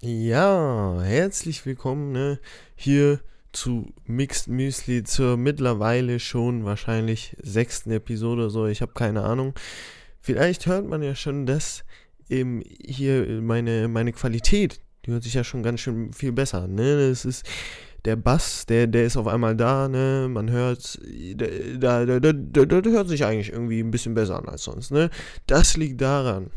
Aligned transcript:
Ja, 0.00 1.00
herzlich 1.02 1.66
willkommen 1.66 2.12
ne, 2.12 2.38
hier 2.76 3.18
zu 3.50 3.92
Mixed 4.06 4.46
Müsli 4.46 5.02
zur 5.02 5.36
mittlerweile 5.36 6.20
schon 6.20 6.64
wahrscheinlich 6.64 7.36
sechsten 7.42 7.90
Episode 7.90 8.42
oder 8.42 8.50
so. 8.50 8.66
Ich 8.66 8.80
habe 8.80 8.92
keine 8.92 9.24
Ahnung. 9.24 9.54
Vielleicht 10.20 10.66
hört 10.66 10.86
man 10.86 11.02
ja 11.02 11.16
schon, 11.16 11.46
dass 11.46 11.82
eben 12.28 12.62
hier 12.80 13.40
meine, 13.42 13.88
meine 13.88 14.12
Qualität, 14.12 14.80
die 15.04 15.10
hört 15.10 15.24
sich 15.24 15.34
ja 15.34 15.42
schon 15.42 15.64
ganz 15.64 15.80
schön 15.80 16.12
viel 16.12 16.30
besser 16.30 16.62
an. 16.62 16.76
Ne? 16.76 17.08
Das 17.08 17.24
ist 17.24 17.44
der 18.04 18.14
Bass, 18.14 18.66
der, 18.66 18.86
der 18.86 19.04
ist 19.04 19.16
auf 19.16 19.26
einmal 19.26 19.56
da, 19.56 19.88
ne? 19.88 20.28
Man 20.30 20.48
hört, 20.48 21.00
da, 21.34 22.06
da, 22.06 22.20
da, 22.20 22.32
da, 22.32 22.90
hört 22.90 23.08
sich 23.08 23.24
eigentlich 23.24 23.52
irgendwie 23.52 23.80
ein 23.80 23.90
bisschen 23.90 24.14
besser 24.14 24.36
an 24.36 24.48
als 24.48 24.62
sonst, 24.62 24.92
ne? 24.92 25.10
Das 25.48 25.76
liegt 25.76 26.00
daran, 26.00 26.52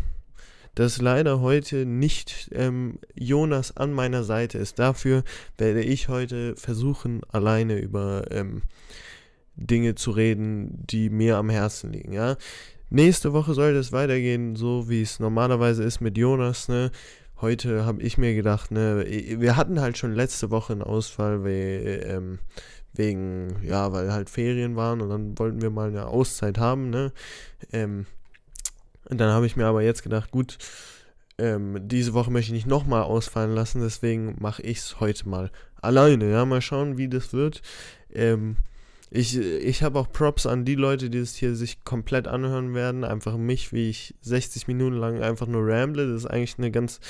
dass 0.75 1.01
leider 1.01 1.41
heute 1.41 1.85
nicht 1.85 2.49
ähm, 2.53 2.99
Jonas 3.15 3.75
an 3.75 3.93
meiner 3.93 4.23
Seite 4.23 4.57
ist. 4.57 4.79
Dafür 4.79 5.23
werde 5.57 5.83
ich 5.83 6.07
heute 6.07 6.55
versuchen, 6.55 7.21
alleine 7.29 7.77
über 7.77 8.25
ähm, 8.31 8.63
Dinge 9.55 9.95
zu 9.95 10.11
reden, 10.11 10.85
die 10.87 11.09
mir 11.09 11.37
am 11.37 11.49
Herzen 11.49 11.91
liegen, 11.91 12.13
ja. 12.13 12.37
Nächste 12.89 13.31
Woche 13.31 13.53
sollte 13.53 13.79
es 13.79 13.93
weitergehen, 13.93 14.57
so 14.57 14.89
wie 14.89 15.01
es 15.01 15.19
normalerweise 15.19 15.83
ist 15.83 16.01
mit 16.01 16.17
Jonas, 16.17 16.67
ne? 16.67 16.91
Heute 17.39 17.85
habe 17.85 18.01
ich 18.03 18.17
mir 18.17 18.35
gedacht, 18.35 18.69
ne, 18.69 19.05
wir 19.07 19.55
hatten 19.55 19.79
halt 19.81 19.97
schon 19.97 20.13
letzte 20.13 20.51
Woche 20.51 20.73
einen 20.73 20.83
Ausfall, 20.83 21.43
we, 21.43 22.03
ähm, 22.05 22.39
wegen, 22.93 23.55
ja, 23.63 23.91
weil 23.93 24.11
halt 24.11 24.29
Ferien 24.29 24.75
waren 24.75 25.01
und 25.01 25.09
dann 25.09 25.39
wollten 25.39 25.61
wir 25.61 25.69
mal 25.69 25.87
eine 25.87 26.07
Auszeit 26.07 26.57
haben, 26.57 26.89
ne? 26.89 27.13
Ähm, 27.71 28.05
und 29.09 29.19
dann 29.19 29.31
habe 29.31 29.45
ich 29.45 29.55
mir 29.55 29.65
aber 29.65 29.81
jetzt 29.81 30.03
gedacht, 30.03 30.31
gut, 30.31 30.57
ähm, 31.37 31.87
diese 31.87 32.13
Woche 32.13 32.31
möchte 32.31 32.49
ich 32.49 32.53
nicht 32.53 32.67
nochmal 32.67 33.03
ausfallen 33.03 33.53
lassen, 33.53 33.81
deswegen 33.81 34.35
mache 34.39 34.61
ich 34.61 34.77
es 34.79 34.99
heute 34.99 35.27
mal 35.27 35.51
alleine. 35.81 36.29
Ja, 36.31 36.45
mal 36.45 36.61
schauen, 36.61 36.97
wie 36.97 37.09
das 37.09 37.33
wird. 37.33 37.61
Ähm, 38.13 38.57
ich, 39.13 39.37
ich 39.37 39.83
habe 39.83 39.99
auch 39.99 40.09
Props 40.09 40.45
an 40.45 40.63
die 40.63 40.75
Leute, 40.75 41.09
die 41.09 41.17
es 41.17 41.35
hier 41.35 41.53
sich 41.55 41.83
komplett 41.83 42.29
anhören 42.29 42.73
werden. 42.73 43.03
Einfach 43.03 43.35
mich, 43.35 43.73
wie 43.73 43.89
ich 43.89 44.15
60 44.21 44.69
Minuten 44.69 44.95
lang 44.95 45.21
einfach 45.21 45.47
nur 45.47 45.67
ramble. 45.67 46.07
Das 46.07 46.23
ist 46.23 46.29
eigentlich 46.29 46.57
eine 46.57 46.71
ganz 46.71 47.01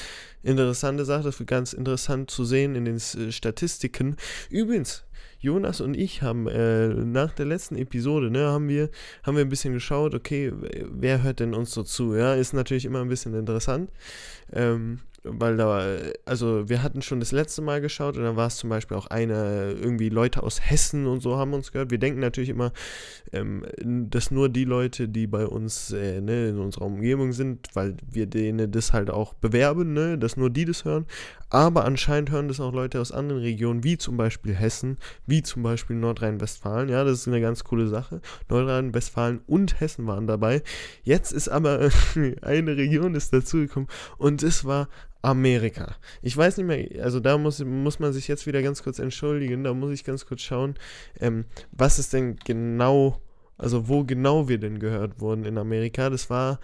interessante 0.41 1.05
Sache. 1.05 1.21
Das 1.23 1.37
wird 1.37 1.49
ganz 1.49 1.73
interessant 1.73 2.31
zu 2.31 2.43
sehen 2.43 2.73
in 2.75 2.85
den 2.85 2.99
Statistiken. 2.99 4.15
Übrigens, 4.49 5.03
Jonas 5.41 5.81
und 5.81 5.97
ich 5.97 6.21
haben 6.21 6.47
äh, 6.47 6.87
nach 6.89 7.33
der 7.33 7.47
letzten 7.47 7.75
Episode, 7.75 8.29
ne, 8.29 8.47
haben 8.47 8.69
wir, 8.69 8.89
haben 9.23 9.35
wir 9.35 9.43
ein 9.43 9.49
bisschen 9.49 9.73
geschaut, 9.73 10.13
okay, 10.13 10.53
wer 10.91 11.23
hört 11.23 11.39
denn 11.39 11.55
uns 11.55 11.71
so 11.71 11.81
zu? 11.81 12.15
Ja, 12.15 12.35
ist 12.35 12.53
natürlich 12.53 12.85
immer 12.85 13.01
ein 13.01 13.09
bisschen 13.09 13.33
interessant. 13.33 13.91
Ähm, 14.53 14.99
weil 15.23 15.57
da, 15.57 15.97
also 16.25 16.67
wir 16.67 16.81
hatten 16.81 17.01
schon 17.01 17.19
das 17.19 17.31
letzte 17.31 17.61
Mal 17.61 17.79
geschaut 17.79 18.17
und 18.17 18.23
dann 18.23 18.35
war 18.35 18.47
es 18.47 18.57
zum 18.57 18.69
Beispiel 18.69 18.97
auch 18.97 19.07
eine, 19.07 19.71
irgendwie 19.71 20.09
Leute 20.09 20.41
aus 20.41 20.61
Hessen 20.61 21.05
und 21.05 21.21
so 21.21 21.37
haben 21.37 21.53
uns 21.53 21.71
gehört. 21.71 21.91
Wir 21.91 21.99
denken 21.99 22.19
natürlich 22.19 22.49
immer, 22.49 22.71
ähm, 23.31 23.65
dass 24.09 24.31
nur 24.31 24.49
die 24.49 24.65
Leute, 24.65 25.07
die 25.07 25.27
bei 25.27 25.45
uns 25.45 25.91
äh, 25.91 26.21
ne, 26.21 26.49
in 26.49 26.59
unserer 26.59 26.85
Umgebung 26.85 27.33
sind, 27.33 27.67
weil 27.73 27.97
wir 28.09 28.25
denen 28.25 28.71
das 28.71 28.93
halt 28.93 29.11
auch 29.11 29.33
bewerben, 29.35 29.93
ne, 29.93 30.17
dass 30.17 30.37
nur 30.37 30.49
die 30.49 30.65
das 30.65 30.85
hören. 30.85 31.05
Aber 31.51 31.83
anscheinend 31.83 32.31
hören 32.31 32.47
das 32.47 32.61
auch 32.61 32.73
Leute 32.73 33.01
aus 33.01 33.11
anderen 33.11 33.41
Regionen, 33.41 33.83
wie 33.83 33.97
zum 33.97 34.15
Beispiel 34.15 34.55
Hessen, 34.55 34.97
wie 35.27 35.43
zum 35.43 35.63
Beispiel 35.63 35.97
Nordrhein-Westfalen. 35.97 36.87
Ja, 36.87 37.03
das 37.03 37.19
ist 37.19 37.27
eine 37.27 37.41
ganz 37.41 37.65
coole 37.65 37.87
Sache. 37.87 38.21
Nordrhein-Westfalen 38.49 39.41
und 39.47 39.79
Hessen 39.81 40.07
waren 40.07 40.27
dabei. 40.27 40.63
Jetzt 41.03 41.33
ist 41.33 41.49
aber 41.49 41.89
eine 42.41 42.77
Region 42.77 43.15
ist 43.15 43.33
dazugekommen 43.33 43.89
und 44.17 44.43
es 44.43 44.63
war 44.63 44.87
Amerika. 45.21 45.95
Ich 46.21 46.35
weiß 46.35 46.57
nicht 46.57 46.65
mehr, 46.65 47.03
also 47.03 47.19
da 47.19 47.37
muss, 47.37 47.63
muss 47.63 47.99
man 47.99 48.13
sich 48.13 48.27
jetzt 48.27 48.47
wieder 48.47 48.61
ganz 48.61 48.83
kurz 48.83 48.99
entschuldigen, 48.99 49.63
da 49.63 49.73
muss 49.73 49.91
ich 49.91 50.03
ganz 50.03 50.25
kurz 50.25 50.41
schauen, 50.41 50.75
ähm, 51.19 51.45
was 51.71 51.99
ist 51.99 52.13
denn 52.13 52.37
genau, 52.37 53.21
also 53.57 53.87
wo 53.87 54.03
genau 54.03 54.49
wir 54.49 54.57
denn 54.57 54.79
gehört 54.79 55.19
wurden 55.21 55.45
in 55.45 55.57
Amerika. 55.57 56.09
Das 56.09 56.29
war, 56.29 56.59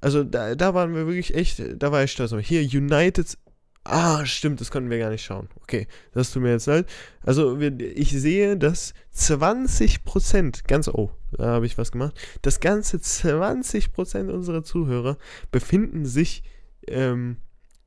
also 0.00 0.24
da, 0.24 0.54
da 0.54 0.74
waren 0.74 0.94
wir 0.94 1.06
wirklich 1.06 1.34
echt, 1.34 1.62
da 1.76 1.92
war 1.92 2.02
ich 2.02 2.12
stolz. 2.12 2.34
Hier, 2.40 2.62
United, 2.62 3.36
ah, 3.84 4.24
stimmt, 4.24 4.60
das 4.60 4.70
konnten 4.70 4.90
wir 4.90 4.98
gar 4.98 5.10
nicht 5.10 5.24
schauen. 5.24 5.48
Okay, 5.62 5.86
das 6.12 6.32
tut 6.32 6.42
mir 6.42 6.52
jetzt 6.52 6.66
leid. 6.66 6.86
Also 7.22 7.60
wir, 7.60 7.78
ich 7.80 8.10
sehe, 8.10 8.56
dass 8.56 8.94
20%, 9.14 10.66
ganz, 10.66 10.88
oh, 10.88 11.10
da 11.32 11.46
habe 11.46 11.66
ich 11.66 11.76
was 11.76 11.92
gemacht, 11.92 12.18
das 12.40 12.60
ganze 12.60 12.96
20% 12.96 14.30
unserer 14.30 14.62
Zuhörer 14.62 15.18
befinden 15.50 16.06
sich, 16.06 16.42
ähm, 16.86 17.36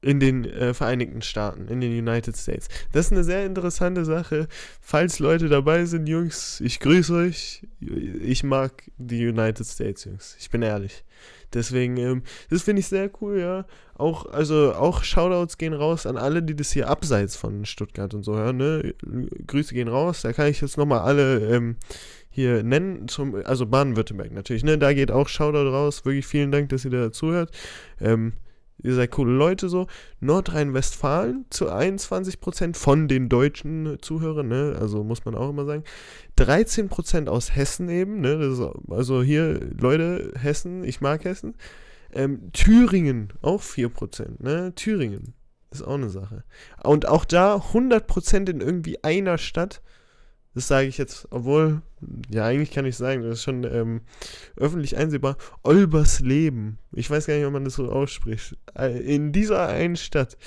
in 0.01 0.19
den 0.19 0.45
äh, 0.45 0.73
Vereinigten 0.73 1.22
Staaten, 1.22 1.67
in 1.67 1.79
den 1.79 1.91
United 1.91 2.35
States. 2.35 2.67
Das 2.91 3.06
ist 3.07 3.12
eine 3.12 3.23
sehr 3.23 3.45
interessante 3.45 4.03
Sache. 4.03 4.47
Falls 4.81 5.19
Leute 5.19 5.47
dabei 5.47 5.85
sind, 5.85 6.07
Jungs, 6.07 6.59
ich 6.62 6.79
grüße 6.79 7.13
euch. 7.13 7.67
Ich 7.79 8.44
mag 8.44 8.84
die 8.97 9.28
United 9.28 9.66
States, 9.66 10.06
Jungs. 10.06 10.35
Ich 10.40 10.50
bin 10.50 10.63
ehrlich. 10.63 11.03
Deswegen, 11.53 11.97
ähm, 11.97 12.23
das 12.50 12.63
finde 12.63 12.79
ich 12.79 12.88
sehr 12.88 13.11
cool, 13.22 13.40
ja. 13.40 13.66
Auch, 13.95 14.25
also 14.25 14.73
auch 14.73 15.03
Shoutouts 15.03 15.57
gehen 15.57 15.73
raus 15.73 16.06
an 16.06 16.17
alle, 16.17 16.41
die 16.41 16.56
das 16.56 16.72
hier 16.72 16.90
abseits 16.90 17.35
von 17.35 17.66
Stuttgart 17.66 18.13
und 18.13 18.23
so 18.23 18.35
hören, 18.35 18.57
ne? 18.57 18.95
Grüße 19.45 19.73
gehen 19.73 19.90
raus. 19.90 20.22
Da 20.22 20.34
kann 20.34 20.47
ich 20.47 20.61
jetzt 20.61 20.78
nochmal 20.78 21.01
alle 21.01 21.53
ähm, 21.53 21.75
hier 22.29 22.63
nennen, 22.63 23.07
zum, 23.07 23.35
also 23.45 23.66
Baden-Württemberg 23.66 24.31
natürlich, 24.31 24.63
ne? 24.63 24.78
Da 24.78 24.94
geht 24.94 25.11
auch 25.11 25.28
Shoutout 25.28 25.69
raus. 25.69 26.06
Wirklich 26.06 26.25
vielen 26.25 26.51
Dank, 26.51 26.69
dass 26.69 26.85
ihr 26.85 26.91
da 26.91 27.11
zuhört. 27.11 27.51
Ähm, 28.00 28.34
ihr 28.84 28.96
seid 28.96 29.12
coole 29.12 29.34
Leute 29.34 29.69
so. 29.69 29.88
Nordrhein-Westfalen 30.19 31.46
zu 31.50 31.72
21% 31.72 32.75
von 32.75 33.08
den 33.08 33.30
deutschen 33.30 33.97
Zuhörern, 34.02 34.47
ne? 34.47 34.78
Also 34.80 35.03
muss 35.03 35.25
man 35.25 35.36
auch 35.36 35.50
immer 35.50 35.66
sagen. 35.66 35.84
13% 36.38 37.28
aus 37.28 37.56
Hessen 37.56 37.90
eben, 37.90 38.22
ne? 38.22 38.34
Ist, 38.34 38.62
also 38.90 39.22
hier, 39.22 39.59
Leute, 39.80 40.34
Hessen, 40.38 40.84
ich 40.84 41.02
mag 41.02 41.24
Hessen. 41.25 41.56
Ähm, 42.14 42.52
Thüringen, 42.52 43.34
auch 43.41 43.62
4%, 43.62 44.44
ne? 44.44 44.74
Thüringen 44.75 45.34
ist 45.72 45.84
auch 45.84 45.96
eine 45.96 46.09
Sache. 46.09 46.44
Und 46.84 47.08
auch 47.08 47.25
da 47.25 47.56
100% 47.56 48.50
in 48.50 48.62
irgendwie 48.62 49.03
einer 49.03 49.38
Stadt. 49.38 49.81
Das 50.53 50.67
sage 50.67 50.88
ich 50.88 50.97
jetzt, 50.97 51.28
obwohl, 51.31 51.81
ja, 52.29 52.45
eigentlich 52.45 52.72
kann 52.72 52.85
ich 52.85 52.97
sagen, 52.97 53.23
das 53.23 53.39
ist 53.39 53.44
schon 53.44 53.63
ähm, 53.63 54.01
öffentlich 54.57 54.97
einsehbar. 54.97 55.38
Olbersleben. 55.63 56.78
Ich 56.91 57.09
weiß 57.09 57.25
gar 57.28 57.35
nicht, 57.35 57.45
ob 57.45 57.53
man 57.53 57.63
das 57.63 57.75
so 57.75 57.89
ausspricht. 57.89 58.57
Äh, 58.78 59.00
in 59.00 59.31
dieser 59.31 59.67
einen 59.67 59.95
Stadt 59.95 60.38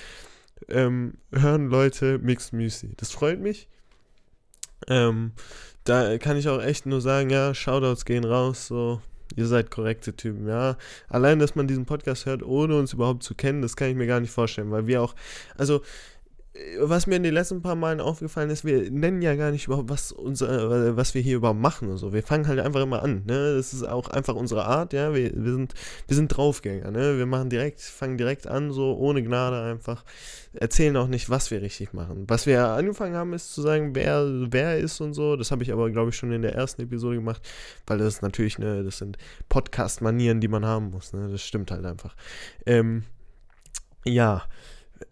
ähm, 0.69 1.15
hören 1.33 1.69
Leute 1.69 2.19
Mixed 2.19 2.53
Music. 2.53 2.97
Das 2.99 3.13
freut 3.13 3.41
mich. 3.41 3.69
Ähm, 4.89 5.33
da 5.85 6.19
kann 6.19 6.37
ich 6.37 6.49
auch 6.49 6.63
echt 6.63 6.87
nur 6.87 7.01
sagen, 7.01 7.31
ja, 7.31 7.55
Shoutouts 7.55 8.05
gehen 8.05 8.25
raus, 8.25 8.67
so, 8.67 9.01
ihr 9.37 9.47
seid 9.47 9.71
korrekte 9.71 10.17
Typen, 10.17 10.49
ja. 10.49 10.77
Allein, 11.09 11.39
dass 11.39 11.55
man 11.55 11.67
diesen 11.67 11.87
Podcast 11.87 12.27
hört, 12.27 12.43
ohne 12.43 12.79
uns 12.79 12.93
überhaupt 12.93 13.23
zu 13.23 13.35
kennen, 13.35 13.63
das 13.63 13.77
kann 13.77 13.89
ich 13.89 13.97
mir 13.97 14.07
gar 14.07 14.21
nicht 14.21 14.31
vorstellen, 14.31 14.71
weil 14.71 14.87
wir 14.87 15.03
auch, 15.03 15.15
also 15.57 15.83
was 16.79 17.09
mir 17.09 17.17
in 17.17 17.25
den 17.25 17.35
letzten 17.35 17.63
paar 17.63 17.75
Malen 17.75 18.01
aufgefallen 18.01 18.49
ist, 18.49 18.65
wir 18.65 18.89
nennen 18.89 19.23
ja 19.23 19.35
gar 19.35 19.51
nicht 19.51 19.67
überhaupt, 19.67 19.91
was, 19.91 20.13
unser, 20.13 20.97
was 20.97 21.13
wir 21.13 21.21
hier 21.21 21.37
überhaupt 21.37 21.59
machen 21.59 21.89
und 21.89 21.97
so. 21.97 22.13
Wir 22.13 22.23
fangen 22.23 22.47
halt 22.47 22.61
einfach 22.61 22.81
immer 22.81 23.03
an. 23.03 23.25
Ne? 23.27 23.57
Das 23.57 23.75
ist 23.75 23.83
auch 23.83 24.09
einfach 24.09 24.37
unsere 24.37 24.65
Art, 24.65 24.93
ja. 24.93 25.13
Wir, 25.15 25.33
wir, 25.35 25.53
sind, 25.53 25.75
wir 26.07 26.15
sind 26.15 26.29
Draufgänger, 26.29 26.93
ne? 26.93 27.19
Wir 27.19 27.27
machen 27.27 27.51
direkt, 27.51 27.81
fangen 27.81 28.19
direkt 28.19 28.47
an, 28.47 28.71
so 28.71 28.97
ohne 28.97 29.25
Gnade 29.25 29.63
einfach. 29.63 30.05
Erzählen 30.53 30.97
auch 30.97 31.09
nicht, 31.09 31.29
was 31.29 31.51
wir 31.51 31.61
richtig 31.61 31.93
machen. 31.93 32.25
Was 32.29 32.47
wir 32.47 32.69
angefangen 32.69 33.17
haben, 33.17 33.33
ist 33.33 33.53
zu 33.53 33.61
sagen, 33.61 33.97
wer 33.97 34.25
wer 34.53 34.79
ist 34.79 35.01
und 35.01 35.13
so. 35.13 35.35
Das 35.35 35.51
habe 35.51 35.65
ich 35.65 35.73
aber, 35.73 35.91
glaube 35.91 36.11
ich, 36.11 36.17
schon 36.17 36.31
in 36.31 36.43
der 36.43 36.55
ersten 36.55 36.83
Episode 36.83 37.17
gemacht, 37.17 37.43
weil 37.89 37.99
das 37.99 38.15
ist 38.15 38.23
natürlich, 38.23 38.61
ne, 38.61 38.85
das 38.85 38.99
sind 38.99 39.19
Podcast-Manieren, 39.49 40.41
die 40.41 40.49
man 40.49 40.65
haben 40.65 40.91
muss. 40.91 41.13
Ne? 41.13 41.29
Das 41.33 41.43
stimmt 41.43 41.73
halt 41.73 41.85
einfach. 41.85 42.15
Ähm, 42.65 43.03
ja 44.05 44.45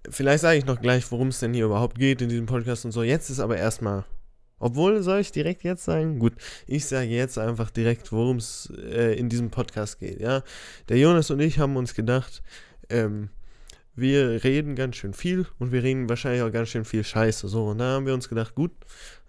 vielleicht 0.09 0.43
sage 0.43 0.59
ich 0.59 0.67
noch 0.67 0.81
gleich, 0.81 1.11
worum 1.11 1.29
es 1.29 1.41
denn 1.41 1.55
hier 1.55 1.65
überhaupt 1.65 1.99
geht 1.99 2.23
in 2.23 2.29
diesem 2.29 2.47
Podcast 2.47 2.85
und 2.85 2.93
so. 2.93 3.03
Jetzt 3.03 3.31
ist 3.31 3.41
aber 3.41 3.57
erstmal. 3.57 4.05
Obwohl, 4.59 5.03
soll 5.03 5.21
ich 5.21 5.33
direkt 5.33 5.65
jetzt 5.65 5.85
sagen? 5.85 6.21
Gut, 6.21 6.35
ich 6.69 6.87
sage 6.87 7.09
jetzt 7.09 7.37
einfach 7.37 7.71
direkt, 7.71 8.13
worum 8.13 8.37
es 8.37 8.73
äh, 8.77 9.19
in 9.19 9.29
diesem 9.29 9.51
Podcast 9.51 9.99
geht, 9.99 10.21
ja. 10.21 10.45
Der 10.89 10.99
Jonas 10.99 11.31
und 11.31 11.41
ich 11.41 11.59
haben 11.59 11.77
uns 11.77 11.95
gedacht, 11.95 12.45
ähm, 12.89 13.31
wir 13.97 14.45
reden 14.45 14.77
ganz 14.77 14.97
schön 14.97 15.15
viel 15.15 15.47
und 15.59 15.73
wir 15.73 15.83
reden 15.83 16.09
wahrscheinlich 16.09 16.43
auch 16.43 16.53
ganz 16.53 16.69
schön 16.69 16.85
viel 16.85 17.03
Scheiße. 17.03 17.49
So, 17.49 17.67
und 17.67 17.79
da 17.79 17.95
haben 17.95 18.07
wir 18.07 18.15
uns 18.15 18.29
gedacht, 18.29 18.55
gut, 18.55 18.71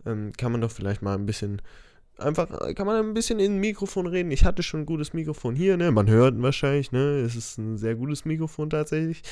ähm, 0.05 0.33
kann 0.37 0.51
man 0.51 0.61
doch 0.61 0.71
vielleicht 0.71 1.01
mal 1.01 1.15
ein 1.15 1.25
bisschen 1.25 1.63
einfach, 2.17 2.47
kann 2.75 2.85
man 2.85 2.97
ein 2.97 3.13
bisschen 3.13 3.39
in 3.39 3.55
ein 3.55 3.59
Mikrofon 3.59 4.07
reden. 4.07 4.31
Ich 4.31 4.45
hatte 4.45 4.63
schon 4.63 4.81
ein 4.81 4.85
gutes 4.85 5.13
Mikrofon 5.13 5.55
hier, 5.55 5.77
ne? 5.77 5.91
Man 5.91 6.09
hört 6.09 6.39
wahrscheinlich, 6.41 6.91
ne? 6.91 7.19
Es 7.19 7.35
ist 7.35 7.57
ein 7.57 7.77
sehr 7.77 7.95
gutes 7.95 8.25
Mikrofon 8.25 8.69
tatsächlich. 8.69 9.23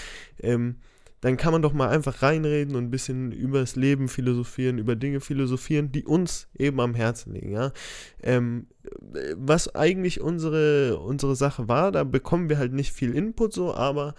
Ähm, 0.41 0.77
dann 1.21 1.37
kann 1.37 1.53
man 1.53 1.61
doch 1.61 1.73
mal 1.73 1.89
einfach 1.89 2.21
reinreden 2.23 2.75
und 2.75 2.85
ein 2.85 2.91
bisschen 2.91 3.31
über 3.31 3.59
das 3.59 3.75
Leben 3.75 4.07
philosophieren, 4.07 4.79
über 4.79 4.95
Dinge 4.95 5.21
philosophieren, 5.21 5.91
die 5.91 6.03
uns 6.03 6.47
eben 6.57 6.79
am 6.81 6.95
Herzen 6.95 7.33
liegen, 7.33 7.51
ja. 7.51 7.71
Ähm, 8.21 8.67
was 9.35 9.73
eigentlich 9.75 10.21
unsere, 10.21 10.97
unsere 10.99 11.35
Sache 11.35 11.67
war, 11.67 11.91
da 11.91 12.03
bekommen 12.03 12.49
wir 12.49 12.57
halt 12.57 12.73
nicht 12.73 12.91
viel 12.91 13.15
Input 13.15 13.53
so, 13.53 13.73
aber 13.75 14.15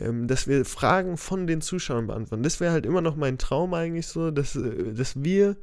ähm, 0.00 0.26
dass 0.26 0.48
wir 0.48 0.64
Fragen 0.64 1.18
von 1.18 1.46
den 1.46 1.60
Zuschauern 1.60 2.06
beantworten. 2.06 2.42
Das 2.42 2.60
wäre 2.60 2.72
halt 2.72 2.86
immer 2.86 3.02
noch 3.02 3.16
mein 3.16 3.36
Traum 3.36 3.74
eigentlich 3.74 4.06
so, 4.06 4.30
dass, 4.30 4.56
äh, 4.56 4.94
dass 4.94 5.22
wir 5.22 5.56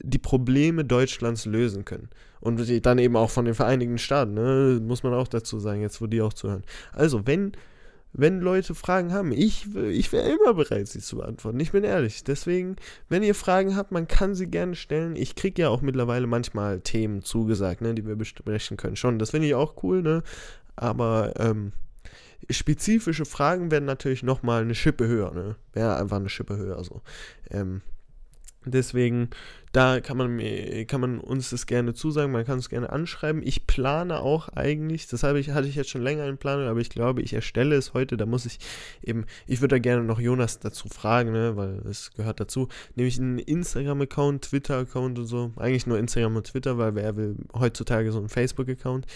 die 0.00 0.18
Probleme 0.18 0.84
Deutschlands 0.84 1.46
lösen 1.46 1.84
können. 1.84 2.08
Und 2.40 2.86
dann 2.86 2.98
eben 2.98 3.16
auch 3.16 3.30
von 3.30 3.46
den 3.46 3.54
Vereinigten 3.54 3.98
Staaten, 3.98 4.34
ne? 4.34 4.80
muss 4.80 5.02
man 5.02 5.12
auch 5.12 5.26
dazu 5.26 5.58
sagen, 5.58 5.80
jetzt 5.80 6.00
wo 6.00 6.06
die 6.06 6.22
auch 6.22 6.32
zuhören. 6.32 6.62
Also, 6.92 7.26
wenn, 7.26 7.52
wenn 8.12 8.40
Leute 8.40 8.74
Fragen 8.74 9.12
haben, 9.12 9.32
ich, 9.32 9.74
ich 9.74 10.12
wäre 10.12 10.28
immer 10.28 10.54
bereit, 10.54 10.88
sie 10.88 11.00
zu 11.00 11.16
beantworten. 11.16 11.60
Ich 11.60 11.72
bin 11.72 11.84
ehrlich. 11.84 12.24
Deswegen, 12.24 12.76
wenn 13.08 13.22
ihr 13.22 13.34
Fragen 13.34 13.76
habt, 13.76 13.92
man 13.92 14.08
kann 14.08 14.34
sie 14.34 14.46
gerne 14.46 14.74
stellen. 14.74 15.14
Ich 15.14 15.36
kriege 15.36 15.62
ja 15.62 15.68
auch 15.68 15.82
mittlerweile 15.82 16.26
manchmal 16.26 16.80
Themen 16.80 17.22
zugesagt, 17.22 17.80
ne, 17.80 17.94
die 17.94 18.06
wir 18.06 18.16
besprechen 18.16 18.76
können. 18.76 18.96
Schon, 18.96 19.18
das 19.18 19.30
finde 19.30 19.48
ich 19.48 19.54
auch 19.54 19.82
cool, 19.82 20.02
ne? 20.02 20.22
Aber 20.74 21.34
ähm, 21.38 21.72
spezifische 22.48 23.24
Fragen 23.24 23.70
werden 23.70 23.84
natürlich 23.84 24.22
nochmal 24.22 24.62
eine 24.62 24.74
Schippe 24.74 25.06
höher, 25.06 25.32
ne? 25.32 25.56
Wäre 25.72 25.96
einfach 25.96 26.16
eine 26.16 26.28
Schippe 26.28 26.56
höher 26.56 26.82
so. 26.84 27.02
Ähm, 27.50 27.82
deswegen 28.64 29.30
da 29.72 30.00
kann 30.00 30.16
man, 30.16 30.38
kann 30.86 31.00
man 31.00 31.18
uns 31.18 31.50
das 31.50 31.66
gerne 31.66 31.94
zusagen, 31.94 32.32
man 32.32 32.44
kann 32.44 32.58
es 32.58 32.68
gerne 32.68 32.90
anschreiben. 32.90 33.42
Ich 33.44 33.66
plane 33.66 34.20
auch 34.20 34.48
eigentlich, 34.50 35.06
das 35.08 35.22
habe 35.22 35.40
ich, 35.40 35.50
hatte 35.50 35.68
ich 35.68 35.74
jetzt 35.74 35.90
schon 35.90 36.02
länger 36.02 36.26
in 36.26 36.38
Planung, 36.38 36.66
aber 36.66 36.80
ich 36.80 36.90
glaube, 36.90 37.22
ich 37.22 37.32
erstelle 37.32 37.76
es 37.76 37.94
heute. 37.94 38.16
Da 38.16 38.26
muss 38.26 38.46
ich 38.46 38.58
eben, 39.02 39.26
ich 39.46 39.60
würde 39.60 39.76
da 39.76 39.78
gerne 39.78 40.04
noch 40.04 40.20
Jonas 40.20 40.58
dazu 40.58 40.88
fragen, 40.88 41.32
ne, 41.32 41.56
weil 41.56 41.82
es 41.88 42.12
gehört 42.12 42.40
dazu. 42.40 42.68
Nämlich 42.94 43.18
einen 43.18 43.38
Instagram-Account, 43.38 44.42
Twitter-Account 44.42 45.18
und 45.18 45.26
so. 45.26 45.52
Eigentlich 45.56 45.86
nur 45.86 45.98
Instagram 45.98 46.36
und 46.36 46.46
Twitter, 46.46 46.78
weil 46.78 46.94
wer 46.94 47.16
will 47.16 47.36
heutzutage 47.54 48.12
so 48.12 48.18
einen 48.18 48.28
Facebook-Account. 48.28 49.06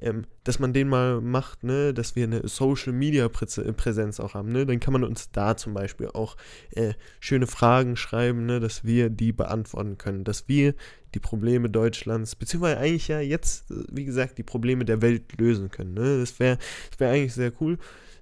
Ähm, 0.00 0.24
dass 0.44 0.58
man 0.58 0.72
den 0.72 0.88
mal 0.88 1.20
macht, 1.20 1.64
ne, 1.64 1.92
dass 1.92 2.16
wir 2.16 2.24
eine 2.24 2.46
Social-Media-Präsenz 2.48 4.20
auch 4.20 4.34
haben, 4.34 4.50
ne. 4.50 4.64
Dann 4.64 4.80
kann 4.80 4.92
man 4.92 5.04
uns 5.04 5.30
da 5.30 5.56
zum 5.56 5.74
Beispiel 5.74 6.08
auch 6.08 6.36
äh, 6.70 6.94
schöne 7.20 7.46
Fragen 7.46 7.96
schreiben, 7.96 8.46
ne, 8.46 8.58
dass 8.58 8.84
wir 8.84 9.10
die 9.10 9.32
beantworten 9.32 9.97
können, 9.98 10.24
dass 10.24 10.48
wir 10.48 10.74
die 11.14 11.20
Probleme 11.20 11.68
Deutschlands, 11.70 12.36
beziehungsweise 12.36 12.78
eigentlich 12.78 13.08
ja 13.08 13.20
jetzt, 13.20 13.64
wie 13.90 14.04
gesagt, 14.04 14.38
die 14.38 14.42
Probleme 14.42 14.84
der 14.84 15.02
Welt 15.02 15.38
lösen 15.38 15.70
können. 15.70 15.94
Ne? 15.94 16.20
Das 16.20 16.38
wäre 16.38 16.58
das 16.90 17.00
wär 17.00 17.10
eigentlich 17.10 17.34
sehr 17.34 17.52
cool. 17.60 17.78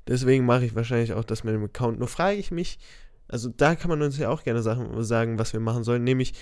Deswegen 0.08 0.46
mache 0.46 0.64
ich 0.64 0.75
wahrscheinlich 0.75 1.12
auch 1.12 1.25
das 1.25 1.44
mit 1.44 1.55
dem 1.55 1.64
Account. 1.64 1.99
Nur 1.99 2.08
frage 2.08 2.37
ich 2.37 2.50
mich, 2.50 2.78
also 3.28 3.49
da 3.49 3.75
kann 3.75 3.90
man 3.90 4.02
uns 4.02 4.19
ja 4.19 4.28
auch 4.31 4.44
gerne 4.44 4.62
Sachen 4.62 5.02
sagen, 5.02 5.38
was 5.38 5.52
wir 5.52 5.61
machen 5.61 5.84
sollen, 5.84 6.05
nämlich 6.05 6.34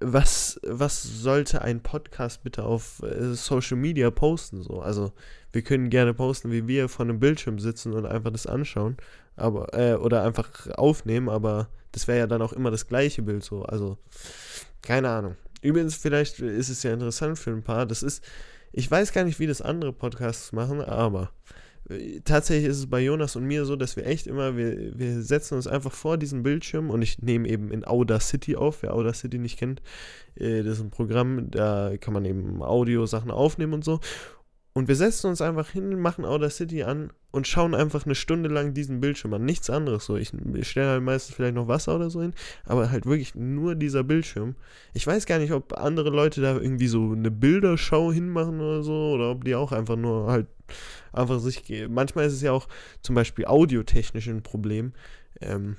was, 0.00 0.60
was 0.62 1.02
sollte 1.02 1.62
ein 1.62 1.82
Podcast 1.82 2.42
bitte 2.42 2.64
auf 2.64 3.02
äh, 3.02 3.34
Social 3.34 3.76
Media 3.76 4.10
posten? 4.10 4.62
So? 4.62 4.80
Also, 4.80 5.12
wir 5.52 5.62
können 5.62 5.90
gerne 5.90 6.14
posten, 6.14 6.52
wie 6.52 6.68
wir 6.68 6.88
vor 6.88 7.06
einem 7.06 7.18
Bildschirm 7.18 7.58
sitzen 7.58 7.92
und 7.94 8.06
einfach 8.06 8.30
das 8.30 8.46
anschauen, 8.46 8.96
aber, 9.36 9.72
äh, 9.74 9.94
oder 9.94 10.22
einfach 10.22 10.66
aufnehmen, 10.76 11.28
aber 11.28 11.68
das 11.96 12.06
wäre 12.06 12.18
ja 12.18 12.26
dann 12.26 12.42
auch 12.42 12.52
immer 12.52 12.70
das 12.70 12.88
gleiche 12.88 13.22
Bild 13.22 13.42
so. 13.42 13.62
Also, 13.62 13.96
keine 14.82 15.08
Ahnung. 15.08 15.36
Übrigens, 15.62 15.94
vielleicht 15.94 16.40
ist 16.40 16.68
es 16.68 16.82
ja 16.82 16.92
interessant 16.92 17.38
für 17.38 17.52
ein 17.52 17.62
paar. 17.62 17.86
Das 17.86 18.02
ist, 18.02 18.22
ich 18.70 18.90
weiß 18.90 19.14
gar 19.14 19.24
nicht, 19.24 19.38
wie 19.38 19.46
das 19.46 19.62
andere 19.62 19.94
Podcasts 19.94 20.52
machen, 20.52 20.82
aber 20.82 21.30
äh, 21.88 22.20
tatsächlich 22.20 22.68
ist 22.68 22.76
es 22.76 22.90
bei 22.90 23.00
Jonas 23.00 23.34
und 23.34 23.44
mir 23.44 23.64
so, 23.64 23.76
dass 23.76 23.96
wir 23.96 24.04
echt 24.04 24.26
immer, 24.26 24.58
wir, 24.58 24.98
wir 24.98 25.22
setzen 25.22 25.54
uns 25.54 25.66
einfach 25.66 25.92
vor 25.92 26.18
diesen 26.18 26.42
Bildschirm 26.42 26.90
und 26.90 27.00
ich 27.00 27.22
nehme 27.22 27.48
eben 27.48 27.70
in 27.70 27.86
Audacity 27.86 28.56
auf. 28.56 28.82
Wer 28.82 28.92
Audacity 28.92 29.38
nicht 29.38 29.58
kennt, 29.58 29.80
äh, 30.34 30.62
das 30.62 30.74
ist 30.74 30.84
ein 30.84 30.90
Programm, 30.90 31.50
da 31.50 31.96
kann 31.98 32.12
man 32.12 32.26
eben 32.26 32.62
Audio-Sachen 32.62 33.30
aufnehmen 33.30 33.72
und 33.72 33.84
so. 33.86 34.00
Und 34.76 34.88
wir 34.88 34.94
setzen 34.94 35.28
uns 35.28 35.40
einfach 35.40 35.70
hin, 35.70 35.98
machen 35.98 36.26
Audacity 36.26 36.82
an 36.82 37.10
und 37.30 37.46
schauen 37.46 37.74
einfach 37.74 38.04
eine 38.04 38.14
Stunde 38.14 38.50
lang 38.50 38.74
diesen 38.74 39.00
Bildschirm 39.00 39.32
an. 39.32 39.42
Nichts 39.42 39.70
anderes 39.70 40.04
so. 40.04 40.18
Ich, 40.18 40.34
ich 40.52 40.68
stelle 40.68 40.90
halt 40.90 41.02
meistens 41.02 41.34
vielleicht 41.34 41.54
noch 41.54 41.66
Wasser 41.66 41.96
oder 41.96 42.10
so 42.10 42.20
hin, 42.20 42.34
aber 42.66 42.90
halt 42.90 43.06
wirklich 43.06 43.34
nur 43.34 43.74
dieser 43.74 44.04
Bildschirm. 44.04 44.54
Ich 44.92 45.06
weiß 45.06 45.24
gar 45.24 45.38
nicht, 45.38 45.54
ob 45.54 45.72
andere 45.78 46.10
Leute 46.10 46.42
da 46.42 46.56
irgendwie 46.56 46.88
so 46.88 47.12
eine 47.12 47.30
Bilderschau 47.30 48.12
hinmachen 48.12 48.60
oder 48.60 48.82
so, 48.82 49.12
oder 49.14 49.30
ob 49.30 49.44
die 49.44 49.54
auch 49.54 49.72
einfach 49.72 49.96
nur 49.96 50.30
halt 50.30 50.46
einfach 51.10 51.40
sich. 51.40 51.62
Manchmal 51.88 52.26
ist 52.26 52.34
es 52.34 52.42
ja 52.42 52.52
auch 52.52 52.68
zum 53.00 53.14
Beispiel 53.14 53.46
audiotechnisch 53.46 54.26
ein 54.26 54.42
Problem. 54.42 54.92
Ähm, 55.40 55.78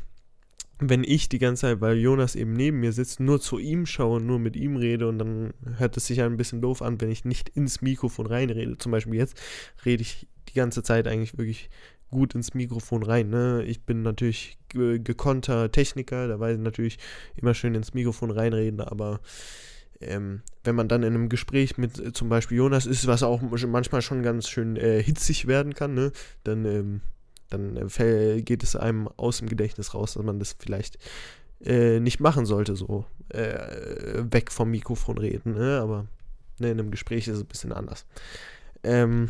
wenn 0.80 1.04
ich 1.04 1.30
die 1.30 1.40
ganze 1.40 1.62
Zeit, 1.62 1.82
weil 1.82 1.98
Jonas 1.98 2.36
eben 2.36 2.54
neben 2.54 2.80
mir 2.80 2.92
sitzt, 2.92 3.20
nur 3.20 3.42
zu 3.42 3.58
ihm 3.58 3.86
schaue 3.86 4.18
und 4.18 4.28
nur 4.28 4.40
mit 4.40 4.56
ihm 4.56 4.76
rede 4.76 5.08
und 5.08 5.18
dann 5.18 5.54
hört 5.78 5.98
es 5.98 6.08
sich 6.08 6.22
ein 6.22 6.38
bisschen 6.38 6.62
doof 6.62 6.82
an, 6.82 7.02
wenn 7.02 7.10
ich 7.10 7.26
nicht 7.26 7.50
ins 7.50 7.82
Mikrofon 7.82 8.28
reinrede. 8.28 8.78
Zum 8.78 8.92
Beispiel 8.92 9.16
jetzt 9.16 9.40
rede 9.86 10.04
ich 10.04 10.28
die 10.50 10.54
ganze 10.54 10.84
Zeit 10.84 11.08
eigentlich 11.08 11.38
wirklich 11.38 11.70
gut 12.10 12.36
ins 12.36 12.54
Mikrofon 12.54 13.04
rein. 13.04 13.30
Ne? 13.30 13.64
Ich 13.66 13.84
bin 13.84 14.02
natürlich 14.02 14.58
gekonnter 14.70 15.72
Techniker, 15.72 16.28
da 16.28 16.40
weiß 16.40 16.58
ich 16.58 16.64
natürlich 16.64 17.00
immer 17.36 17.54
schön 17.54 17.76
ins 17.76 17.94
Mikrofon 17.94 18.32
reinreden, 18.32 18.82
aber 18.82 19.20
ähm, 20.00 20.42
wenn 20.64 20.76
man 20.76 20.88
dann 20.88 21.04
in 21.04 21.16
einem 21.16 21.30
Gespräch 21.30 21.78
mit 21.78 22.00
äh, 22.00 22.14
zum 22.14 22.30
Beispiel 22.30 22.58
Jonas 22.58 22.86
ist, 22.86 23.08
was 23.08 23.24
auch 23.24 23.42
manchmal 23.42 24.02
schon 24.02 24.22
ganz 24.22 24.48
schön 24.48 24.76
äh, 24.78 25.02
hitzig 25.02 25.48
werden 25.48 25.74
kann, 25.74 25.96
ne? 25.96 26.12
dann 26.44 26.66
ähm, 26.66 27.02
dann 27.50 27.78
äh, 27.78 28.42
geht 28.42 28.64
es 28.64 28.76
einem 28.76 29.08
aus 29.18 29.40
dem 29.40 29.50
Gedächtnis 29.50 29.94
raus, 29.94 30.14
dass 30.14 30.24
man 30.24 30.40
das 30.40 30.56
vielleicht 30.60 30.98
äh, 31.64 32.00
nicht 32.00 32.20
machen 32.20 32.46
sollte, 32.46 32.76
so 32.76 33.06
äh, 33.30 34.24
weg 34.32 34.52
vom 34.52 34.72
Mikrofon 34.72 35.18
reden. 35.18 35.54
Ne? 35.54 35.80
Aber 35.82 36.08
ne, 36.60 36.72
in 36.72 36.80
einem 36.80 36.92
Gespräch 36.92 37.28
ist 37.28 37.36
es 37.36 37.42
ein 37.42 37.48
bisschen 37.48 37.74
anders. 37.74 38.06
Ähm, 38.84 39.30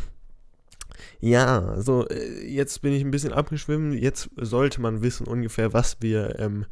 ja, 1.20 1.80
so 1.82 2.08
äh, 2.08 2.46
jetzt 2.46 2.82
bin 2.82 2.94
ich 2.94 3.04
ein 3.04 3.12
bisschen 3.12 3.34
abgeschwimmen. 3.34 3.94
Jetzt 3.94 4.30
sollte 4.36 4.82
man 4.82 5.02
wissen 5.02 5.28
ungefähr, 5.28 5.74
was 5.74 5.98
wir 6.02 6.40
ähm, 6.40 6.66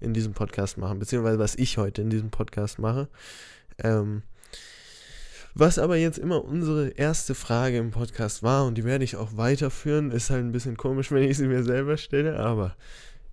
in 0.00 0.14
diesem 0.14 0.32
Podcast 0.32 0.78
machen, 0.78 0.98
beziehungsweise 0.98 1.38
was 1.38 1.54
ich 1.56 1.78
heute 1.78 2.02
in 2.02 2.10
diesem 2.10 2.30
Podcast 2.30 2.78
mache. 2.78 3.08
Ähm, 3.78 4.22
was 5.54 5.78
aber 5.78 5.96
jetzt 5.96 6.18
immer 6.18 6.44
unsere 6.44 6.88
erste 6.88 7.34
Frage 7.34 7.78
im 7.78 7.90
Podcast 7.90 8.42
war, 8.42 8.66
und 8.66 8.76
die 8.76 8.84
werde 8.84 9.04
ich 9.04 9.16
auch 9.16 9.36
weiterführen, 9.36 10.10
ist 10.10 10.30
halt 10.30 10.44
ein 10.44 10.52
bisschen 10.52 10.76
komisch, 10.76 11.10
wenn 11.12 11.28
ich 11.28 11.36
sie 11.36 11.46
mir 11.46 11.62
selber 11.62 11.96
stelle, 11.96 12.38
aber 12.38 12.76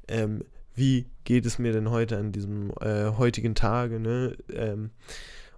ähm, 0.07 0.44
wie 0.75 1.07
geht 1.24 1.45
es 1.45 1.60
mir 1.60 1.74
denn 1.74 1.89
heute 1.89 2.18
an 2.18 2.31
diesem 2.31 2.71
äh, 2.81 3.12
heutigen 3.18 3.56
Tage, 3.56 4.00
ne? 4.00 4.36
Ähm, 4.54 4.92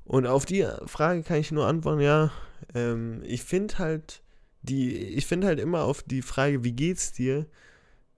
und 0.04 0.26
auf 0.26 0.46
die 0.46 0.68
Frage 0.86 1.24
kann 1.24 1.38
ich 1.38 1.52
nur 1.52 1.68
antworten, 1.68 2.02
ja, 2.02 2.32
ähm, 2.74 3.22
ich 3.24 3.44
finde 3.44 3.78
halt 3.78 4.22
die, 4.64 4.96
ich 4.96 5.26
finde 5.26 5.48
halt 5.48 5.60
immer 5.60 5.84
auf 5.84 6.04
die 6.04 6.22
Frage, 6.22 6.64
wie 6.64 6.74
geht's 6.74 7.12
dir, 7.12 7.46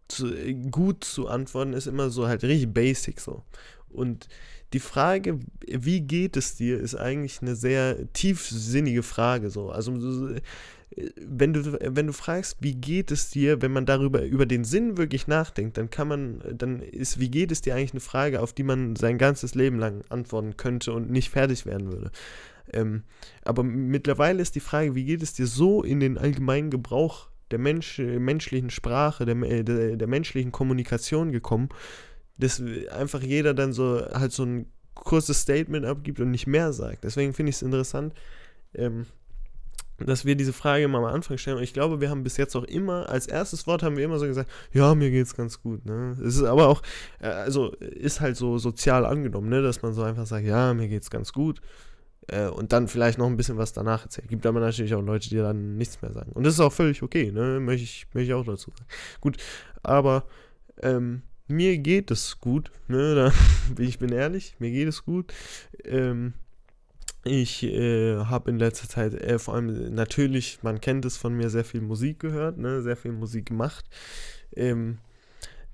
zu, 0.08 0.34
gut 0.72 1.04
zu 1.04 1.28
antworten, 1.28 1.74
ist 1.74 1.88
immer 1.88 2.10
so 2.10 2.28
halt 2.28 2.44
richtig 2.44 2.74
basic 2.74 3.20
so. 3.20 3.44
Und 3.90 4.28
die 4.74 4.80
Frage, 4.80 5.40
wie 5.68 6.02
geht 6.02 6.36
es 6.36 6.56
dir, 6.56 6.80
ist 6.80 6.96
eigentlich 6.96 7.42
eine 7.42 7.56
sehr 7.56 8.12
tiefsinnige 8.14 9.04
Frage. 9.04 9.50
So. 9.50 9.70
Also 9.70 9.94
wenn 11.18 11.54
du, 11.54 11.80
wenn 11.82 12.08
du 12.08 12.14
fragst, 12.14 12.58
wie 12.60 12.76
geht 12.76 13.12
es 13.12 13.30
dir, 13.30 13.62
wenn 13.62 13.72
man 13.72 13.86
darüber 13.86 14.24
über 14.24 14.46
den 14.46 14.64
Sinn 14.64 14.98
wirklich 14.98 15.28
nachdenkt, 15.28 15.78
dann 15.78 15.90
kann 15.90 16.08
man, 16.08 16.44
dann 16.54 16.82
ist, 16.82 17.20
wie 17.20 17.30
geht 17.30 17.52
es 17.52 17.62
dir 17.62 17.76
eigentlich 17.76 17.94
eine 17.94 18.00
Frage, 18.00 18.42
auf 18.42 18.54
die 18.54 18.64
man 18.64 18.96
sein 18.96 19.18
ganzes 19.18 19.56
Leben 19.56 19.80
lang 19.80 20.04
antworten 20.10 20.58
könnte 20.58 20.94
und 20.94 21.10
nicht 21.10 21.30
fertig 21.30 21.66
werden 21.66 21.92
würde. 21.92 22.12
Ähm, 22.72 23.04
aber 23.44 23.64
mittlerweile 23.64 24.42
ist 24.42 24.56
die 24.56 24.60
Frage, 24.60 24.96
wie 24.96 25.06
geht 25.06 25.24
es 25.24 25.34
dir 25.34 25.48
so 25.48 25.84
in 25.84 26.00
den 26.00 26.18
allgemeinen 26.18 26.70
Gebrauch 26.70 27.30
der 27.52 27.60
Mensch, 27.60 28.00
menschlichen 28.00 28.70
Sprache, 28.70 29.26
der, 29.26 29.36
der, 29.64 29.96
der 29.96 30.08
menschlichen 30.08 30.52
Kommunikation 30.52 31.32
gekommen, 31.32 31.70
dass 32.38 32.62
einfach 32.92 33.22
jeder 33.22 33.54
dann 33.54 33.74
so 33.74 34.06
halt 34.14 34.32
so 34.32 34.44
ein 34.44 34.66
kurzes 34.94 35.42
Statement 35.42 35.86
abgibt 35.86 36.20
und 36.20 36.32
nicht 36.32 36.48
mehr 36.48 36.74
sagt. 36.74 37.04
Deswegen 37.04 37.34
finde 37.34 37.50
ich 37.50 37.58
es 37.58 37.62
interessant, 37.62 38.14
ähm, 38.74 39.06
dass 39.98 40.26
wir 40.26 40.36
diese 40.36 40.54
Frage 40.54 40.84
immer 40.84 41.00
am 41.00 41.06
Anfang 41.06 41.38
stellen. 41.38 41.58
Und 41.58 41.64
ich 41.64 41.74
glaube, 41.74 42.02
wir 42.02 42.10
haben 42.10 42.24
bis 42.24 42.38
jetzt 42.38 42.56
auch 42.56 42.64
immer, 42.64 43.10
als 43.10 43.28
erstes 43.28 43.68
Wort 43.68 43.84
haben 43.84 43.96
wir 43.96 44.04
immer 44.04 44.20
so 44.20 44.26
gesagt, 44.26 44.50
ja, 44.72 44.96
mir 44.96 45.12
geht's 45.12 45.36
ganz 45.36 45.62
gut. 45.62 45.86
Ne? 45.86 46.18
Es 46.20 46.36
ist 46.36 46.44
aber 46.44 46.68
auch, 46.68 46.82
äh, 47.20 47.28
also 47.28 47.72
ist 47.72 48.22
halt 48.22 48.36
so 48.36 48.58
sozial 48.58 49.06
angenommen, 49.06 49.50
ne? 49.50 49.62
dass 49.62 49.82
man 49.82 49.94
so 49.94 50.04
einfach 50.04 50.26
sagt, 50.26 50.46
ja, 50.46 50.74
mir 50.74 50.88
geht's 50.88 51.10
ganz 51.10 51.32
gut. 51.34 51.62
Äh, 52.28 52.48
und 52.48 52.72
dann 52.74 52.88
vielleicht 52.88 53.18
noch 53.18 53.28
ein 53.28 53.38
bisschen 53.38 53.58
was 53.58 53.74
danach 53.74 54.04
erzählt. 54.04 54.30
Gibt 54.30 54.46
aber 54.46 54.60
natürlich 54.60 54.96
auch 54.96 55.02
Leute, 55.02 55.30
die 55.30 55.38
dann 55.38 55.78
nichts 55.78 56.02
mehr 56.02 56.12
sagen. 56.12 56.32
Und 56.32 56.44
das 56.44 56.56
ist 56.56 56.60
auch 56.60 56.74
völlig 56.74 57.04
okay, 57.04 57.32
ne? 57.32 57.60
Möchte 57.60 57.84
ich, 57.84 58.08
möchte 58.14 58.28
ich 58.28 58.34
auch 58.34 58.46
dazu 58.46 58.72
sagen. 58.72 58.90
Gut, 59.20 59.38
aber 59.84 60.26
ähm, 60.82 61.22
mir 61.48 61.78
geht 61.78 62.12
es 62.12 62.40
gut, 62.40 62.72
ne, 62.88 63.16
da, 63.16 63.34
ich 63.82 64.00
bin 64.00 64.12
ehrlich, 64.12 64.56
mir 64.60 64.72
geht 64.72 64.88
es 64.88 65.04
gut. 65.04 65.34
Ähm, 65.86 66.34
ich 67.26 67.64
äh, 67.64 68.18
habe 68.18 68.50
in 68.52 68.60
letzter 68.60 68.90
Zeit 68.90 69.14
äh, 69.14 69.40
vor 69.40 69.56
allem 69.56 69.94
natürlich, 69.94 70.60
man 70.62 70.82
kennt 70.82 71.06
es 71.06 71.18
von 71.18 71.36
mir, 71.36 71.50
sehr 71.50 71.64
viel 71.64 71.82
Musik 71.82 72.20
gehört, 72.20 72.58
ne, 72.58 72.82
sehr 72.82 72.98
viel 72.98 73.14
Musik 73.14 73.46
gemacht. 73.46 73.86
Ähm, 74.56 74.98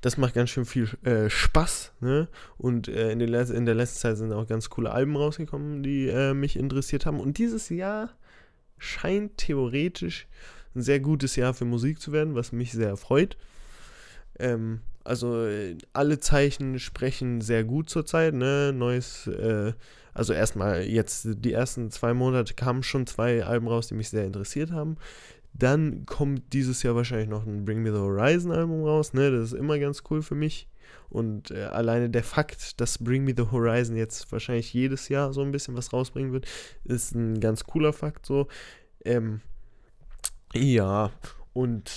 das 0.01 0.17
macht 0.17 0.33
ganz 0.33 0.51
schön 0.51 0.65
viel 0.65 0.88
äh, 1.03 1.29
Spaß, 1.29 1.91
ne? 1.99 2.29
Und 2.57 2.88
äh, 2.88 3.11
in, 3.11 3.19
der 3.19 3.49
in 3.49 3.65
der 3.65 3.75
letzten 3.75 3.99
Zeit 3.99 4.17
sind 4.17 4.31
auch 4.31 4.47
ganz 4.47 4.69
coole 4.69 4.91
Alben 4.91 5.17
rausgekommen, 5.17 5.83
die 5.83 6.07
äh, 6.07 6.33
mich 6.33 6.55
interessiert 6.55 7.05
haben. 7.05 7.19
Und 7.19 7.38
dieses 7.38 7.69
Jahr 7.69 8.15
scheint 8.77 9.38
theoretisch 9.38 10.27
ein 10.73 10.81
sehr 10.81 11.01
gutes 11.01 11.35
Jahr 11.35 11.53
für 11.53 11.65
Musik 11.65 11.99
zu 11.99 12.13
werden, 12.13 12.35
was 12.35 12.53
mich 12.53 12.71
sehr 12.71 12.95
freut. 12.95 13.38
Ähm, 14.38 14.79
also 15.09 15.47
alle 15.91 16.19
Zeichen 16.19 16.77
sprechen 16.77 17.41
sehr 17.41 17.63
gut 17.63 17.89
zurzeit, 17.89 18.35
ne? 18.35 18.71
Neues, 18.71 19.25
äh, 19.25 19.73
also 20.13 20.33
erstmal 20.33 20.83
jetzt 20.83 21.27
die 21.31 21.51
ersten 21.51 21.89
zwei 21.89 22.13
Monate 22.13 22.53
kamen 22.53 22.83
schon 22.83 23.07
zwei 23.07 23.43
Alben 23.43 23.67
raus, 23.67 23.87
die 23.87 23.95
mich 23.95 24.09
sehr 24.09 24.25
interessiert 24.25 24.71
haben. 24.71 24.97
Dann 25.53 26.05
kommt 26.05 26.53
dieses 26.53 26.83
Jahr 26.83 26.95
wahrscheinlich 26.95 27.27
noch 27.27 27.45
ein 27.45 27.65
Bring 27.65 27.81
Me 27.81 27.91
the 27.91 27.97
Horizon 27.97 28.51
Album 28.51 28.83
raus, 28.83 29.13
ne? 29.13 29.31
Das 29.31 29.51
ist 29.51 29.59
immer 29.59 29.79
ganz 29.79 30.03
cool 30.11 30.21
für 30.21 30.35
mich. 30.35 30.67
Und 31.09 31.49
äh, 31.49 31.63
alleine 31.63 32.11
der 32.11 32.23
Fakt, 32.23 32.79
dass 32.79 32.99
Bring 32.99 33.23
Me 33.23 33.33
the 33.35 33.47
Horizon 33.51 33.95
jetzt 33.95 34.31
wahrscheinlich 34.31 34.71
jedes 34.73 35.09
Jahr 35.09 35.33
so 35.33 35.41
ein 35.41 35.51
bisschen 35.51 35.75
was 35.75 35.91
rausbringen 35.91 36.33
wird, 36.33 36.45
ist 36.83 37.15
ein 37.15 37.39
ganz 37.39 37.63
cooler 37.63 37.93
Fakt 37.93 38.27
so. 38.27 38.47
Ähm, 39.03 39.41
ja, 40.53 41.11
und 41.53 41.89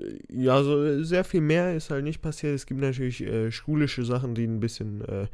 äh, 0.00 0.18
ja, 0.42 0.62
so 0.62 1.02
sehr 1.02 1.24
viel 1.24 1.40
mehr 1.40 1.74
ist 1.74 1.90
halt 1.90 2.04
nicht 2.04 2.22
passiert. 2.22 2.54
Es 2.54 2.66
gibt 2.66 2.80
natürlich 2.80 3.22
äh, 3.22 3.50
schulische 3.50 4.04
Sachen, 4.04 4.34
die 4.34 4.44
ein 4.44 4.60
bisschen 4.60 5.02
äh, 5.02 5.26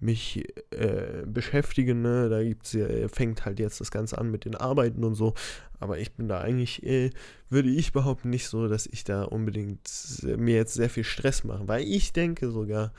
mich 0.00 0.44
äh, 0.70 1.24
beschäftigen. 1.26 2.02
Ne? 2.02 2.28
Da 2.28 2.42
gibt's, 2.42 2.74
äh, 2.74 3.08
fängt 3.08 3.44
halt 3.44 3.58
jetzt 3.58 3.80
das 3.80 3.90
Ganze 3.90 4.18
an 4.18 4.30
mit 4.30 4.44
den 4.44 4.54
Arbeiten 4.54 5.04
und 5.04 5.14
so. 5.14 5.34
Aber 5.78 5.98
ich 5.98 6.12
bin 6.12 6.28
da 6.28 6.40
eigentlich, 6.40 6.82
äh, 6.84 7.10
würde 7.48 7.70
ich 7.70 7.92
behaupten, 7.92 8.30
nicht 8.30 8.48
so, 8.48 8.68
dass 8.68 8.86
ich 8.86 9.04
da 9.04 9.24
unbedingt 9.24 9.88
mir 10.22 10.56
jetzt 10.56 10.74
sehr 10.74 10.90
viel 10.90 11.04
Stress 11.04 11.44
mache. 11.44 11.68
Weil 11.68 11.84
ich 11.84 12.12
denke 12.12 12.50
sogar, 12.50 12.92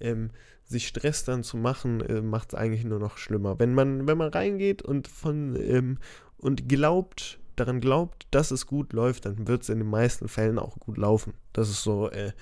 ähm, 0.00 0.30
sich 0.64 0.88
Stress 0.88 1.24
dann 1.24 1.42
zu 1.42 1.56
machen, 1.56 2.00
äh, 2.00 2.22
macht 2.22 2.52
es 2.52 2.54
eigentlich 2.58 2.84
nur 2.84 2.98
noch 2.98 3.18
schlimmer. 3.18 3.58
Wenn 3.58 3.74
man, 3.74 4.06
wenn 4.06 4.18
man 4.18 4.30
reingeht 4.30 4.82
und 4.82 5.08
von 5.08 5.56
ähm, 5.60 5.98
und 6.38 6.68
glaubt, 6.68 7.38
daran 7.56 7.80
glaubt, 7.80 8.26
dass 8.30 8.50
es 8.50 8.66
gut 8.66 8.92
läuft, 8.92 9.26
dann 9.26 9.46
wird 9.48 9.62
es 9.62 9.68
in 9.68 9.78
den 9.78 9.88
meisten 9.88 10.28
Fällen 10.28 10.58
auch 10.58 10.78
gut 10.78 10.98
laufen. 10.98 11.34
Das 11.52 11.68
ist 11.68 11.82
so 11.82 12.10
äh, 12.10 12.32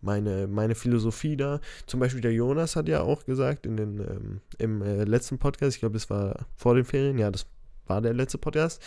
meine, 0.00 0.46
meine 0.46 0.74
Philosophie 0.74 1.36
da. 1.36 1.60
Zum 1.86 2.00
Beispiel 2.00 2.20
der 2.20 2.32
Jonas 2.32 2.76
hat 2.76 2.88
ja 2.88 3.02
auch 3.02 3.24
gesagt 3.24 3.66
in 3.66 3.76
den, 3.76 4.00
ähm, 4.00 4.40
im 4.58 4.82
äh, 4.82 5.04
letzten 5.04 5.38
Podcast, 5.38 5.76
ich 5.76 5.80
glaube, 5.80 5.96
es 5.96 6.10
war 6.10 6.46
vor 6.56 6.74
den 6.74 6.84
Ferien, 6.84 7.18
ja, 7.18 7.30
das 7.30 7.46
war 7.86 8.00
der 8.00 8.14
letzte 8.14 8.38
Podcast. 8.38 8.80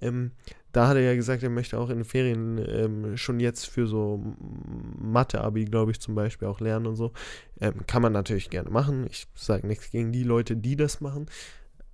Ähm, 0.00 0.32
da 0.72 0.88
hat 0.88 0.96
er 0.96 1.02
ja 1.02 1.14
gesagt, 1.14 1.42
er 1.42 1.50
möchte 1.50 1.78
auch 1.78 1.88
in 1.88 1.98
den 1.98 2.04
Ferien 2.04 2.58
ähm, 2.58 3.16
schon 3.16 3.40
jetzt 3.40 3.66
für 3.66 3.86
so 3.86 4.22
Mathe-Abi, 4.98 5.64
glaube 5.64 5.92
ich, 5.92 6.00
zum 6.00 6.14
Beispiel 6.14 6.48
auch 6.48 6.60
lernen 6.60 6.86
und 6.86 6.96
so. 6.96 7.12
Ähm, 7.60 7.86
kann 7.86 8.02
man 8.02 8.12
natürlich 8.12 8.50
gerne 8.50 8.68
machen. 8.68 9.06
Ich 9.08 9.26
sage 9.34 9.66
nichts 9.66 9.90
gegen 9.90 10.12
die 10.12 10.24
Leute, 10.24 10.56
die 10.56 10.76
das 10.76 11.00
machen. 11.00 11.26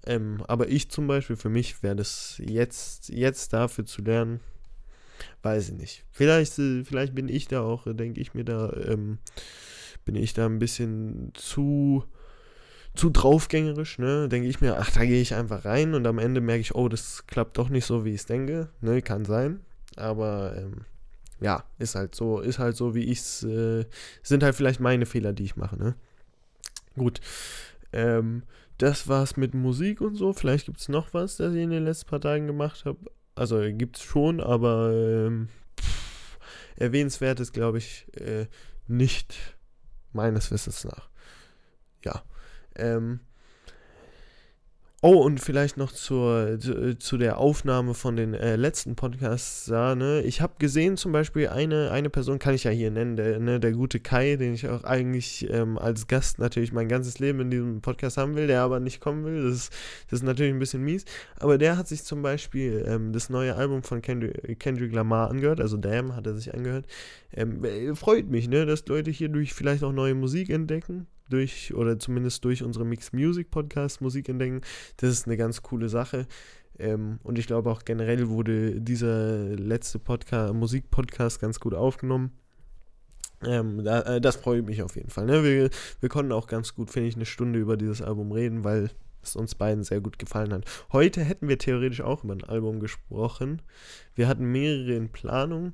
Ähm, 0.07 0.43
aber 0.49 0.69
ich 0.69 0.91
zum 0.91 1.07
Beispiel, 1.07 1.37
für 1.37 1.49
mich 1.49 1.83
wäre 1.83 1.97
das 1.97 2.41
jetzt, 2.45 3.09
jetzt 3.09 3.53
dafür 3.53 3.87
zu 3.87 4.03
lernen, 4.03 4.41
weiß 5.43 5.71
ich 5.71 5.75
nicht. 5.75 6.05
Vielleicht, 6.11 6.59
äh, 6.59 6.85
vielleicht 6.85 7.15
bin 7.15 7.29
ich 7.29 7.49
da 7.49 7.63
auch, 7.63 7.87
äh, 7.87 7.95
denke 7.95 8.21
ich 8.21 8.35
mir 8.35 8.45
da, 8.45 8.73
ähm, 8.87 9.19
bin 10.05 10.15
ich 10.15 10.35
da 10.35 10.47
ein 10.47 10.59
bisschen 10.59 11.33
zu, 11.35 12.05
zu 12.95 13.11
draufgängerisch, 13.11 13.99
ne? 13.99 14.29
Denke 14.29 14.49
ich 14.49 14.61
mir, 14.61 14.79
ach, 14.79 14.91
da 14.91 15.05
gehe 15.05 15.21
ich 15.23 15.35
einfach 15.35 15.65
rein 15.65 15.95
und 15.95 16.07
am 16.07 16.19
Ende 16.19 16.41
merke 16.41 16.61
ich, 16.61 16.75
oh, 16.75 16.89
das 16.89 17.27
klappt 17.27 17.59
doch 17.59 17.69
nicht 17.69 17.87
so, 17.87 18.05
wie 18.05 18.11
ich 18.11 18.21
es 18.21 18.27
denke. 18.27 18.69
Ne, 18.81 19.03
kann 19.03 19.25
sein. 19.25 19.61
Aber 19.97 20.55
ähm, 20.57 20.85
ja, 21.41 21.65
ist 21.79 21.95
halt 21.95 22.15
so, 22.15 22.41
ist 22.41 22.59
halt 22.59 22.77
so, 22.77 22.95
wie 22.95 23.05
ich 23.05 23.21
es, 23.21 23.43
äh, 23.43 23.85
sind 24.23 24.43
halt 24.43 24.55
vielleicht 24.55 24.81
meine 24.81 25.07
Fehler, 25.07 25.33
die 25.33 25.45
ich 25.45 25.57
mache, 25.57 25.77
ne? 25.77 25.95
Gut. 26.97 27.21
Ähm, 27.95 28.43
das 28.79 29.07
war's 29.07 29.37
mit 29.37 29.55
Musik 29.55 30.01
und 30.01 30.17
so. 30.17 30.33
Vielleicht 30.33 30.67
gibt 30.67 30.81
es 30.81 30.89
noch 30.89 31.15
was, 31.15 31.37
das 31.37 31.55
ich 31.55 31.63
in 31.63 31.71
den 31.71 31.85
letzten 31.85 32.11
paar 32.11 32.21
Tagen 32.21 32.49
gemacht 32.49 32.85
habe. 32.85 32.99
Also 33.37 33.61
gibt 33.73 33.99
es 33.99 34.03
schon, 34.03 34.41
aber 34.41 34.91
ähm, 34.93 35.49
pff, 35.81 36.39
erwähnenswert 36.77 37.39
ist, 37.39 37.53
glaube 37.53 37.79
ich, 37.79 38.07
äh, 38.21 38.47
nicht 38.89 39.37
meines 40.13 40.51
Wissens 40.51 40.85
nach. 40.85 41.09
Ja. 42.05 42.23
Ähm, 42.75 43.21
Oh, 45.07 45.23
und 45.23 45.39
vielleicht 45.39 45.77
noch 45.77 45.93
zur, 45.93 46.59
zu, 46.59 46.99
zu 46.99 47.19
der 47.19 47.37
Aufnahme 47.37 47.93
von 47.93 48.17
den 48.17 48.33
äh, 48.33 48.57
letzten 48.57 48.97
Podcasts 48.97 49.67
da, 49.67 49.95
ne? 49.95 50.23
Ich 50.23 50.41
habe 50.41 50.55
gesehen, 50.59 50.97
zum 50.97 51.13
Beispiel, 51.13 51.49
eine, 51.49 51.91
eine 51.91 52.09
Person 52.09 52.39
kann 52.39 52.55
ich 52.55 52.65
ja 52.65 52.71
hier 52.71 52.91
nennen, 52.91 53.17
der, 53.17 53.39
ne, 53.39 53.61
der 53.61 53.73
gute 53.73 54.01
Kai, 54.01 54.37
den 54.37 54.55
ich 54.55 54.67
auch 54.67 54.83
eigentlich 54.85 55.47
ähm, 55.51 55.77
als 55.77 56.07
Gast 56.07 56.39
natürlich 56.39 56.73
mein 56.73 56.89
ganzes 56.89 57.19
Leben 57.19 57.41
in 57.41 57.51
diesem 57.51 57.83
Podcast 57.83 58.17
haben 58.17 58.35
will, 58.35 58.47
der 58.47 58.63
aber 58.63 58.81
nicht 58.81 59.03
kommen 59.03 59.27
will. 59.27 59.43
Das 59.43 59.55
ist, 59.55 59.73
das 60.09 60.21
ist 60.21 60.25
natürlich 60.25 60.55
ein 60.55 60.59
bisschen 60.59 60.83
mies. 60.83 61.05
Aber 61.39 61.59
der 61.59 61.77
hat 61.77 61.87
sich 61.87 62.05
zum 62.05 62.23
Beispiel 62.23 62.83
ähm, 62.89 63.13
das 63.13 63.29
neue 63.29 63.57
Album 63.57 63.83
von 63.83 64.01
Kendrick, 64.01 64.59
Kendrick 64.59 64.95
Lamar 64.95 65.29
angehört, 65.29 65.61
also 65.61 65.77
Damn 65.77 66.17
hat 66.17 66.27
er 66.27 66.35
sich 66.35 66.55
angehört. 66.55 66.87
Ähm, 67.31 67.63
äh, 67.63 67.95
freut 67.95 68.31
mich, 68.31 68.49
ne, 68.49 68.65
dass 68.65 68.87
Leute 68.87 69.11
hier 69.11 69.29
durch 69.29 69.53
vielleicht 69.53 69.85
auch 69.85 69.93
neue 69.93 70.15
Musik 70.15 70.49
entdecken 70.49 71.09
durch, 71.29 71.75
oder 71.75 71.99
zumindest 71.99 72.45
durch 72.45 72.63
unsere 72.63 72.85
Mixed 72.85 73.13
Music 73.13 73.51
Podcast 73.51 74.01
Musik 74.01 74.29
entdecken. 74.29 74.61
Das 74.99 75.11
ist 75.11 75.27
eine 75.27 75.37
ganz 75.37 75.63
coole 75.63 75.89
Sache. 75.89 76.27
Ähm, 76.79 77.19
und 77.23 77.39
ich 77.39 77.47
glaube 77.47 77.71
auch 77.71 77.85
generell 77.85 78.29
wurde 78.29 78.81
dieser 78.81 79.57
letzte 79.57 79.99
Podcast, 79.99 80.55
Musik-Podcast 80.55 81.41
ganz 81.41 81.61
gut 81.61 81.75
aufgenommen. 81.75 82.33
Ähm, 83.47 83.85
da, 83.85 84.01
äh, 84.03 84.21
das 84.21 84.37
freut 84.37 84.65
mich 84.67 84.83
auf 84.83 84.97
jeden 84.97 85.11
Fall. 85.11 85.27
Ne? 85.27 85.45
Wir, 85.45 85.71
wir 86.01 86.09
konnten 86.09 86.33
auch 86.33 86.47
ganz 86.47 86.75
gut, 86.75 86.91
finde 86.91 87.09
ich, 87.09 87.17
eine 87.17 87.27
Stunde 87.27 87.59
über 87.59 87.77
dieses 87.77 88.03
Album 88.03 88.33
reden, 88.33 88.65
weil 88.65 88.91
es 89.23 89.37
uns 89.37 89.55
beiden 89.55 89.85
sehr 89.85 90.01
gut 90.01 90.19
gefallen 90.19 90.53
hat. 90.53 90.65
Heute 90.93 91.23
hätten 91.23 91.49
wir 91.49 91.59
theoretisch 91.59 92.01
auch 92.01 92.25
über 92.25 92.35
ein 92.35 92.45
Album 92.45 92.81
gesprochen. 92.81 93.63
Wir 94.15 94.29
hatten 94.29 94.51
mehrere 94.51 94.95
in 94.95 95.11
Planung. 95.11 95.73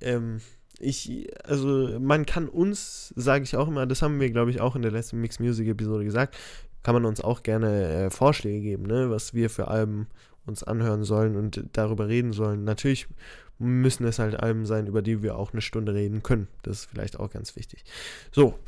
Ähm, 0.00 0.40
ich, 0.78 1.28
also 1.44 1.98
man 1.98 2.26
kann 2.26 2.48
uns, 2.48 3.12
sage 3.16 3.44
ich 3.44 3.56
auch 3.56 3.68
immer, 3.68 3.86
das 3.86 4.02
haben 4.02 4.20
wir, 4.20 4.30
glaube 4.30 4.50
ich, 4.50 4.60
auch 4.60 4.76
in 4.76 4.82
der 4.82 4.92
letzten 4.92 5.20
Mixed 5.20 5.40
Music 5.40 5.68
Episode 5.68 6.04
gesagt, 6.04 6.36
kann 6.82 6.94
man 6.94 7.04
uns 7.04 7.20
auch 7.20 7.42
gerne 7.42 8.06
äh, 8.06 8.10
Vorschläge 8.10 8.60
geben, 8.60 8.84
ne, 8.84 9.10
was 9.10 9.34
wir 9.34 9.50
für 9.50 9.68
Alben 9.68 10.06
uns 10.46 10.62
anhören 10.62 11.04
sollen 11.04 11.36
und 11.36 11.64
darüber 11.72 12.08
reden 12.08 12.32
sollen. 12.32 12.64
Natürlich 12.64 13.08
müssen 13.58 14.06
es 14.06 14.18
halt 14.18 14.40
Alben 14.40 14.66
sein, 14.66 14.86
über 14.86 15.02
die 15.02 15.22
wir 15.22 15.36
auch 15.36 15.52
eine 15.52 15.60
Stunde 15.60 15.92
reden 15.94 16.22
können. 16.22 16.48
Das 16.62 16.80
ist 16.80 16.84
vielleicht 16.86 17.18
auch 17.18 17.30
ganz 17.30 17.56
wichtig. 17.56 17.84
So, 18.30 18.58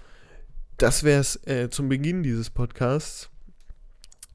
das 0.76 1.04
wäre 1.04 1.20
es 1.20 1.36
äh, 1.46 1.70
zum 1.70 1.88
Beginn 1.88 2.22
dieses 2.22 2.50
Podcasts. 2.50 3.30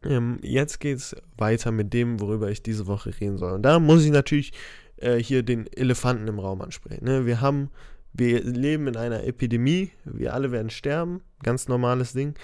Ähm, 0.03 0.39
jetzt 0.41 0.79
geht 0.79 0.97
es 0.97 1.15
weiter 1.37 1.71
mit 1.71 1.93
dem, 1.93 2.19
worüber 2.19 2.49
ich 2.49 2.63
diese 2.63 2.87
Woche 2.87 3.13
reden 3.19 3.37
soll. 3.37 3.53
Und 3.53 3.63
da 3.63 3.79
muss 3.79 4.03
ich 4.03 4.11
natürlich 4.11 4.53
äh, 4.97 5.17
hier 5.17 5.43
den 5.43 5.67
Elefanten 5.67 6.27
im 6.27 6.39
Raum 6.39 6.61
ansprechen. 6.61 7.05
Ne? 7.05 7.25
Wir 7.25 7.41
haben, 7.41 7.69
wir 8.13 8.43
leben 8.43 8.87
in 8.87 8.97
einer 8.97 9.23
Epidemie, 9.23 9.91
wir 10.03 10.33
alle 10.33 10.51
werden 10.51 10.69
sterben, 10.69 11.21
ganz 11.43 11.67
normales 11.67 12.13
Ding. 12.13 12.35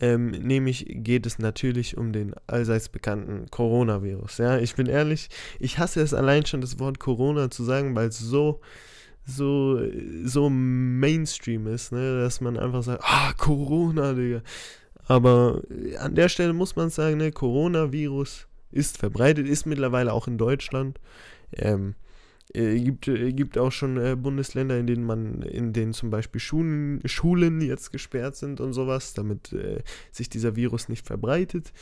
Ähm, 0.00 0.30
nämlich 0.30 0.86
geht 0.88 1.24
es 1.24 1.38
natürlich 1.38 1.96
um 1.96 2.12
den 2.12 2.34
allseits 2.46 2.88
bekannten 2.88 3.48
Coronavirus. 3.50 4.38
Ja, 4.38 4.58
ich 4.58 4.74
bin 4.74 4.86
ehrlich, 4.86 5.28
ich 5.60 5.78
hasse 5.78 6.00
es 6.00 6.12
allein 6.12 6.44
schon, 6.46 6.60
das 6.60 6.80
Wort 6.80 6.98
Corona 6.98 7.50
zu 7.50 7.62
sagen, 7.62 7.94
weil 7.94 8.08
es 8.08 8.18
so, 8.18 8.60
so, 9.24 9.80
so 10.24 10.50
Mainstream 10.50 11.68
ist, 11.68 11.92
ne, 11.92 12.20
dass 12.22 12.40
man 12.40 12.58
einfach 12.58 12.82
sagt, 12.82 13.04
ah, 13.04 13.32
Corona, 13.36 14.14
Digga. 14.14 14.42
Aber 15.06 15.62
an 16.00 16.14
der 16.14 16.28
Stelle 16.28 16.54
muss 16.54 16.76
man 16.76 16.90
sagen, 16.90 17.18
ne, 17.18 17.30
Coronavirus 17.30 18.48
ist 18.72 18.98
verbreitet, 18.98 19.46
ist 19.46 19.66
mittlerweile 19.66 20.12
auch 20.12 20.26
in 20.26 20.38
Deutschland. 20.38 20.98
Ähm, 21.56 21.94
äh, 22.52 22.78
gibt, 22.78 23.08
äh, 23.08 23.32
gibt 23.32 23.58
auch 23.58 23.72
schon 23.72 23.96
äh, 23.96 24.16
Bundesländer, 24.16 24.78
in 24.78 24.86
denen 24.86 25.04
man, 25.04 25.42
in 25.42 25.72
denen 25.72 25.92
zum 25.92 26.10
Beispiel 26.10 26.40
Schulen, 26.40 27.00
Schulen 27.04 27.60
jetzt 27.60 27.90
gesperrt 27.90 28.36
sind 28.36 28.60
und 28.60 28.72
sowas, 28.72 29.14
damit 29.14 29.52
äh, 29.52 29.82
sich 30.12 30.28
dieser 30.28 30.54
Virus 30.54 30.88
nicht 30.88 31.06
verbreitet. 31.06 31.72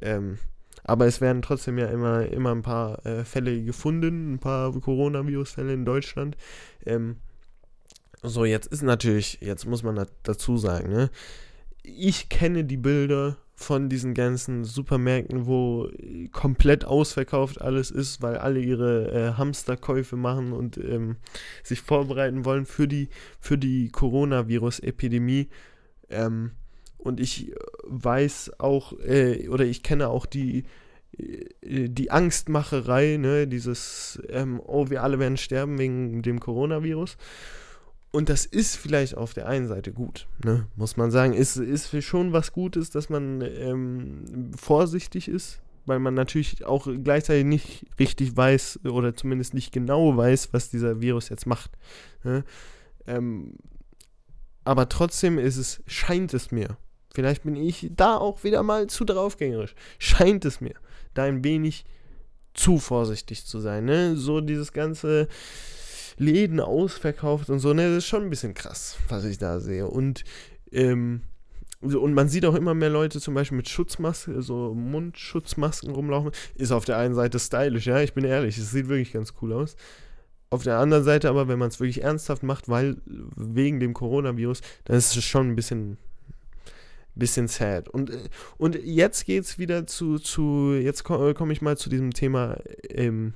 Ähm, 0.00 0.38
aber 0.84 1.06
es 1.06 1.20
werden 1.20 1.42
trotzdem 1.42 1.78
ja 1.78 1.86
immer, 1.86 2.26
immer 2.26 2.52
ein 2.52 2.62
paar 2.62 3.02
Fälle 3.24 3.62
gefunden, 3.62 4.34
ein 4.34 4.38
paar 4.38 4.72
Coronavirus-Fälle 4.72 5.72
in 5.72 5.84
Deutschland. 5.84 6.36
Ähm, 6.86 7.16
so, 8.22 8.44
jetzt 8.44 8.68
ist 8.68 8.82
natürlich, 8.82 9.38
jetzt 9.40 9.66
muss 9.66 9.82
man 9.82 10.06
dazu 10.22 10.56
sagen, 10.56 10.88
ne? 10.90 11.10
Ich 11.82 12.28
kenne 12.28 12.64
die 12.64 12.76
Bilder 12.76 13.38
von 13.60 13.88
diesen 13.88 14.14
ganzen 14.14 14.62
Supermärkten, 14.62 15.46
wo 15.46 15.90
komplett 16.30 16.84
ausverkauft 16.84 17.60
alles 17.60 17.90
ist, 17.90 18.22
weil 18.22 18.38
alle 18.38 18.60
ihre 18.60 19.10
äh, 19.10 19.32
Hamsterkäufe 19.36 20.14
machen 20.14 20.52
und 20.52 20.78
ähm, 20.78 21.16
sich 21.64 21.80
vorbereiten 21.80 22.44
wollen 22.44 22.66
für 22.66 22.86
die, 22.86 23.08
für 23.40 23.58
die 23.58 23.88
Coronavirus-Epidemie. 23.88 25.48
Ähm, 26.08 26.52
und 26.98 27.18
ich 27.18 27.52
weiß 27.82 28.52
auch, 28.60 28.92
äh, 29.00 29.48
oder 29.48 29.64
ich 29.64 29.82
kenne 29.82 30.08
auch 30.08 30.26
die, 30.26 30.62
äh, 31.18 31.88
die 31.88 32.12
Angstmacherei, 32.12 33.16
ne, 33.16 33.48
dieses, 33.48 34.22
ähm, 34.28 34.62
oh, 34.64 34.88
wir 34.88 35.02
alle 35.02 35.18
werden 35.18 35.36
sterben 35.36 35.78
wegen 35.78 36.22
dem 36.22 36.38
Coronavirus. 36.38 37.16
Und 38.18 38.28
das 38.28 38.46
ist 38.46 38.74
vielleicht 38.74 39.16
auf 39.16 39.32
der 39.32 39.46
einen 39.46 39.68
Seite 39.68 39.92
gut, 39.92 40.26
ne? 40.42 40.66
muss 40.74 40.96
man 40.96 41.12
sagen. 41.12 41.34
Ist, 41.34 41.56
ist 41.56 42.02
schon 42.02 42.32
was 42.32 42.50
Gutes, 42.52 42.90
dass 42.90 43.10
man 43.10 43.42
ähm, 43.42 44.50
vorsichtig 44.56 45.28
ist 45.28 45.60
weil 45.86 46.00
man 46.00 46.14
natürlich 46.14 46.66
auch 46.66 46.88
gleichzeitig 47.02 47.44
nicht 47.44 47.86
richtig 47.98 48.36
weiß 48.36 48.80
oder 48.84 49.14
zumindest 49.14 49.54
nicht 49.54 49.72
genau 49.72 50.16
weiß, 50.16 50.50
was 50.52 50.68
dieser 50.68 51.00
Virus 51.00 51.28
jetzt 51.28 51.46
macht. 51.46 51.70
Ne? 52.24 52.44
Ähm, 53.06 53.54
aber 54.64 54.88
trotzdem 54.88 55.38
ist 55.38 55.56
es, 55.56 55.80
scheint 55.86 56.34
es 56.34 56.50
mir, 56.50 56.76
vielleicht 57.14 57.44
bin 57.44 57.54
ich 57.54 57.88
da 57.94 58.16
auch 58.18 58.42
wieder 58.42 58.64
mal 58.64 58.88
zu 58.88 59.04
draufgängerisch, 59.04 59.76
scheint 60.00 60.44
es 60.44 60.60
mir, 60.60 60.74
da 61.14 61.22
ein 61.22 61.44
wenig 61.44 61.86
zu 62.52 62.78
vorsichtig 62.78 63.46
zu 63.46 63.60
sein. 63.60 63.84
Ne? 63.86 64.16
So 64.16 64.40
dieses 64.40 64.72
ganze 64.72 65.28
Läden 66.18 66.60
ausverkauft 66.60 67.48
und 67.48 67.60
so, 67.60 67.72
ne, 67.72 67.88
das 67.88 67.98
ist 67.98 68.06
schon 68.06 68.24
ein 68.24 68.30
bisschen 68.30 68.54
krass, 68.54 68.96
was 69.08 69.24
ich 69.24 69.38
da 69.38 69.60
sehe. 69.60 69.86
Und 69.86 70.24
ähm, 70.72 71.22
und 71.80 72.12
man 72.12 72.28
sieht 72.28 72.44
auch 72.44 72.56
immer 72.56 72.74
mehr 72.74 72.90
Leute 72.90 73.20
zum 73.20 73.34
Beispiel 73.34 73.56
mit 73.56 73.68
Schutzmasken, 73.68 74.42
so 74.42 74.74
Mundschutzmasken 74.74 75.92
rumlaufen. 75.92 76.32
Ist 76.56 76.72
auf 76.72 76.84
der 76.84 76.98
einen 76.98 77.14
Seite 77.14 77.38
stylisch, 77.38 77.86
ja, 77.86 78.00
ich 78.00 78.14
bin 78.14 78.24
ehrlich, 78.24 78.58
es 78.58 78.72
sieht 78.72 78.88
wirklich 78.88 79.12
ganz 79.12 79.34
cool 79.40 79.52
aus. 79.52 79.76
Auf 80.50 80.64
der 80.64 80.78
anderen 80.78 81.04
Seite 81.04 81.28
aber, 81.28 81.46
wenn 81.46 81.58
man 81.58 81.68
es 81.68 81.78
wirklich 81.78 82.02
ernsthaft 82.02 82.42
macht, 82.42 82.68
weil 82.68 82.96
wegen 83.06 83.78
dem 83.78 83.94
Coronavirus, 83.94 84.60
dann 84.86 84.96
ist 84.96 85.14
es 85.14 85.24
schon 85.24 85.50
ein 85.50 85.56
bisschen, 85.56 85.98
bisschen 87.14 87.46
sad. 87.46 87.88
Und, 87.88 88.10
und 88.56 88.74
jetzt 88.82 89.24
geht's 89.24 89.58
wieder 89.58 89.86
zu, 89.86 90.18
zu 90.18 90.72
jetzt 90.74 91.04
komme 91.04 91.32
komm 91.34 91.52
ich 91.52 91.62
mal 91.62 91.76
zu 91.76 91.90
diesem 91.90 92.12
Thema 92.12 92.56
ähm, 92.88 93.34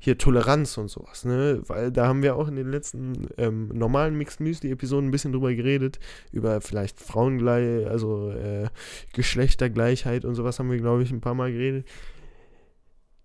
hier 0.00 0.16
Toleranz 0.16 0.78
und 0.78 0.88
sowas, 0.88 1.24
ne? 1.24 1.60
Weil 1.66 1.92
da 1.92 2.08
haben 2.08 2.22
wir 2.22 2.34
auch 2.34 2.48
in 2.48 2.56
den 2.56 2.70
letzten 2.70 3.28
ähm, 3.36 3.68
normalen 3.68 4.16
Mixed 4.16 4.40
Müsli-Episoden 4.40 5.08
ein 5.08 5.10
bisschen 5.10 5.32
drüber 5.32 5.54
geredet, 5.54 6.00
über 6.32 6.60
vielleicht 6.62 6.98
Frauengleich, 6.98 7.86
also 7.86 8.30
äh, 8.30 8.68
Geschlechtergleichheit 9.12 10.24
und 10.24 10.34
sowas 10.34 10.58
haben 10.58 10.70
wir, 10.70 10.78
glaube 10.78 11.02
ich, 11.02 11.12
ein 11.12 11.20
paar 11.20 11.34
Mal 11.34 11.52
geredet. 11.52 11.86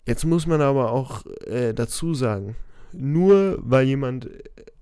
Jetzt 0.06 0.26
muss 0.26 0.46
man 0.46 0.62
aber 0.62 0.92
auch 0.92 1.26
äh, 1.48 1.74
dazu 1.74 2.14
sagen, 2.14 2.58
nur 2.92 3.58
weil 3.62 3.88
jemand 3.88 4.30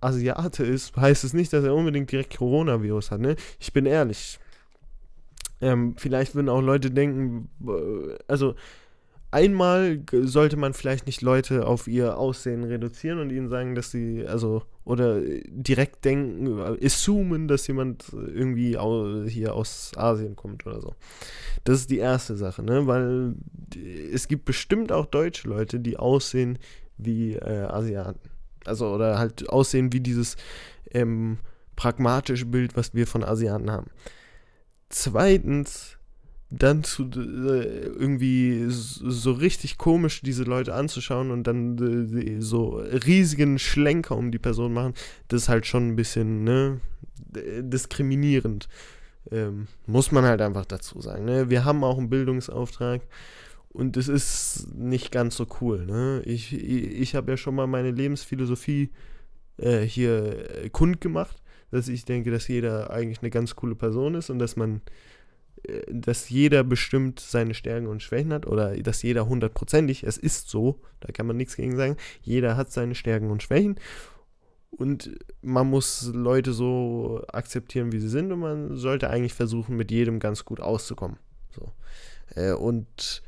Asiate 0.01 0.63
ist, 0.63 0.97
heißt 0.97 1.23
es 1.23 1.33
nicht, 1.33 1.53
dass 1.53 1.63
er 1.63 1.75
unbedingt 1.75 2.11
direkt 2.11 2.37
Coronavirus 2.37 3.11
hat, 3.11 3.21
ne? 3.21 3.35
Ich 3.59 3.71
bin 3.71 3.85
ehrlich. 3.85 4.39
Ähm, 5.61 5.93
vielleicht 5.97 6.33
würden 6.35 6.49
auch 6.49 6.61
Leute 6.61 6.89
denken, 6.89 7.49
äh, 7.65 8.17
also 8.27 8.55
einmal 9.33 10.01
sollte 10.11 10.57
man 10.57 10.73
vielleicht 10.73 11.07
nicht 11.07 11.21
Leute 11.21 11.65
auf 11.65 11.87
ihr 11.87 12.17
Aussehen 12.17 12.63
reduzieren 12.63 13.19
und 13.19 13.31
ihnen 13.31 13.49
sagen, 13.49 13.75
dass 13.75 13.91
sie, 13.91 14.25
also, 14.25 14.63
oder 14.85 15.19
direkt 15.47 16.05
denken, 16.05 16.59
assumen, 16.81 17.47
dass 17.47 17.67
jemand 17.67 18.05
irgendwie 18.13 18.77
hier 19.29 19.53
aus 19.55 19.91
Asien 19.95 20.35
kommt 20.35 20.65
oder 20.65 20.81
so. 20.81 20.95
Das 21.63 21.79
ist 21.79 21.89
die 21.89 21.97
erste 21.97 22.37
Sache, 22.37 22.63
ne? 22.63 22.85
Weil 22.87 23.35
es 24.13 24.27
gibt 24.27 24.45
bestimmt 24.45 24.91
auch 24.91 25.07
deutsche 25.07 25.47
Leute, 25.47 25.79
die 25.79 25.97
aussehen 25.97 26.59
wie 26.97 27.33
äh, 27.33 27.63
Asiaten. 27.63 28.29
Also, 28.65 28.93
oder 28.93 29.17
halt 29.17 29.49
aussehen 29.49 29.91
wie 29.91 29.99
dieses 29.99 30.37
ähm, 30.91 31.39
pragmatische 31.75 32.45
Bild, 32.45 32.77
was 32.77 32.93
wir 32.93 33.07
von 33.07 33.23
Asiaten 33.23 33.71
haben. 33.71 33.87
Zweitens, 34.89 35.97
dann 36.55 36.83
zu 36.83 37.03
äh, 37.03 37.87
irgendwie 37.87 38.65
so 38.67 39.31
richtig 39.31 39.77
komisch 39.77 40.21
diese 40.21 40.43
Leute 40.43 40.73
anzuschauen 40.73 41.31
und 41.31 41.47
dann 41.47 41.77
äh, 42.15 42.41
so 42.41 42.75
riesigen 42.77 43.57
Schlenker 43.57 44.15
um 44.15 44.31
die 44.31 44.39
Person 44.39 44.73
machen, 44.73 44.93
das 45.29 45.43
ist 45.43 45.49
halt 45.49 45.65
schon 45.65 45.89
ein 45.89 45.95
bisschen 45.95 46.43
ne, 46.43 46.79
diskriminierend. 47.61 48.67
Ähm, 49.31 49.67
muss 49.87 50.11
man 50.11 50.25
halt 50.25 50.41
einfach 50.41 50.65
dazu 50.65 51.01
sagen. 51.01 51.25
Ne? 51.25 51.49
Wir 51.49 51.65
haben 51.65 51.83
auch 51.83 51.97
einen 51.97 52.09
Bildungsauftrag 52.09 53.01
und 53.69 53.97
es 53.97 54.07
ist 54.07 54.67
nicht 54.75 55.11
ganz 55.11 55.35
so 55.35 55.47
cool. 55.61 55.85
Ne? 55.85 56.21
Ich, 56.25 56.53
ich, 56.53 57.01
ich 57.01 57.15
habe 57.15 57.31
ja 57.31 57.37
schon 57.37 57.55
mal 57.55 57.67
meine 57.67 57.91
Lebensphilosophie 57.91 58.91
äh, 59.57 59.81
hier 59.81 60.69
kundgemacht, 60.71 61.41
dass 61.71 61.87
ich 61.87 62.05
denke, 62.05 62.29
dass 62.29 62.47
jeder 62.47 62.91
eigentlich 62.91 63.21
eine 63.21 63.31
ganz 63.31 63.55
coole 63.55 63.75
Person 63.75 64.13
ist 64.13 64.29
und 64.29 64.37
dass 64.37 64.55
man 64.55 64.81
dass 65.89 66.29
jeder 66.29 66.63
bestimmt 66.63 67.19
seine 67.19 67.53
Stärken 67.53 67.87
und 67.87 68.01
Schwächen 68.01 68.33
hat 68.33 68.45
oder 68.45 68.75
dass 68.77 69.01
jeder 69.01 69.27
hundertprozentig, 69.27 70.03
es 70.03 70.17
ist 70.17 70.49
so, 70.49 70.79
da 70.99 71.11
kann 71.11 71.25
man 71.25 71.37
nichts 71.37 71.55
gegen 71.55 71.77
sagen, 71.77 71.97
jeder 72.21 72.57
hat 72.57 72.71
seine 72.71 72.95
Stärken 72.95 73.31
und 73.31 73.43
Schwächen 73.43 73.79
und 74.71 75.11
man 75.41 75.69
muss 75.69 76.11
Leute 76.13 76.51
so 76.51 77.23
akzeptieren, 77.27 77.91
wie 77.91 77.99
sie 77.99 78.09
sind 78.09 78.31
und 78.31 78.39
man 78.39 78.75
sollte 78.75 79.09
eigentlich 79.09 79.33
versuchen, 79.33 79.75
mit 79.75 79.91
jedem 79.91 80.19
ganz 80.19 80.45
gut 80.45 80.59
auszukommen. 80.59 81.17
So. 81.51 81.71
Äh, 82.35 82.53
und 82.53 83.21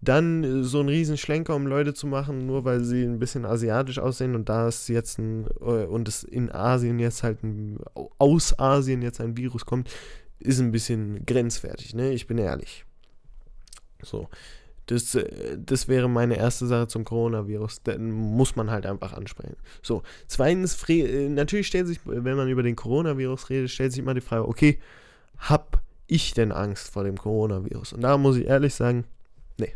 dann 0.00 0.62
so 0.62 0.80
einen 0.80 0.88
riesen 0.88 1.16
Schlenker, 1.16 1.56
um 1.56 1.66
Leute 1.66 1.92
zu 1.92 2.06
machen, 2.06 2.46
nur 2.46 2.64
weil 2.64 2.84
sie 2.84 3.02
ein 3.02 3.18
bisschen 3.18 3.44
asiatisch 3.44 3.98
aussehen 3.98 4.34
und 4.34 4.48
da 4.48 4.68
ist 4.68 4.88
jetzt 4.88 5.18
ein, 5.18 5.46
äh, 5.60 5.84
und 5.84 6.08
es 6.08 6.22
in 6.22 6.52
Asien 6.52 6.98
jetzt 6.98 7.22
halt 7.22 7.42
ein, 7.42 7.78
aus 8.18 8.58
Asien 8.58 9.02
jetzt 9.02 9.20
ein 9.20 9.36
Virus 9.36 9.66
kommt, 9.66 9.90
ist 10.40 10.60
ein 10.60 10.70
bisschen 10.70 11.24
grenzwertig, 11.26 11.94
ne? 11.94 12.12
Ich 12.12 12.26
bin 12.26 12.38
ehrlich. 12.38 12.84
So. 14.02 14.28
Das, 14.86 15.14
äh, 15.14 15.58
das 15.58 15.88
wäre 15.88 16.08
meine 16.08 16.36
erste 16.36 16.66
Sache 16.66 16.88
zum 16.88 17.04
Coronavirus. 17.04 17.82
Dann 17.82 18.10
muss 18.10 18.56
man 18.56 18.70
halt 18.70 18.86
einfach 18.86 19.12
ansprechen. 19.12 19.56
So. 19.82 20.02
Zweitens, 20.26 20.82
äh, 20.88 21.28
natürlich 21.28 21.66
stellt 21.66 21.86
sich, 21.86 22.00
wenn 22.04 22.36
man 22.36 22.48
über 22.48 22.62
den 22.62 22.76
Coronavirus 22.76 23.50
redet, 23.50 23.70
stellt 23.70 23.92
sich 23.92 24.00
immer 24.00 24.14
die 24.14 24.20
Frage, 24.20 24.48
okay, 24.48 24.78
hab 25.38 25.82
ich 26.06 26.32
denn 26.32 26.52
Angst 26.52 26.90
vor 26.90 27.04
dem 27.04 27.18
Coronavirus? 27.18 27.92
Und 27.92 28.00
da 28.00 28.16
muss 28.16 28.36
ich 28.36 28.46
ehrlich 28.46 28.74
sagen, 28.74 29.04
nee. 29.58 29.74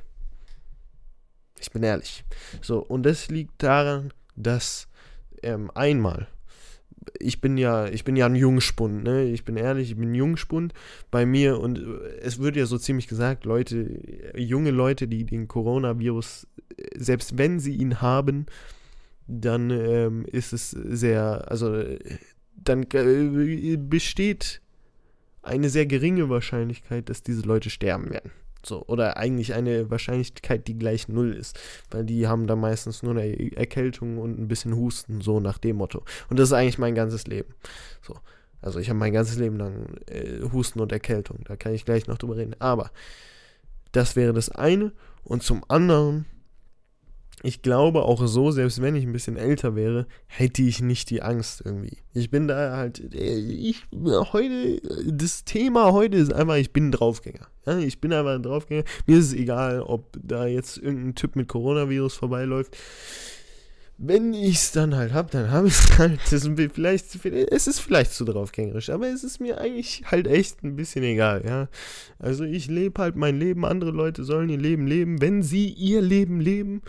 Ich 1.60 1.70
bin 1.70 1.82
ehrlich. 1.82 2.24
So, 2.62 2.78
und 2.78 3.02
das 3.04 3.28
liegt 3.28 3.62
daran, 3.62 4.12
dass 4.34 4.88
ähm, 5.42 5.70
einmal 5.74 6.26
ich 7.18 7.40
bin 7.40 7.56
ja, 7.56 7.86
ich 7.86 8.04
bin 8.04 8.16
ja 8.16 8.26
ein 8.26 8.34
Jungspund, 8.34 9.04
ne? 9.04 9.24
Ich 9.24 9.44
bin 9.44 9.56
ehrlich, 9.56 9.90
ich 9.90 9.96
bin 9.96 10.12
ein 10.12 10.14
Jungspund 10.14 10.72
bei 11.10 11.26
mir 11.26 11.60
und 11.60 11.78
äh, 11.78 12.18
es 12.20 12.38
wird 12.38 12.56
ja 12.56 12.66
so 12.66 12.78
ziemlich 12.78 13.08
gesagt, 13.08 13.44
Leute, 13.44 14.00
junge 14.36 14.70
Leute, 14.70 15.08
die 15.08 15.24
den 15.24 15.48
Coronavirus, 15.48 16.46
selbst 16.96 17.38
wenn 17.38 17.60
sie 17.60 17.76
ihn 17.76 18.00
haben, 18.00 18.46
dann 19.26 19.70
ähm, 19.70 20.24
ist 20.26 20.52
es 20.52 20.70
sehr, 20.70 21.50
also 21.50 21.82
dann 22.56 22.84
äh, 22.92 23.76
besteht 23.76 24.60
eine 25.42 25.68
sehr 25.68 25.86
geringe 25.86 26.28
Wahrscheinlichkeit, 26.28 27.08
dass 27.08 27.22
diese 27.22 27.42
Leute 27.42 27.70
sterben 27.70 28.10
werden. 28.10 28.30
So, 28.64 28.84
oder 28.86 29.16
eigentlich 29.16 29.54
eine 29.54 29.90
Wahrscheinlichkeit, 29.90 30.68
die 30.68 30.78
gleich 30.78 31.08
null 31.08 31.34
ist. 31.34 31.58
Weil 31.90 32.04
die 32.04 32.28
haben 32.28 32.46
da 32.46 32.56
meistens 32.56 33.02
nur 33.02 33.12
eine 33.16 33.56
Erkältung 33.56 34.18
und 34.18 34.38
ein 34.38 34.48
bisschen 34.48 34.76
Husten, 34.76 35.20
so 35.20 35.40
nach 35.40 35.58
dem 35.58 35.76
Motto. 35.76 36.04
Und 36.30 36.38
das 36.38 36.48
ist 36.48 36.52
eigentlich 36.52 36.78
mein 36.78 36.94
ganzes 36.94 37.26
Leben. 37.26 37.54
So. 38.02 38.14
Also 38.60 38.78
ich 38.78 38.88
habe 38.88 38.98
mein 38.98 39.12
ganzes 39.12 39.36
Leben 39.36 39.56
lang 39.56 39.96
äh, 40.06 40.40
Husten 40.52 40.80
und 40.80 40.92
Erkältung. 40.92 41.40
Da 41.44 41.56
kann 41.56 41.74
ich 41.74 41.84
gleich 41.84 42.06
noch 42.06 42.18
drüber 42.18 42.36
reden. 42.36 42.54
Aber 42.60 42.90
das 43.90 44.14
wäre 44.14 44.32
das 44.32 44.50
eine. 44.50 44.92
Und 45.24 45.42
zum 45.42 45.64
anderen 45.68 46.26
ich 47.42 47.62
glaube 47.62 48.02
auch 48.02 48.24
so, 48.26 48.50
selbst 48.50 48.80
wenn 48.80 48.94
ich 48.94 49.04
ein 49.04 49.12
bisschen 49.12 49.36
älter 49.36 49.74
wäre, 49.74 50.06
hätte 50.26 50.62
ich 50.62 50.80
nicht 50.80 51.10
die 51.10 51.22
Angst 51.22 51.62
irgendwie. 51.64 51.98
Ich 52.14 52.30
bin 52.30 52.46
da 52.46 52.76
halt, 52.76 53.14
äh, 53.14 53.38
ich, 53.38 53.84
heute, 53.92 54.80
das 55.06 55.44
Thema 55.44 55.92
heute 55.92 56.16
ist 56.16 56.32
einfach, 56.32 56.56
ich 56.56 56.72
bin 56.72 56.92
Draufgänger. 56.92 57.48
Ja, 57.66 57.78
ich 57.78 58.00
bin 58.00 58.12
einfach 58.12 58.34
ein 58.34 58.42
Draufgänger. 58.42 58.84
Mir 59.06 59.18
ist 59.18 59.26
es 59.26 59.34
egal, 59.34 59.82
ob 59.82 60.16
da 60.22 60.46
jetzt 60.46 60.78
irgendein 60.78 61.14
Typ 61.14 61.34
mit 61.34 61.48
Coronavirus 61.48 62.14
vorbeiläuft. 62.14 62.76
Wenn 63.98 64.34
ich 64.34 64.56
es 64.56 64.72
dann 64.72 64.96
halt 64.96 65.12
habe, 65.12 65.30
dann 65.30 65.50
habe 65.50 65.68
ich 65.68 65.74
es 65.78 65.98
halt. 65.98 66.20
Das 66.30 66.48
vielleicht, 66.72 67.24
es 67.24 67.66
ist 67.66 67.80
vielleicht 67.80 68.12
zu 68.12 68.24
draufgängerisch, 68.24 68.90
aber 68.90 69.08
es 69.08 69.24
ist 69.24 69.40
mir 69.40 69.58
eigentlich 69.58 70.04
halt 70.06 70.28
echt 70.28 70.62
ein 70.62 70.76
bisschen 70.76 71.02
egal, 71.04 71.42
ja. 71.44 71.68
Also 72.18 72.44
ich 72.44 72.68
lebe 72.68 73.00
halt 73.00 73.16
mein 73.16 73.38
Leben, 73.38 73.64
andere 73.64 73.90
Leute 73.90 74.22
sollen 74.22 74.48
ihr 74.48 74.58
Leben 74.58 74.86
leben. 74.86 75.20
Wenn 75.20 75.42
sie 75.42 75.68
ihr 75.68 76.02
Leben 76.02 76.40
leben, 76.40 76.82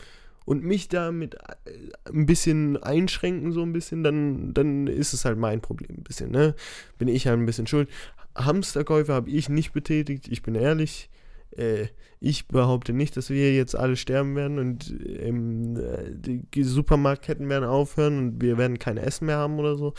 und 0.45 0.63
mich 0.63 0.89
damit 0.89 1.35
äh, 1.35 2.09
ein 2.09 2.25
bisschen 2.25 2.81
einschränken, 2.81 3.51
so 3.51 3.61
ein 3.61 3.73
bisschen, 3.73 4.03
dann, 4.03 4.53
dann 4.53 4.87
ist 4.87 5.13
es 5.13 5.25
halt 5.25 5.37
mein 5.37 5.61
Problem 5.61 5.97
ein 5.97 6.03
bisschen, 6.03 6.31
ne? 6.31 6.55
Bin 6.97 7.07
ich 7.07 7.27
halt 7.27 7.39
ein 7.39 7.45
bisschen 7.45 7.67
schuld. 7.67 7.89
Hamsterkäufe 8.35 9.13
habe 9.13 9.29
ich 9.29 9.49
nicht 9.49 9.73
betätigt, 9.73 10.27
ich 10.27 10.41
bin 10.41 10.55
ehrlich. 10.55 11.09
Äh, 11.51 11.87
ich 12.19 12.47
behaupte 12.47 12.93
nicht, 12.93 13.17
dass 13.17 13.29
wir 13.29 13.53
jetzt 13.53 13.75
alle 13.75 13.97
sterben 13.97 14.35
werden 14.35 14.57
und 14.57 14.95
ähm, 15.19 15.75
die 16.23 16.63
Supermarktketten 16.63 17.49
werden 17.49 17.65
aufhören 17.65 18.17
und 18.17 18.41
wir 18.41 18.57
werden 18.57 18.79
kein 18.79 18.97
Essen 18.97 19.25
mehr 19.25 19.37
haben 19.37 19.59
oder 19.59 19.75
so. 19.75 19.93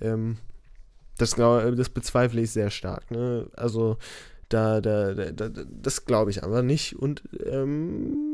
Ähm, 0.00 0.36
das, 1.16 1.30
das 1.36 1.88
bezweifle 1.88 2.42
ich 2.42 2.50
sehr 2.50 2.70
stark. 2.70 3.10
Ne? 3.10 3.46
Also 3.56 3.96
da, 4.50 4.80
da, 4.80 5.14
da, 5.14 5.30
da 5.32 5.48
das 5.48 6.04
glaube 6.04 6.30
ich 6.30 6.42
aber 6.44 6.62
nicht. 6.62 6.96
Und 6.96 7.22
ähm, 7.46 8.29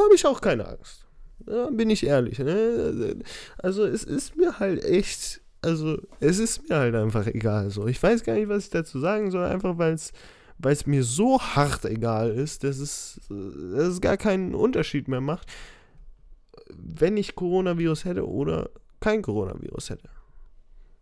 habe 0.00 0.14
ich 0.14 0.26
auch 0.26 0.40
keine 0.40 0.66
Angst. 0.66 1.06
Da 1.46 1.68
bin 1.70 1.90
ich 1.90 2.04
ehrlich. 2.04 2.38
Ne? 2.38 3.16
Also 3.58 3.84
es 3.84 4.04
ist 4.04 4.36
mir 4.36 4.58
halt 4.58 4.84
echt, 4.84 5.40
also 5.62 5.98
es 6.20 6.38
ist 6.38 6.68
mir 6.68 6.76
halt 6.76 6.94
einfach 6.94 7.26
egal. 7.26 7.70
So, 7.70 7.86
ich 7.86 8.02
weiß 8.02 8.24
gar 8.24 8.34
nicht, 8.34 8.48
was 8.48 8.64
ich 8.64 8.70
dazu 8.70 9.00
sagen 9.00 9.30
soll, 9.30 9.44
einfach 9.44 9.78
weil 9.78 9.94
es 9.94 10.12
weil 10.62 10.72
es 10.72 10.86
mir 10.86 11.04
so 11.04 11.40
hart 11.40 11.84
egal 11.84 12.30
ist, 12.30 12.64
dass 12.64 12.78
es, 12.78 13.20
dass 13.28 13.88
es 13.88 14.00
gar 14.00 14.16
keinen 14.16 14.54
Unterschied 14.54 15.08
mehr 15.08 15.20
macht, 15.20 15.48
wenn 16.68 17.16
ich 17.16 17.34
Coronavirus 17.34 18.04
hätte 18.04 18.28
oder 18.28 18.70
kein 19.00 19.22
Coronavirus 19.22 19.90
hätte. 19.90 20.08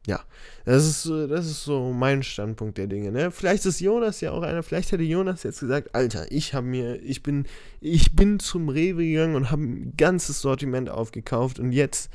Ja, 0.09 0.25
das 0.65 0.87
ist, 0.87 1.07
das 1.07 1.45
ist 1.45 1.65
so 1.65 1.93
mein 1.93 2.23
Standpunkt 2.23 2.79
der 2.79 2.87
Dinge. 2.87 3.13
Ne? 3.13 3.31
Vielleicht 3.31 3.67
ist 3.67 3.79
Jonas 3.79 4.23
ja 4.23 4.31
auch 4.31 4.41
einer, 4.41 4.63
vielleicht 4.63 4.91
hätte 4.91 5.03
Jonas 5.03 5.43
jetzt 5.43 5.61
gesagt, 5.61 5.95
Alter, 5.95 6.33
ich 6.33 6.55
habe 6.55 6.67
mir, 6.67 6.99
ich 7.03 7.23
bin, 7.23 7.45
ich 7.83 8.17
bin 8.17 8.41
zum 8.41 8.71
Rewe 8.71 9.05
gegangen 9.05 9.37
und 9.37 9.51
habe 9.51 9.65
ein 9.65 9.93
ganzes 9.99 10.41
Sortiment 10.41 10.89
aufgekauft 10.89 11.59
und 11.59 11.73
jetzt 11.73 12.11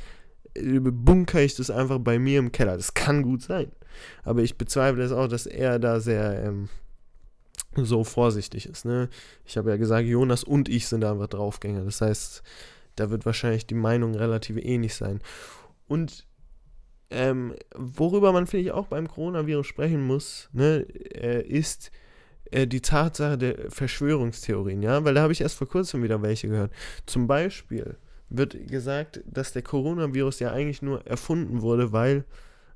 äh, 0.55 0.79
bunker 0.79 1.43
ich 1.43 1.53
das 1.53 1.69
einfach 1.69 1.99
bei 1.99 2.17
mir 2.17 2.39
im 2.39 2.51
Keller. 2.51 2.77
Das 2.77 2.95
kann 2.95 3.21
gut 3.21 3.43
sein. 3.43 3.71
Aber 4.23 4.41
ich 4.41 4.57
bezweifle 4.57 5.03
es 5.03 5.11
auch, 5.11 5.27
dass 5.27 5.45
er 5.45 5.77
da 5.77 5.99
sehr 5.99 6.43
ähm, 6.43 6.69
so 7.75 8.03
vorsichtig 8.03 8.65
ist. 8.65 8.85
Ne? 8.85 9.07
Ich 9.45 9.55
habe 9.55 9.69
ja 9.69 9.77
gesagt, 9.77 10.07
Jonas 10.07 10.43
und 10.43 10.67
ich 10.67 10.87
sind 10.87 11.01
da 11.01 11.11
einfach 11.11 11.27
Draufgänger. 11.27 11.85
Das 11.85 12.01
heißt, 12.01 12.41
da 12.95 13.11
wird 13.11 13.27
wahrscheinlich 13.27 13.67
die 13.67 13.75
Meinung 13.75 14.15
relativ 14.15 14.57
ähnlich 14.57 14.95
sein. 14.95 15.21
Und 15.87 16.25
ähm, 17.13 17.53
worüber 17.75 18.31
man, 18.31 18.47
finde 18.47 18.65
ich, 18.65 18.71
auch 18.71 18.87
beim 18.87 19.07
Coronavirus 19.07 19.67
sprechen 19.67 20.05
muss, 20.05 20.49
ne, 20.51 20.85
äh, 21.13 21.41
ist 21.45 21.91
äh, 22.51 22.67
die 22.67 22.81
Tatsache 22.81 23.37
der 23.37 23.71
Verschwörungstheorien, 23.71 24.81
ja, 24.81 25.03
weil 25.03 25.13
da 25.13 25.21
habe 25.21 25.33
ich 25.33 25.41
erst 25.41 25.57
vor 25.57 25.67
kurzem 25.67 26.03
wieder 26.03 26.21
welche 26.21 26.47
gehört. 26.47 26.71
Zum 27.05 27.27
Beispiel 27.27 27.97
wird 28.29 28.67
gesagt, 28.67 29.21
dass 29.25 29.53
der 29.53 29.61
Coronavirus 29.61 30.39
ja 30.39 30.51
eigentlich 30.51 30.81
nur 30.81 31.05
erfunden 31.05 31.61
wurde, 31.61 31.91
weil 31.91 32.25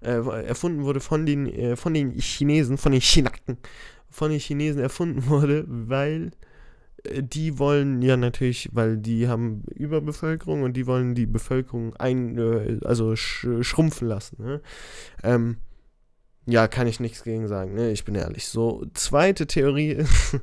äh, 0.02 0.46
erfunden 0.46 0.84
wurde 0.84 1.00
von 1.00 1.26
den, 1.26 1.48
äh, 1.48 1.76
von 1.76 1.94
den 1.94 2.12
Chinesen, 2.12 2.78
von 2.78 2.92
den 2.92 3.02
Chinaken, 3.02 3.58
von 4.10 4.30
den 4.30 4.40
Chinesen 4.40 4.82
erfunden 4.82 5.26
wurde, 5.28 5.66
weil 5.68 6.32
die 7.22 7.60
wollen 7.60 8.02
ja 8.02 8.18
natürlich, 8.18 8.70
weil 8.74 8.98
die 8.98 9.28
haben 9.28 9.64
Überbevölkerung 9.74 10.64
und 10.64 10.74
die 10.74 10.88
wollen 10.88 11.16
die 11.16 11.26
Bevölkerung 11.26 11.96
ein, 11.96 12.38
äh, 12.38 12.80
also 12.84 13.16
sch 13.16 13.48
schrumpfen 13.62 14.08
lassen. 14.08 14.44
Ne? 14.44 14.62
Ähm, 15.24 15.58
ja, 16.46 16.68
kann 16.68 16.88
ich 16.88 17.00
nichts 17.00 17.24
gegen 17.24 17.48
sagen, 17.48 17.76
ne? 17.76 17.92
ich 17.92 18.06
bin 18.06 18.16
ehrlich. 18.16 18.48
So, 18.48 18.86
zweite 18.94 19.48
Theorie 19.48 19.92
ist, 19.92 20.40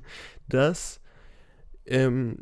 dass, 0.48 1.00
ähm, 1.86 2.38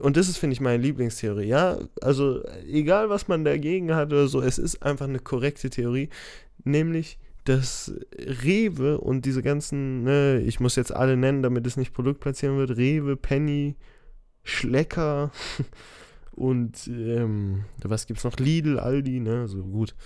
und 0.00 0.16
das 0.16 0.28
ist, 0.28 0.38
finde 0.38 0.54
ich, 0.54 0.60
meine 0.60 0.82
Lieblingstheorie, 0.82 1.46
ja, 1.46 1.78
also 2.00 2.42
egal, 2.66 3.10
was 3.10 3.28
man 3.28 3.44
dagegen 3.44 3.94
hat 3.94 4.12
oder 4.12 4.28
so, 4.28 4.40
es 4.40 4.58
ist 4.58 4.82
einfach 4.82 5.06
eine 5.06 5.18
korrekte 5.18 5.70
Theorie, 5.70 6.08
nämlich, 6.64 7.18
dass 7.50 7.92
Rewe 8.16 9.00
und 9.00 9.24
diese 9.24 9.42
ganzen, 9.42 10.04
ne, 10.04 10.40
ich 10.40 10.60
muss 10.60 10.76
jetzt 10.76 10.94
alle 10.94 11.16
nennen, 11.16 11.42
damit 11.42 11.66
es 11.66 11.76
nicht 11.76 11.92
Produkt 11.92 12.20
platzieren 12.20 12.56
wird, 12.56 12.76
Rewe, 12.76 13.16
Penny, 13.16 13.74
Schlecker 14.44 15.32
und 16.30 16.86
ähm, 16.86 17.64
was 17.82 18.06
gibt's 18.06 18.22
noch? 18.22 18.36
Lidl, 18.36 18.78
Aldi, 18.78 19.18
ne, 19.18 19.48
so 19.48 19.64
gut. 19.64 19.96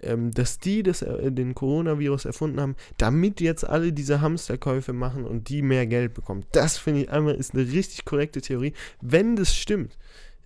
Ähm, 0.00 0.30
dass 0.30 0.58
die 0.58 0.82
das, 0.82 1.02
äh, 1.02 1.30
den 1.30 1.54
Coronavirus 1.54 2.24
erfunden 2.24 2.60
haben, 2.60 2.76
damit 2.96 3.42
jetzt 3.42 3.68
alle 3.68 3.92
diese 3.92 4.22
Hamsterkäufe 4.22 4.94
machen 4.94 5.26
und 5.26 5.50
die 5.50 5.60
mehr 5.60 5.86
Geld 5.86 6.14
bekommen. 6.14 6.46
Das 6.52 6.78
finde 6.78 7.02
ich 7.02 7.10
einmal 7.10 7.34
ist 7.34 7.54
eine 7.54 7.70
richtig 7.70 8.06
korrekte 8.06 8.40
Theorie. 8.40 8.72
Wenn 9.02 9.36
das 9.36 9.54
stimmt, 9.54 9.98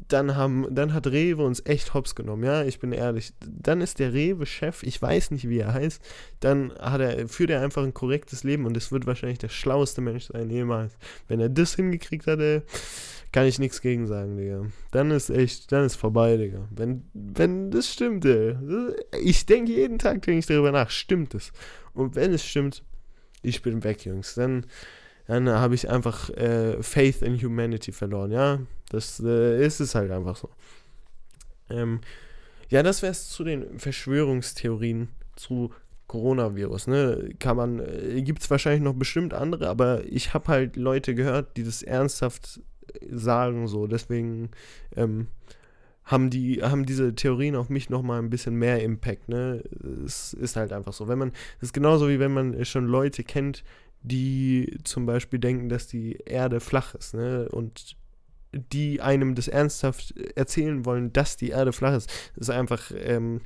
dann, 0.09 0.37
haben, 0.37 0.67
dann 0.71 0.93
hat 0.93 1.07
Rewe 1.07 1.45
uns 1.45 1.65
echt 1.65 1.95
hops 1.95 2.15
genommen, 2.15 2.45
ja, 2.45 2.65
ich 2.65 2.79
bin 2.79 2.93
ehrlich. 2.93 3.33
Dann 3.41 3.81
ist 3.81 3.99
der 3.99 4.13
Rewe-Chef, 4.13 4.83
ich 4.83 5.01
weiß 5.01 5.31
nicht, 5.31 5.49
wie 5.49 5.59
er 5.59 5.73
heißt, 5.73 6.03
dann 6.41 6.73
hat 6.79 7.01
er, 7.01 7.29
führt 7.29 7.51
er 7.51 7.63
einfach 7.63 7.83
ein 7.83 7.95
korrektes 7.95 8.45
Leben 8.45 8.67
und 8.67 8.77
es 8.77 8.93
wird 8.93 9.07
wahrscheinlich 9.07 9.39
der 9.39 9.49
schlaueste 9.49 10.01
Mensch 10.01 10.27
sein 10.27 10.51
jemals. 10.51 10.97
Wenn 11.29 11.41
er 11.41 11.49
das 11.49 11.75
hingekriegt 11.75 12.27
hatte, 12.27 12.63
kann 13.33 13.47
ich 13.47 13.59
nichts 13.59 13.81
gegen 13.81 14.07
sagen, 14.07 14.37
Digga. 14.37 14.67
Dann 14.91 15.11
ist 15.11 15.31
echt, 15.31 15.71
dann 15.71 15.85
ist 15.85 15.97
vorbei, 15.97 16.37
Digga. 16.37 16.67
Wenn, 16.71 17.05
wenn 17.15 17.71
das 17.71 17.93
stimmt, 17.93 18.25
ey. 18.25 18.57
Ich 19.23 19.47
denke 19.47 19.73
jeden 19.73 19.99
Tag, 19.99 20.23
denke 20.23 20.41
ich 20.41 20.47
darüber 20.47 20.73
nach, 20.73 20.91
stimmt 20.91 21.35
es. 21.35 21.53
Und 21.95 22.17
wenn 22.17 22.33
es 22.33 22.45
stimmt, 22.45 22.83
ich 23.43 23.63
bin 23.63 23.85
weg, 23.85 24.05
Jungs. 24.05 24.35
Dann, 24.35 24.67
dann 25.31 25.49
habe 25.49 25.75
ich 25.75 25.89
einfach 25.89 26.31
äh, 26.31 26.83
Faith 26.83 27.23
in 27.23 27.41
Humanity 27.41 27.93
verloren, 27.93 28.33
ja. 28.33 28.59
Das 28.91 29.21
äh, 29.25 29.65
ist 29.65 29.81
es 29.81 29.95
halt 29.95 30.11
einfach 30.11 30.37
so. 30.37 30.51
Ähm, 31.71 32.01
ja, 32.69 32.83
das 32.83 33.03
wäre 33.03 33.13
es 33.13 33.29
zu 33.29 33.45
den 33.45 33.79
Verschwörungstheorien 33.79 35.09
zu 35.37 35.73
Coronavirus. 36.09 36.89
Ne? 36.89 37.31
Kann 37.39 37.57
man, 37.57 37.79
äh, 37.79 38.23
gibt 38.23 38.43
es 38.43 38.51
wahrscheinlich 38.51 38.83
noch 38.83 38.95
bestimmt 38.95 39.33
andere, 39.33 39.69
aber 39.69 40.05
ich 40.05 40.35
habe 40.35 40.49
halt 40.49 40.77
Leute 40.77 41.15
gehört, 41.15 41.57
die 41.57 41.63
das 41.63 41.83
ernsthaft 41.83 42.61
sagen, 43.09 43.69
so. 43.69 43.87
Deswegen 43.87 44.51
ähm, 44.97 45.29
haben, 46.05 46.31
die, 46.31 46.63
haben 46.63 46.87
diese 46.87 47.15
Theorien 47.15 47.55
auf 47.55 47.69
mich 47.69 47.91
nochmal 47.91 48.21
ein 48.21 48.31
bisschen 48.31 48.57
mehr 48.57 48.83
Impact. 48.83 49.29
Ne? 49.29 49.63
Es 50.05 50.33
ist 50.33 50.57
halt 50.57 50.73
einfach 50.73 50.93
so. 50.93 51.07
Wenn 51.07 51.19
man, 51.19 51.33
es 51.59 51.69
ist 51.69 51.73
genauso 51.73 52.09
wie 52.09 52.19
wenn 52.19 52.33
man 52.33 52.65
schon 52.65 52.87
Leute 52.87 53.23
kennt, 53.23 53.63
die 54.03 54.79
zum 54.85 55.07
Beispiel 55.07 55.39
denken, 55.39 55.69
dass 55.69 55.87
die 55.87 56.17
Erde 56.25 56.61
flach 56.61 56.95
ist. 56.95 57.15
Ne? 57.15 57.49
Und 57.51 57.97
die 58.53 59.01
einem 59.01 59.35
das 59.35 59.49
ernsthaft 59.49 60.15
erzählen 60.37 60.85
wollen, 60.85 61.13
dass 61.13 61.37
die 61.37 61.51
Erde 61.51 61.73
flach 61.73 61.97
ist, 61.97 62.11
ist 62.37 62.51
einfach, 62.51 62.91
ähm, 62.97 63.43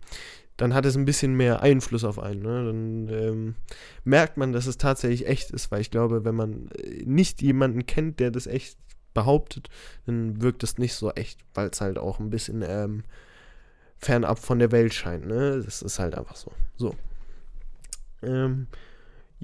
dann 0.56 0.72
hat 0.72 0.86
es 0.86 0.96
ein 0.96 1.04
bisschen 1.04 1.34
mehr 1.34 1.62
Einfluss 1.62 2.04
auf 2.04 2.18
einen. 2.18 2.42
Ne? 2.42 2.64
Dann 2.64 3.08
ähm, 3.08 3.54
merkt 4.04 4.36
man, 4.36 4.52
dass 4.52 4.66
es 4.66 4.78
tatsächlich 4.78 5.26
echt 5.26 5.50
ist, 5.50 5.70
weil 5.70 5.80
ich 5.80 5.90
glaube, 5.90 6.24
wenn 6.24 6.34
man 6.34 6.68
äh, 6.78 7.02
nicht 7.04 7.42
jemanden 7.42 7.86
kennt, 7.86 8.20
der 8.20 8.30
das 8.30 8.46
echt 8.46 8.78
behauptet, 9.12 9.68
dann 10.06 10.40
wirkt 10.42 10.62
es 10.62 10.78
nicht 10.78 10.94
so 10.94 11.10
echt, 11.12 11.40
weil 11.54 11.68
es 11.68 11.80
halt 11.80 11.98
auch 11.98 12.18
ein 12.18 12.30
bisschen 12.30 12.64
ähm, 12.66 13.04
fernab 13.98 14.38
von 14.38 14.58
der 14.58 14.72
Welt 14.72 14.94
scheint. 14.94 15.26
Ne? 15.26 15.62
Das 15.64 15.82
ist 15.82 15.98
halt 15.98 16.16
einfach 16.16 16.36
so. 16.36 16.52
So. 16.76 16.94
Ähm, 18.22 18.68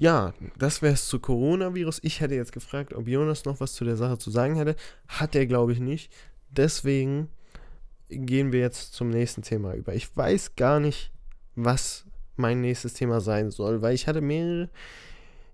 ja, 0.01 0.33
das 0.57 0.81
wäre 0.81 0.95
es 0.95 1.05
zu 1.05 1.19
Coronavirus. 1.19 1.99
Ich 2.01 2.21
hätte 2.21 2.33
jetzt 2.33 2.51
gefragt, 2.51 2.95
ob 2.95 3.07
Jonas 3.07 3.45
noch 3.45 3.59
was 3.59 3.73
zu 3.73 3.85
der 3.85 3.97
Sache 3.97 4.17
zu 4.17 4.31
sagen 4.31 4.55
hätte. 4.55 4.75
Hat 5.07 5.35
er, 5.35 5.45
glaube 5.45 5.73
ich, 5.73 5.79
nicht. 5.79 6.11
Deswegen 6.49 7.29
gehen 8.09 8.51
wir 8.51 8.61
jetzt 8.61 8.95
zum 8.95 9.11
nächsten 9.11 9.43
Thema 9.43 9.75
über. 9.75 9.93
Ich 9.93 10.17
weiß 10.17 10.55
gar 10.55 10.79
nicht, 10.79 11.11
was 11.53 12.05
mein 12.35 12.61
nächstes 12.61 12.95
Thema 12.95 13.21
sein 13.21 13.51
soll, 13.51 13.83
weil 13.83 13.93
ich 13.93 14.07
hatte 14.07 14.21
mehrere. 14.21 14.71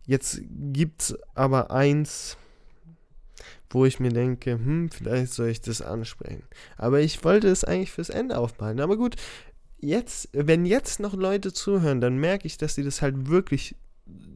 Jetzt 0.05 0.39
gibt 0.49 1.01
es 1.01 1.17
aber 1.36 1.69
eins, 1.71 2.38
wo 3.69 3.83
ich 3.83 3.99
mir 3.99 4.13
denke, 4.13 4.51
hm, 4.51 4.89
vielleicht 4.91 5.33
soll 5.33 5.49
ich 5.49 5.60
das 5.60 5.81
ansprechen. 5.81 6.43
Aber 6.77 7.01
ich 7.01 7.21
wollte 7.25 7.49
es 7.49 7.65
eigentlich 7.65 7.91
fürs 7.91 8.10
Ende 8.10 8.38
aufbehalten. 8.38 8.79
Aber 8.79 8.95
gut, 8.95 9.17
jetzt, 9.77 10.29
wenn 10.31 10.65
jetzt 10.65 11.01
noch 11.01 11.15
Leute 11.15 11.51
zuhören, 11.51 11.99
dann 11.99 12.15
merke 12.15 12.47
ich, 12.47 12.57
dass 12.57 12.75
sie 12.75 12.83
das 12.83 13.01
halt 13.01 13.27
wirklich 13.27 13.75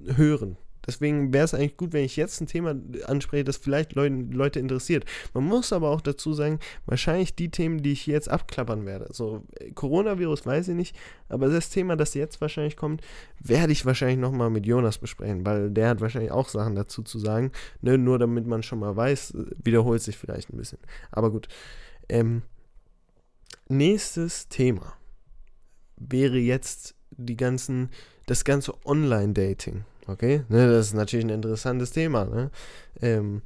hören. 0.06 0.58
Deswegen 0.86 1.32
wäre 1.32 1.46
es 1.46 1.54
eigentlich 1.54 1.78
gut, 1.78 1.94
wenn 1.94 2.04
ich 2.04 2.16
jetzt 2.16 2.42
ein 2.42 2.48
Thema 2.48 2.76
anspreche, 3.06 3.44
das 3.44 3.58
vielleicht 3.58 3.94
Leute, 3.94 4.16
Leute 4.32 4.60
interessiert. 4.60 5.06
Man 5.34 5.44
muss 5.44 5.74
aber 5.74 5.90
auch 5.90 6.02
dazu 6.02 6.34
sagen, 6.34 6.60
wahrscheinlich 6.86 7.36
die 7.36 7.52
Themen, 7.52 7.84
die 7.84 7.92
ich 7.92 8.08
jetzt 8.08 8.30
abklappern 8.30 8.86
werde. 8.86 9.08
So, 9.12 9.44
Coronavirus 9.76 10.46
weiß 10.46 10.70
ich 10.70 10.76
nicht, 10.76 10.96
aber 11.30 11.50
das 11.50 11.70
Thema, 11.70 11.96
das 11.96 12.14
jetzt 12.16 12.42
wahrscheinlich 12.42 12.78
kommt, 12.78 13.02
werde 13.40 13.74
ich 13.74 13.86
wahrscheinlich 13.86 14.18
nochmal 14.18 14.50
mit 14.50 14.66
Jonas 14.66 14.98
besprechen, 14.98 15.46
weil 15.46 15.70
der 15.70 15.90
hat 15.90 16.02
wahrscheinlich 16.02 16.32
auch 16.32 16.50
Sachen 16.50 16.76
dazu 16.76 17.04
zu 17.04 17.20
sagen. 17.20 17.52
Ne? 17.82 17.98
Nur 17.98 18.18
damit 18.18 18.48
man 18.48 18.64
schon 18.64 18.80
mal 18.80 18.96
weiß, 18.96 19.36
wiederholt 19.64 20.02
sich 20.02 20.18
vielleicht 20.18 20.52
ein 20.52 20.58
bisschen. 20.58 20.80
Aber 21.12 21.32
gut. 21.32 21.48
Ähm, 22.10 22.42
nächstes 23.70 24.50
Thema 24.50 24.94
wäre 25.96 26.38
jetzt 26.38 26.96
die 27.12 27.38
ganzen 27.38 27.90
das 28.32 28.46
ganze 28.46 28.74
Online-Dating. 28.86 29.84
Okay, 30.08 30.44
ne, 30.48 30.72
das 30.72 30.88
ist 30.88 30.94
natürlich 30.94 31.26
ein 31.26 31.30
interessantes 31.30 31.92
Thema. 31.92 32.24
Ne? 32.26 32.50
Ähm, 33.02 33.42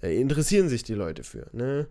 äh, 0.00 0.16
interessieren 0.20 0.68
sich 0.68 0.84
die 0.84 0.94
Leute 0.94 1.24
für. 1.24 1.48
Ne? 1.52 1.88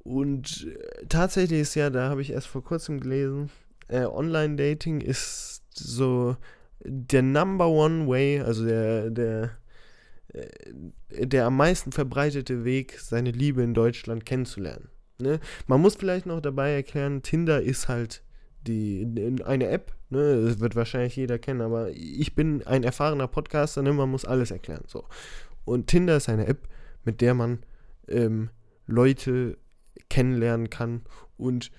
Und 0.00 0.66
äh, 0.66 1.06
tatsächlich 1.08 1.60
ist 1.60 1.76
ja, 1.76 1.88
da 1.88 2.10
habe 2.10 2.20
ich 2.20 2.32
erst 2.32 2.48
vor 2.48 2.64
kurzem 2.64 2.98
gelesen, 2.98 3.50
äh, 3.86 4.04
Online-Dating 4.04 5.00
ist 5.00 5.62
so 5.72 6.36
der 6.84 7.22
Number 7.22 7.68
One 7.68 8.08
Way, 8.08 8.40
also 8.40 8.66
der, 8.66 9.10
der, 9.10 9.50
äh, 10.32 11.26
der 11.26 11.46
am 11.46 11.56
meisten 11.56 11.92
verbreitete 11.92 12.64
Weg, 12.64 12.98
seine 12.98 13.30
Liebe 13.30 13.62
in 13.62 13.72
Deutschland 13.72 14.26
kennenzulernen. 14.26 14.88
Ne? 15.20 15.38
Man 15.68 15.80
muss 15.80 15.94
vielleicht 15.94 16.26
noch 16.26 16.40
dabei 16.40 16.72
erklären, 16.72 17.22
Tinder 17.22 17.62
ist 17.62 17.86
halt 17.86 18.24
die, 18.66 19.06
eine 19.44 19.68
App, 19.68 19.94
ne, 20.10 20.44
das 20.44 20.60
wird 20.60 20.76
wahrscheinlich 20.76 21.16
jeder 21.16 21.38
kennen, 21.38 21.60
aber 21.60 21.90
ich 21.90 22.34
bin 22.34 22.66
ein 22.66 22.84
erfahrener 22.84 23.28
Podcaster, 23.28 23.82
ne, 23.82 23.92
man 23.92 24.10
muss 24.10 24.24
alles 24.24 24.50
erklären. 24.50 24.84
So. 24.86 25.04
Und 25.64 25.86
Tinder 25.86 26.16
ist 26.16 26.28
eine 26.28 26.46
App, 26.46 26.68
mit 27.04 27.20
der 27.20 27.34
man 27.34 27.60
ähm, 28.08 28.50
Leute 28.86 29.58
kennenlernen 30.08 30.70
kann 30.70 31.02
und 31.36 31.70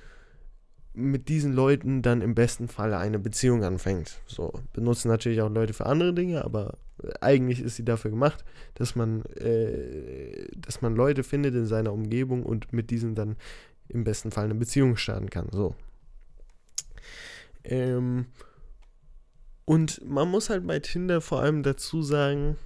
mit 0.93 1.29
diesen 1.29 1.53
Leuten 1.53 2.01
dann 2.01 2.21
im 2.21 2.35
besten 2.35 2.67
Fall 2.67 2.93
eine 2.93 3.19
Beziehung 3.19 3.63
anfängt. 3.63 4.19
So, 4.27 4.53
benutzen 4.73 5.07
natürlich 5.07 5.41
auch 5.41 5.49
Leute 5.49 5.73
für 5.73 5.85
andere 5.85 6.13
Dinge, 6.13 6.43
aber 6.43 6.77
eigentlich 7.21 7.61
ist 7.61 7.75
sie 7.75 7.85
dafür 7.85 8.11
gemacht, 8.11 8.43
dass 8.75 8.95
man, 8.95 9.23
äh, 9.35 10.47
dass 10.57 10.81
man 10.81 10.95
Leute 10.95 11.23
findet 11.23 11.55
in 11.55 11.65
seiner 11.65 11.93
Umgebung 11.93 12.43
und 12.43 12.73
mit 12.73 12.89
diesen 12.89 13.15
dann 13.15 13.37
im 13.87 14.03
besten 14.03 14.31
Fall 14.31 14.45
eine 14.45 14.55
Beziehung 14.55 14.97
starten 14.97 15.29
kann. 15.29 15.47
So. 15.51 15.75
Ähm, 17.69 18.25
und 19.65 20.03
man 20.03 20.27
muss 20.27 20.49
halt 20.49 20.65
bei 20.65 20.79
Tinder 20.79 21.21
vor 21.21 21.41
allem 21.41 21.61
dazu 21.61 22.01
sagen, 22.01 22.57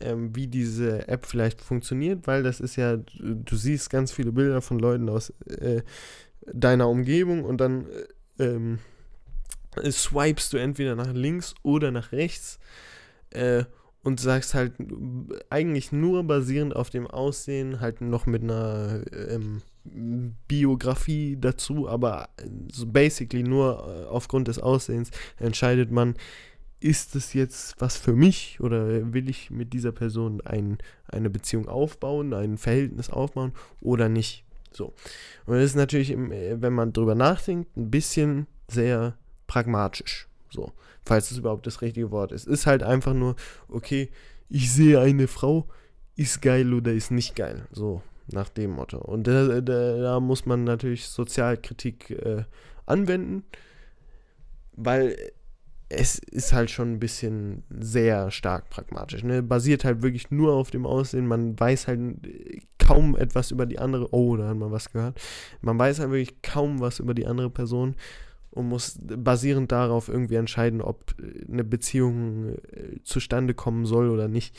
ähm, 0.00 0.34
wie 0.36 0.46
diese 0.46 1.08
App 1.08 1.26
vielleicht 1.26 1.60
funktioniert, 1.60 2.26
weil 2.26 2.42
das 2.42 2.60
ist 2.60 2.76
ja, 2.76 2.96
du 2.96 3.56
siehst 3.56 3.90
ganz 3.90 4.12
viele 4.12 4.32
Bilder 4.32 4.62
von 4.62 4.78
Leuten 4.78 5.08
aus 5.08 5.30
äh, 5.48 5.82
deiner 6.46 6.88
Umgebung 6.88 7.44
und 7.44 7.60
dann 7.60 7.86
äh, 8.38 8.44
ähm, 8.44 8.78
swipest 9.90 10.52
du 10.52 10.58
entweder 10.58 10.94
nach 10.94 11.12
links 11.12 11.54
oder 11.62 11.90
nach 11.90 12.12
rechts 12.12 12.60
äh, 13.30 13.64
und 14.04 14.20
sagst 14.20 14.54
halt 14.54 14.74
eigentlich 15.50 15.90
nur 15.90 16.22
basierend 16.24 16.76
auf 16.76 16.90
dem 16.90 17.08
Aussehen, 17.08 17.80
halt 17.80 18.00
noch 18.00 18.26
mit 18.26 18.42
einer 18.42 19.02
ähm, 19.12 19.62
Biografie 19.84 21.36
dazu, 21.38 21.88
aber 21.88 22.28
so 22.72 22.86
basically 22.86 23.42
nur 23.42 23.86
äh, 23.86 24.08
aufgrund 24.08 24.48
des 24.48 24.58
Aussehens 24.58 25.10
entscheidet 25.38 25.90
man, 25.90 26.14
ist 26.80 27.16
es 27.16 27.32
jetzt 27.32 27.80
was 27.80 27.96
für 27.96 28.12
mich 28.14 28.60
oder 28.60 29.12
will 29.12 29.28
ich 29.28 29.50
mit 29.50 29.72
dieser 29.72 29.92
Person 29.92 30.40
ein, 30.42 30.78
eine 31.08 31.30
Beziehung 31.30 31.68
aufbauen, 31.68 32.34
ein 32.34 32.58
Verhältnis 32.58 33.10
aufbauen 33.10 33.52
oder 33.80 34.08
nicht. 34.08 34.44
So. 34.70 34.92
Und 35.46 35.54
das 35.54 35.64
ist 35.64 35.76
natürlich, 35.76 36.10
äh, 36.10 36.60
wenn 36.60 36.72
man 36.72 36.92
drüber 36.92 37.14
nachdenkt, 37.14 37.76
ein 37.76 37.90
bisschen 37.90 38.46
sehr 38.68 39.16
pragmatisch. 39.46 40.28
So, 40.50 40.72
falls 41.04 41.30
es 41.30 41.38
überhaupt 41.38 41.66
das 41.66 41.82
richtige 41.82 42.10
Wort 42.10 42.32
ist. 42.32 42.46
Ist 42.46 42.66
halt 42.66 42.82
einfach 42.82 43.14
nur, 43.14 43.36
okay, 43.68 44.10
ich 44.48 44.72
sehe 44.72 45.00
eine 45.00 45.26
Frau, 45.26 45.66
ist 46.16 46.42
geil 46.42 46.72
oder 46.72 46.92
ist 46.92 47.10
nicht 47.10 47.34
geil. 47.34 47.66
So, 47.72 48.02
nach 48.32 48.48
dem 48.48 48.72
Motto. 48.72 48.98
Und 48.98 49.26
da, 49.26 49.60
da, 49.60 49.96
da 49.96 50.20
muss 50.20 50.46
man 50.46 50.64
natürlich 50.64 51.06
Sozialkritik 51.08 52.10
äh, 52.10 52.44
anwenden, 52.86 53.44
weil 54.72 55.16
es 55.88 56.18
ist 56.18 56.52
halt 56.52 56.70
schon 56.70 56.92
ein 56.92 56.98
bisschen 56.98 57.62
sehr 57.70 58.30
stark 58.30 58.70
pragmatisch. 58.70 59.22
Ne? 59.22 59.42
Basiert 59.42 59.84
halt 59.84 60.02
wirklich 60.02 60.30
nur 60.30 60.54
auf 60.54 60.70
dem 60.70 60.86
Aussehen. 60.86 61.26
Man 61.26 61.58
weiß 61.58 61.88
halt 61.88 62.00
kaum 62.78 63.16
etwas 63.16 63.50
über 63.50 63.66
die 63.66 63.78
andere. 63.78 64.12
Oh, 64.12 64.36
da 64.36 64.48
hat 64.48 64.56
man 64.56 64.72
was 64.72 64.92
gehört. 64.92 65.20
Man 65.60 65.78
weiß 65.78 66.00
halt 66.00 66.10
wirklich 66.10 66.42
kaum 66.42 66.80
was 66.80 66.98
über 66.98 67.14
die 67.14 67.26
andere 67.26 67.50
Person 67.50 67.94
und 68.50 68.68
muss 68.68 68.98
basierend 69.00 69.72
darauf 69.72 70.08
irgendwie 70.08 70.36
entscheiden, 70.36 70.80
ob 70.80 71.14
eine 71.50 71.64
Beziehung 71.64 72.50
äh, 72.50 73.02
zustande 73.02 73.52
kommen 73.52 73.84
soll 73.84 74.08
oder 74.08 74.28
nicht. 74.28 74.56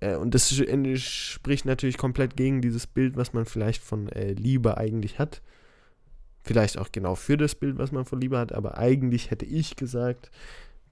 Äh, 0.00 0.16
und 0.16 0.34
das 0.34 0.54
spricht 0.54 1.64
natürlich 1.64 1.98
komplett 1.98 2.36
gegen 2.36 2.60
dieses 2.60 2.86
Bild, 2.86 3.16
was 3.16 3.32
man 3.32 3.46
vielleicht 3.46 3.82
von 3.82 4.08
äh, 4.08 4.32
Liebe 4.32 4.76
eigentlich 4.76 5.18
hat. 5.18 5.42
Vielleicht 6.42 6.78
auch 6.78 6.92
genau 6.92 7.14
für 7.14 7.36
das 7.36 7.54
Bild, 7.54 7.78
was 7.78 7.92
man 7.92 8.04
von 8.04 8.20
Liebe 8.20 8.38
hat, 8.38 8.52
aber 8.52 8.78
eigentlich 8.78 9.30
hätte 9.30 9.46
ich 9.46 9.74
gesagt, 9.74 10.30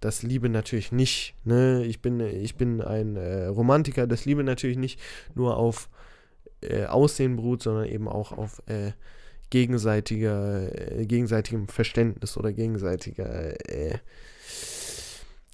dass 0.00 0.22
Liebe 0.22 0.48
natürlich 0.48 0.92
nicht, 0.92 1.34
ne, 1.44 1.84
ich 1.84 2.02
bin, 2.02 2.20
ich 2.20 2.56
bin 2.56 2.82
ein 2.82 3.16
äh, 3.16 3.46
Romantiker, 3.46 4.06
dass 4.06 4.24
Liebe 4.24 4.42
natürlich 4.42 4.76
nicht 4.76 5.00
nur 5.34 5.56
auf 5.56 5.88
äh, 6.60 6.86
Aussehen 6.86 7.36
beruht, 7.36 7.62
sondern 7.62 7.86
eben 7.86 8.08
auch 8.08 8.32
auf 8.32 8.62
äh, 8.66 8.92
gegenseitiger, 9.50 10.98
äh, 10.98 11.06
gegenseitigem 11.06 11.68
Verständnis 11.68 12.36
oder 12.36 12.52
gegenseitiger 12.52 13.54
äh, 13.70 13.98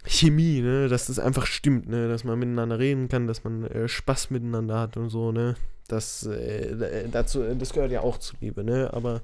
Chemie, 0.04 0.60
ne, 0.60 0.88
dass 0.88 1.06
das 1.06 1.18
einfach 1.18 1.46
stimmt, 1.46 1.88
ne, 1.88 2.08
dass 2.08 2.24
man 2.24 2.38
miteinander 2.38 2.78
reden 2.78 3.08
kann, 3.08 3.26
dass 3.26 3.44
man 3.44 3.64
äh, 3.64 3.88
Spaß 3.88 4.30
miteinander 4.30 4.78
hat 4.78 4.96
und 4.96 5.10
so, 5.10 5.32
ne, 5.32 5.56
das, 5.88 6.28
dazu, 7.10 7.42
das 7.54 7.72
gehört 7.72 7.90
ja 7.90 8.00
auch 8.00 8.18
zu 8.18 8.36
Liebe, 8.40 8.62
ne, 8.64 8.90
aber 8.92 9.22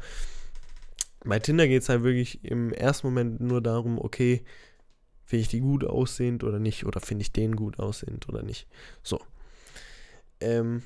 bei 1.24 1.38
Tinder 1.38 1.66
geht 1.66 1.82
es 1.82 1.88
halt 1.88 2.02
wirklich 2.02 2.44
im 2.44 2.72
ersten 2.72 3.06
Moment 3.06 3.40
nur 3.40 3.62
darum, 3.62 3.98
okay, 3.98 4.42
Finde 5.26 5.42
ich 5.42 5.48
die 5.48 5.60
gut 5.60 5.84
aussehend 5.84 6.44
oder 6.44 6.60
nicht? 6.60 6.86
Oder 6.86 7.00
finde 7.00 7.22
ich 7.22 7.32
den 7.32 7.56
gut 7.56 7.80
aussehend 7.80 8.28
oder 8.28 8.42
nicht? 8.42 8.68
So. 9.02 9.20
Ähm, 10.40 10.82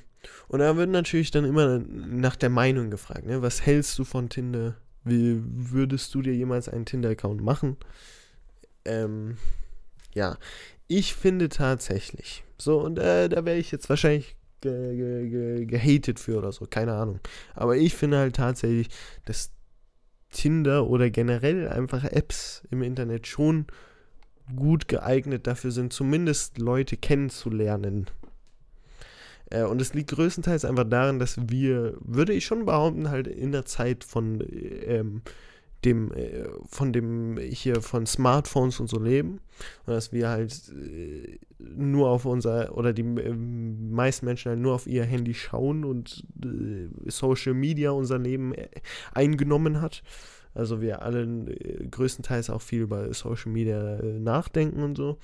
und 0.47 0.59
da 0.59 0.75
wird 0.75 0.89
natürlich 0.89 1.29
dann 1.29 1.45
immer 1.45 1.77
nach 1.77 2.35
der 2.35 2.49
Meinung 2.49 2.89
gefragt. 2.89 3.27
Ne? 3.27 3.43
Was 3.43 3.63
hältst 3.63 3.97
du 3.99 4.03
von 4.03 4.29
Tinder? 4.29 4.75
Wie 5.03 5.39
würdest 5.43 6.13
du 6.15 6.23
dir 6.23 6.33
jemals 6.33 6.69
einen 6.69 6.85
Tinder-Account 6.85 7.41
machen? 7.41 7.77
Ähm, 8.83 9.37
ja, 10.13 10.37
ich 10.87 11.13
finde 11.13 11.49
tatsächlich. 11.49 12.43
So, 12.57 12.79
und 12.79 12.99
äh, 12.99 13.29
da 13.29 13.45
wäre 13.45 13.57
ich 13.57 13.71
jetzt 13.71 13.89
wahrscheinlich 13.89 14.35
ge 14.61 14.95
ge 14.95 15.65
ge 15.65 16.13
für 16.17 16.37
oder 16.37 16.51
so, 16.51 16.65
keine 16.65 16.93
Ahnung. 16.93 17.19
Aber 17.55 17.75
ich 17.77 17.95
finde 17.95 18.17
halt 18.17 18.35
tatsächlich, 18.35 18.89
dass 19.25 19.51
Tinder 20.31 20.87
oder 20.87 21.09
generell 21.09 21.67
einfach 21.67 22.03
Apps 22.03 22.63
im 22.71 22.81
Internet 22.81 23.27
schon 23.27 23.67
gut 24.55 24.87
geeignet 24.87 25.47
dafür 25.47 25.71
sind, 25.71 25.93
zumindest 25.93 26.57
Leute 26.57 26.97
kennenzulernen. 26.97 28.07
Äh, 29.49 29.63
und 29.63 29.81
es 29.81 29.93
liegt 29.93 30.11
größtenteils 30.11 30.65
einfach 30.65 30.89
daran, 30.89 31.19
dass 31.19 31.37
wir, 31.49 31.97
würde 31.99 32.33
ich 32.33 32.45
schon 32.45 32.65
behaupten, 32.65 33.09
halt 33.09 33.27
in 33.27 33.51
der 33.51 33.65
Zeit 33.65 34.03
von 34.03 34.43
ähm, 34.85 35.21
dem, 35.85 36.11
äh, 36.13 36.47
von 36.65 36.93
dem 36.93 37.37
hier 37.37 37.81
von 37.81 38.05
Smartphones 38.05 38.79
und 38.79 38.87
so 38.87 38.99
leben. 38.99 39.39
Und 39.85 39.93
dass 39.93 40.11
wir 40.11 40.29
halt 40.29 40.53
äh, 40.69 41.39
nur 41.59 42.09
auf 42.09 42.25
unser, 42.25 42.75
oder 42.77 42.93
die 42.93 43.01
äh, 43.01 43.33
meisten 43.33 44.25
Menschen 44.25 44.49
halt 44.49 44.59
nur 44.59 44.73
auf 44.75 44.87
ihr 44.87 45.03
Handy 45.03 45.33
schauen 45.33 45.83
und 45.83 46.25
äh, 46.43 47.09
Social 47.09 47.53
Media 47.53 47.91
unser 47.91 48.19
Leben 48.19 48.53
äh, 48.53 48.69
eingenommen 49.13 49.81
hat. 49.81 50.03
Also 50.53 50.81
wir 50.81 51.01
alle 51.01 51.25
größtenteils 51.89 52.49
auch 52.49 52.61
viel 52.61 52.81
über 52.81 53.13
Social 53.13 53.51
Media 53.51 54.01
nachdenken 54.03 54.83
und 54.83 54.97
so. 54.97 55.17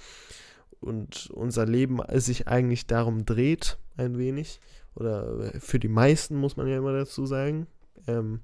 Und 0.80 1.30
unser 1.32 1.66
Leben 1.66 2.00
sich 2.14 2.48
eigentlich 2.48 2.88
darum 2.88 3.26
dreht, 3.26 3.78
ein 3.98 4.18
wenig. 4.18 4.62
Oder 4.96 5.52
für 5.60 5.80
die 5.80 5.90
meisten 5.90 6.38
muss 6.38 6.56
man 6.56 6.68
ja 6.68 6.78
immer 6.78 6.94
dazu 6.94 7.26
sagen. 7.26 7.68
Ähm, 8.08 8.40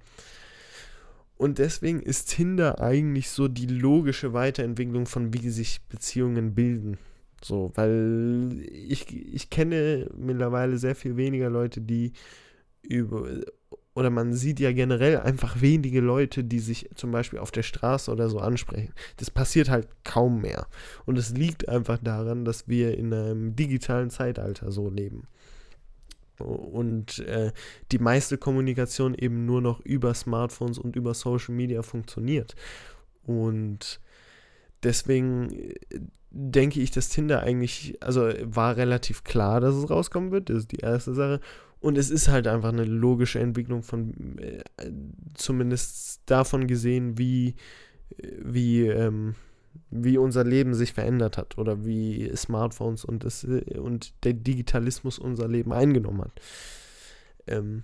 und 1.44 1.60
deswegen 1.60 2.00
ist 2.00 2.30
Tinder 2.30 2.80
eigentlich 2.80 3.30
so 3.30 3.50
die 3.50 3.66
logische 3.66 4.32
Weiterentwicklung 4.32 5.08
von 5.08 5.34
wie 5.34 5.50
sich 5.50 5.82
Beziehungen 5.90 6.56
bilden. 6.56 6.98
So, 7.44 7.74
weil 7.76 8.66
ich, 8.72 9.14
ich 9.14 9.50
kenne 9.50 10.10
mittlerweile 10.16 10.78
sehr 10.78 10.96
viel 10.96 11.18
weniger 11.18 11.50
Leute, 11.50 11.82
die 11.82 12.14
über 12.82 13.28
oder 13.94 14.10
man 14.10 14.34
sieht 14.34 14.62
ja 14.62 14.72
generell 14.72 15.20
einfach 15.20 15.60
wenige 15.60 16.00
Leute, 16.00 16.46
die 16.46 16.60
sich 16.60 16.90
zum 16.96 17.12
Beispiel 17.12 17.40
auf 17.40 17.52
der 17.52 17.64
Straße 17.64 18.10
oder 18.10 18.30
so 18.30 18.40
ansprechen. 18.40 18.94
Das 19.18 19.30
passiert 19.30 19.70
halt 19.70 19.90
kaum 20.06 20.40
mehr. 20.40 20.68
Und 21.06 21.18
es 21.18 21.32
liegt 21.32 21.68
einfach 21.68 21.98
daran, 21.98 22.46
dass 22.46 22.70
wir 22.70 22.98
in 22.98 23.14
einem 23.14 23.54
digitalen 23.58 24.10
Zeitalter 24.10 24.72
so 24.72 24.90
leben. 24.90 25.28
Und 26.40 27.20
äh, 27.20 27.52
die 27.92 28.00
meiste 28.00 28.38
Kommunikation 28.38 29.14
eben 29.16 29.46
nur 29.46 29.62
noch 29.62 29.80
über 29.82 30.14
Smartphones 30.14 30.78
und 30.80 30.96
über 30.96 31.14
Social 31.14 31.54
Media 31.54 31.82
funktioniert. 31.82 32.56
Und 33.24 34.00
deswegen 34.82 35.52
äh, 35.52 35.76
denke 36.32 36.82
ich, 36.82 36.92
dass 36.92 37.10
Tinder 37.10 37.42
eigentlich, 37.42 37.98
also 38.02 38.32
war 38.42 38.76
relativ 38.78 39.24
klar, 39.24 39.62
dass 39.62 39.76
es 39.76 39.90
rauskommen 39.90 40.32
wird. 40.32 40.50
Das 40.50 40.58
ist 40.58 40.72
die 40.72 40.80
erste 40.80 41.14
Sache. 41.14 41.40
Und 41.80 41.98
es 41.98 42.10
ist 42.10 42.30
halt 42.30 42.48
einfach 42.48 42.70
eine 42.70 42.86
logische 42.86 43.40
Entwicklung 43.40 43.84
von, 43.84 44.38
äh, 44.40 44.64
zumindest 45.34 46.22
davon 46.26 46.66
gesehen, 46.66 47.18
wie, 47.18 47.56
wie, 48.18 48.88
ähm, 48.88 49.36
wie 49.90 50.18
unser 50.18 50.44
Leben 50.44 50.74
sich 50.74 50.94
verändert 50.94 51.38
hat 51.38 51.58
oder 51.58 51.86
wie 51.86 52.32
Smartphones 52.36 53.06
und, 53.06 53.24
das, 53.24 53.44
und 53.44 54.14
der 54.24 54.34
Digitalismus 54.34 55.20
unser 55.20 55.48
Leben 55.48 55.72
eingenommen 55.74 56.22
hat. 56.22 56.42
Ähm, 57.48 57.84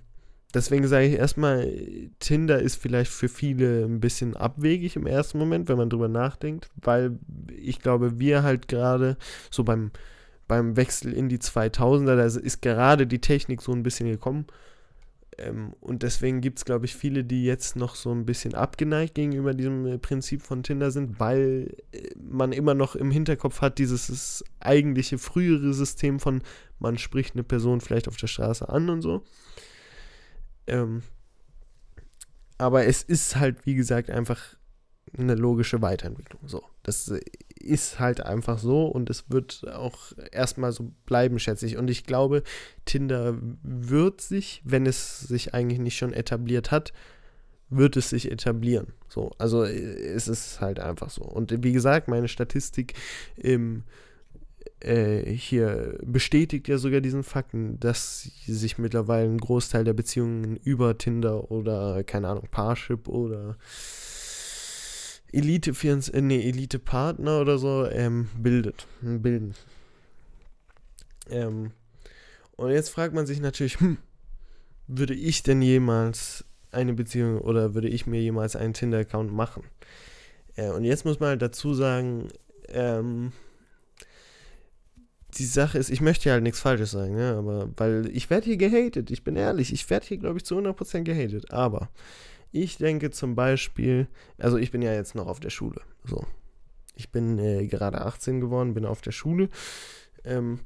deswegen 0.54 0.88
sage 0.88 1.08
ich 1.08 1.14
erstmal, 1.14 1.72
Tinder 2.20 2.60
ist 2.60 2.76
vielleicht 2.76 3.12
für 3.12 3.30
viele 3.30 3.86
ein 3.86 4.00
bisschen 4.00 4.36
abwegig 4.36 4.96
im 4.96 5.08
ersten 5.08 5.38
Moment, 5.38 5.70
wenn 5.70 5.78
man 5.78 5.90
drüber 5.90 6.08
nachdenkt, 6.08 6.70
weil 6.76 7.20
ich 7.56 7.80
glaube, 7.80 8.20
wir 8.20 8.44
halt 8.44 8.68
gerade 8.68 9.18
so 9.52 9.64
beim 9.64 9.92
beim 10.50 10.76
Wechsel 10.76 11.14
in 11.14 11.30
die 11.30 11.38
2000er, 11.38 12.18
da 12.18 12.26
ist 12.26 12.62
gerade 12.62 13.08
die 13.08 13.22
Technik 13.22 13.62
so 13.62 13.72
ein 13.72 13.84
bisschen 13.84 14.10
gekommen. 14.10 14.48
Ähm, 15.40 15.74
und 15.80 16.04
deswegen 16.04 16.42
gibt 16.42 16.60
es, 16.60 16.66
glaube 16.66 16.86
ich, 16.86 16.96
viele, 16.96 17.24
die 17.24 17.46
jetzt 17.46 17.76
noch 17.76 17.96
so 17.96 18.12
ein 18.12 18.26
bisschen 18.26 18.56
abgeneigt 18.56 19.16
gegenüber 19.16 19.54
diesem 19.54 19.86
äh, 19.86 19.98
Prinzip 19.98 20.42
von 20.42 20.64
Tinder 20.64 20.92
sind, 20.92 21.20
weil 21.20 21.76
äh, 21.92 22.10
man 22.22 22.52
immer 22.52 22.74
noch 22.74 22.96
im 22.96 23.10
Hinterkopf 23.10 23.62
hat, 23.62 23.78
dieses 23.78 24.44
eigentliche 24.60 25.18
frühere 25.18 25.74
System 25.74 26.20
von, 26.20 26.42
man 26.80 26.98
spricht 26.98 27.36
eine 27.36 27.44
Person 27.44 27.80
vielleicht 27.80 28.08
auf 28.08 28.18
der 28.18 28.28
Straße 28.28 28.68
an 28.68 28.90
und 28.90 29.02
so. 29.02 29.24
Ähm, 30.68 31.04
aber 32.58 32.86
es 32.86 33.02
ist 33.02 33.38
halt, 33.38 33.66
wie 33.66 33.76
gesagt, 33.76 34.10
einfach 34.10 34.58
eine 35.18 35.36
logische 35.36 35.82
Weiterentwicklung. 35.82 36.42
So, 36.48 36.64
das 36.84 37.12
ist 37.60 38.00
halt 38.00 38.22
einfach 38.22 38.58
so 38.58 38.86
und 38.86 39.10
es 39.10 39.30
wird 39.30 39.66
auch 39.74 40.14
erstmal 40.32 40.72
so 40.72 40.92
bleiben, 41.06 41.40
schätze 41.40 41.66
ich. 41.66 41.78
Und 41.78 41.90
ich 41.90 42.06
glaube, 42.06 42.44
Tinder 42.86 43.38
wird 43.64 44.22
sich, 44.22 44.62
wenn 44.64 44.86
es 44.86 45.20
sich 45.20 45.54
eigentlich 45.54 45.80
nicht 45.80 45.98
schon 45.98 46.14
etabliert 46.14 46.72
hat, 46.72 46.94
wird 47.70 47.98
es 47.98 48.10
sich 48.10 48.32
etablieren. 48.32 48.88
So, 49.08 49.32
also 49.38 49.64
es 49.64 50.28
ist 50.28 50.62
halt 50.62 50.80
einfach 50.80 51.10
so. 51.10 51.24
Und 51.24 51.64
wie 51.64 51.74
gesagt, 51.74 52.08
meine 52.08 52.28
Statistik 52.28 52.94
im 53.36 53.84
äh, 54.82 55.26
hier 55.32 55.98
bestätigt 56.04 56.68
ja 56.68 56.78
sogar 56.78 57.02
diesen 57.02 57.24
Fakten, 57.24 57.80
dass 57.80 58.24
sich 58.46 58.78
mittlerweile 58.78 59.30
ein 59.30 59.38
Großteil 59.38 59.84
der 59.84 59.94
Beziehungen 59.94 60.58
über 60.58 60.98
Tinder 60.98 61.52
oder, 61.52 62.04
keine 62.04 62.30
Ahnung, 62.30 62.48
Parship 62.50 63.08
oder 63.08 63.58
Elite, 65.32 65.72
äh, 65.72 66.22
nee, 66.22 66.48
Elite 66.48 66.80
Partner 66.80 67.42
oder 67.42 67.58
so 67.58 67.86
ähm, 67.86 68.30
bildet, 68.38 68.88
bilden. 69.02 69.54
Ähm, 71.30 71.72
und 72.56 72.72
jetzt 72.72 72.90
fragt 72.90 73.14
man 73.14 73.26
sich 73.26 73.40
natürlich, 73.40 73.80
hm, 73.80 73.98
würde 74.88 75.14
ich 75.14 75.44
denn 75.44 75.62
jemals 75.62 76.46
eine 76.72 76.94
Beziehung 76.94 77.40
oder 77.40 77.74
würde 77.74 77.88
ich 77.88 78.08
mir 78.08 78.22
jemals 78.22 78.56
einen 78.56 78.74
Tinder-Account 78.74 79.32
machen? 79.32 79.64
Äh, 80.56 80.70
und 80.70 80.84
jetzt 80.84 81.06
muss 81.06 81.20
man 81.20 81.30
halt 81.30 81.42
dazu 81.42 81.74
sagen, 81.74 82.30
ähm, 82.68 83.32
die 85.38 85.46
Sache 85.46 85.78
ist, 85.78 85.90
ich 85.90 86.02
möchte 86.02 86.32
halt 86.32 86.44
nichts 86.44 86.60
Falsches 86.60 86.92
sagen, 86.92 87.18
ja, 87.18 87.38
aber 87.38 87.70
weil 87.78 88.10
ich 88.14 88.30
werde 88.30 88.46
hier 88.46 88.58
gehatet, 88.58 89.12
ich 89.12 89.24
bin 89.24 89.36
ehrlich, 89.36 89.72
ich 89.72 89.90
werde 89.90 90.08
hier, 90.08 90.18
glaube 90.18 90.38
ich, 90.38 90.46
zu 90.46 90.58
100% 90.58 91.04
gehatet, 91.04 91.52
aber 91.52 91.90
ich 92.52 92.78
denke 92.78 93.12
zum 93.12 93.36
Beispiel, 93.36 94.08
also 94.38 94.58
ich 94.58 94.72
bin 94.72 94.82
ja 94.82 94.94
jetzt 94.94 95.16
noch 95.16 95.28
auf 95.28 95.40
der 95.40 95.50
Schule, 95.50 95.82
so. 96.04 96.26
Ich 96.96 97.12
bin 97.12 97.40
äh, 97.40 97.66
gerade 97.68 98.02
18 98.02 98.42
geworden, 98.42 98.74
bin 98.74 98.86
auf 98.86 99.02
der 99.02 99.12
Schule 99.12 99.50
ähm, 100.26 100.60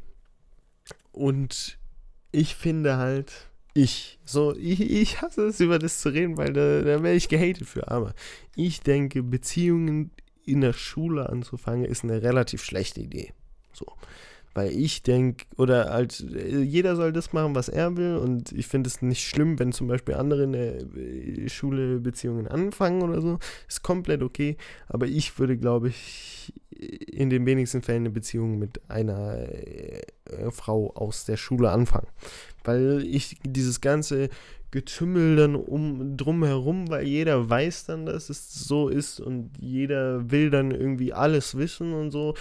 und 1.11 1.77
ich 2.31 2.55
finde 2.55 2.97
halt, 2.97 3.31
ich, 3.75 4.19
so, 4.23 4.55
ich, 4.55 4.81
ich 4.81 5.21
hasse 5.21 5.47
es, 5.47 5.59
über 5.59 5.79
das 5.79 6.01
zu 6.01 6.09
reden, 6.09 6.37
weil 6.37 6.53
da, 6.53 6.81
da 6.81 7.03
wäre 7.03 7.15
ich 7.15 7.29
gehatet 7.29 7.67
für, 7.67 7.89
aber 7.89 8.13
ich 8.55 8.81
denke, 8.81 9.23
Beziehungen 9.23 10.11
in 10.45 10.61
der 10.61 10.73
Schule 10.73 11.29
anzufangen, 11.29 11.85
ist 11.85 12.03
eine 12.03 12.21
relativ 12.21 12.63
schlechte 12.63 13.01
Idee. 13.01 13.33
So. 13.71 13.85
Weil 14.53 14.71
ich 14.71 15.01
denke, 15.01 15.45
oder 15.57 15.91
halt, 15.91 16.19
jeder 16.19 16.95
soll 16.95 17.11
das 17.11 17.33
machen, 17.33 17.55
was 17.55 17.69
er 17.69 17.97
will. 17.97 18.17
Und 18.17 18.51
ich 18.51 18.67
finde 18.67 18.87
es 18.87 19.01
nicht 19.01 19.27
schlimm, 19.27 19.57
wenn 19.57 19.71
zum 19.71 19.87
Beispiel 19.87 20.15
andere 20.15 20.43
in 20.43 20.51
der 20.51 20.81
äh, 20.95 21.49
Schule 21.49 21.99
Beziehungen 21.99 22.47
anfangen 22.47 23.01
oder 23.01 23.19
so. 23.21 23.39
Ist 23.67 23.81
komplett 23.81 24.21
okay. 24.21 24.57
Aber 24.87 25.07
ich 25.07 25.39
würde, 25.39 25.57
glaube 25.57 25.89
ich, 25.89 26.53
in 27.11 27.29
den 27.29 27.45
wenigsten 27.45 27.81
Fällen 27.81 28.03
eine 28.03 28.11
Beziehung 28.11 28.59
mit 28.59 28.81
einer 28.89 29.37
äh, 29.37 30.01
Frau 30.51 30.91
aus 30.95 31.25
der 31.25 31.37
Schule 31.37 31.71
anfangen. 31.71 32.07
Weil 32.63 33.03
ich 33.05 33.37
dieses 33.43 33.81
ganze 33.81 34.29
Getümmel 34.73 35.35
dann 35.35 35.55
um 35.55 36.17
drumherum, 36.17 36.89
weil 36.89 37.07
jeder 37.07 37.47
weiß 37.47 37.85
dann, 37.85 38.07
dass 38.07 38.29
es 38.29 38.53
so 38.53 38.89
ist 38.89 39.19
und 39.19 39.51
jeder 39.59 40.31
will 40.31 40.49
dann 40.49 40.71
irgendwie 40.71 41.13
alles 41.13 41.55
wissen 41.55 41.93
und 41.93 42.09
so 42.09 42.33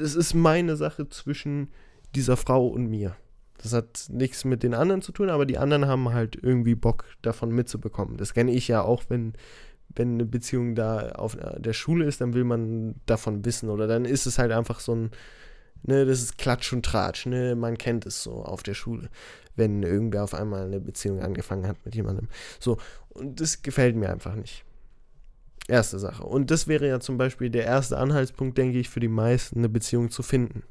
das 0.00 0.14
ist 0.14 0.34
meine 0.34 0.76
Sache 0.76 1.08
zwischen 1.08 1.68
dieser 2.14 2.36
Frau 2.36 2.66
und 2.66 2.86
mir. 2.86 3.16
Das 3.62 3.72
hat 3.72 4.06
nichts 4.08 4.44
mit 4.44 4.62
den 4.62 4.74
anderen 4.74 5.02
zu 5.02 5.12
tun, 5.12 5.28
aber 5.28 5.44
die 5.44 5.58
anderen 5.58 5.86
haben 5.86 6.12
halt 6.12 6.38
irgendwie 6.40 6.74
Bock 6.74 7.04
davon 7.20 7.50
mitzubekommen. 7.50 8.16
Das 8.16 8.32
kenne 8.32 8.52
ich 8.52 8.68
ja 8.68 8.82
auch, 8.82 9.04
wenn, 9.08 9.34
wenn 9.94 10.14
eine 10.14 10.24
Beziehung 10.24 10.74
da 10.74 11.10
auf 11.10 11.36
der 11.58 11.72
Schule 11.74 12.06
ist, 12.06 12.22
dann 12.22 12.32
will 12.32 12.44
man 12.44 12.94
davon 13.04 13.44
wissen. 13.44 13.68
Oder 13.68 13.86
dann 13.86 14.06
ist 14.06 14.26
es 14.26 14.38
halt 14.38 14.50
einfach 14.50 14.80
so 14.80 14.94
ein, 14.94 15.10
ne, 15.82 16.06
das 16.06 16.22
ist 16.22 16.38
Klatsch 16.38 16.72
und 16.72 16.86
Tratsch, 16.86 17.26
ne, 17.26 17.54
man 17.54 17.76
kennt 17.76 18.06
es 18.06 18.22
so 18.22 18.42
auf 18.42 18.62
der 18.62 18.74
Schule, 18.74 19.10
wenn 19.56 19.82
irgendwer 19.82 20.24
auf 20.24 20.32
einmal 20.32 20.64
eine 20.64 20.80
Beziehung 20.80 21.20
angefangen 21.20 21.66
hat 21.66 21.76
mit 21.84 21.94
jemandem. 21.94 22.28
So, 22.60 22.78
und 23.10 23.40
das 23.40 23.60
gefällt 23.60 23.94
mir 23.94 24.10
einfach 24.10 24.36
nicht. 24.36 24.64
Erste 25.68 25.98
Sache. 25.98 26.24
Und 26.24 26.50
das 26.50 26.66
wäre 26.66 26.88
ja 26.88 27.00
zum 27.00 27.16
Beispiel 27.16 27.50
der 27.50 27.64
erste 27.64 27.98
Anhaltspunkt, 27.98 28.58
denke 28.58 28.78
ich, 28.78 28.88
für 28.88 29.00
die 29.00 29.08
meisten, 29.08 29.58
eine 29.58 29.68
Beziehung 29.68 30.10
zu 30.10 30.22
finden. 30.22 30.62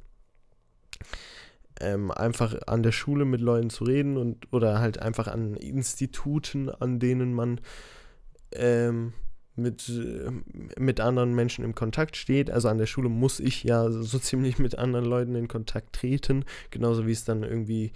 Ähm, 1.79 2.11
einfach 2.11 2.55
an 2.67 2.83
der 2.83 2.91
Schule 2.91 3.23
mit 3.23 3.39
Leuten 3.39 3.69
zu 3.69 3.85
reden 3.85 4.17
und 4.17 4.51
oder 4.51 4.79
halt 4.79 5.01
einfach 5.01 5.27
an 5.27 5.55
Instituten, 5.55 6.69
an 6.69 6.99
denen 6.99 7.33
man 7.33 7.61
ähm, 8.51 9.13
mit, 9.55 9.89
äh, 9.89 10.31
mit 10.79 10.99
anderen 10.99 11.33
Menschen 11.35 11.63
im 11.63 11.75
Kontakt 11.75 12.15
steht. 12.17 12.49
Also 12.49 12.67
an 12.67 12.77
der 12.77 12.85
Schule 12.85 13.09
muss 13.09 13.39
ich 13.39 13.63
ja 13.63 13.89
so 13.89 14.19
ziemlich 14.19 14.59
mit 14.59 14.77
anderen 14.77 15.05
Leuten 15.05 15.35
in 15.35 15.47
Kontakt 15.47 15.93
treten, 15.93 16.45
genauso 16.71 17.05
wie 17.07 17.11
es 17.11 17.23
dann 17.23 17.43
irgendwie 17.43 17.91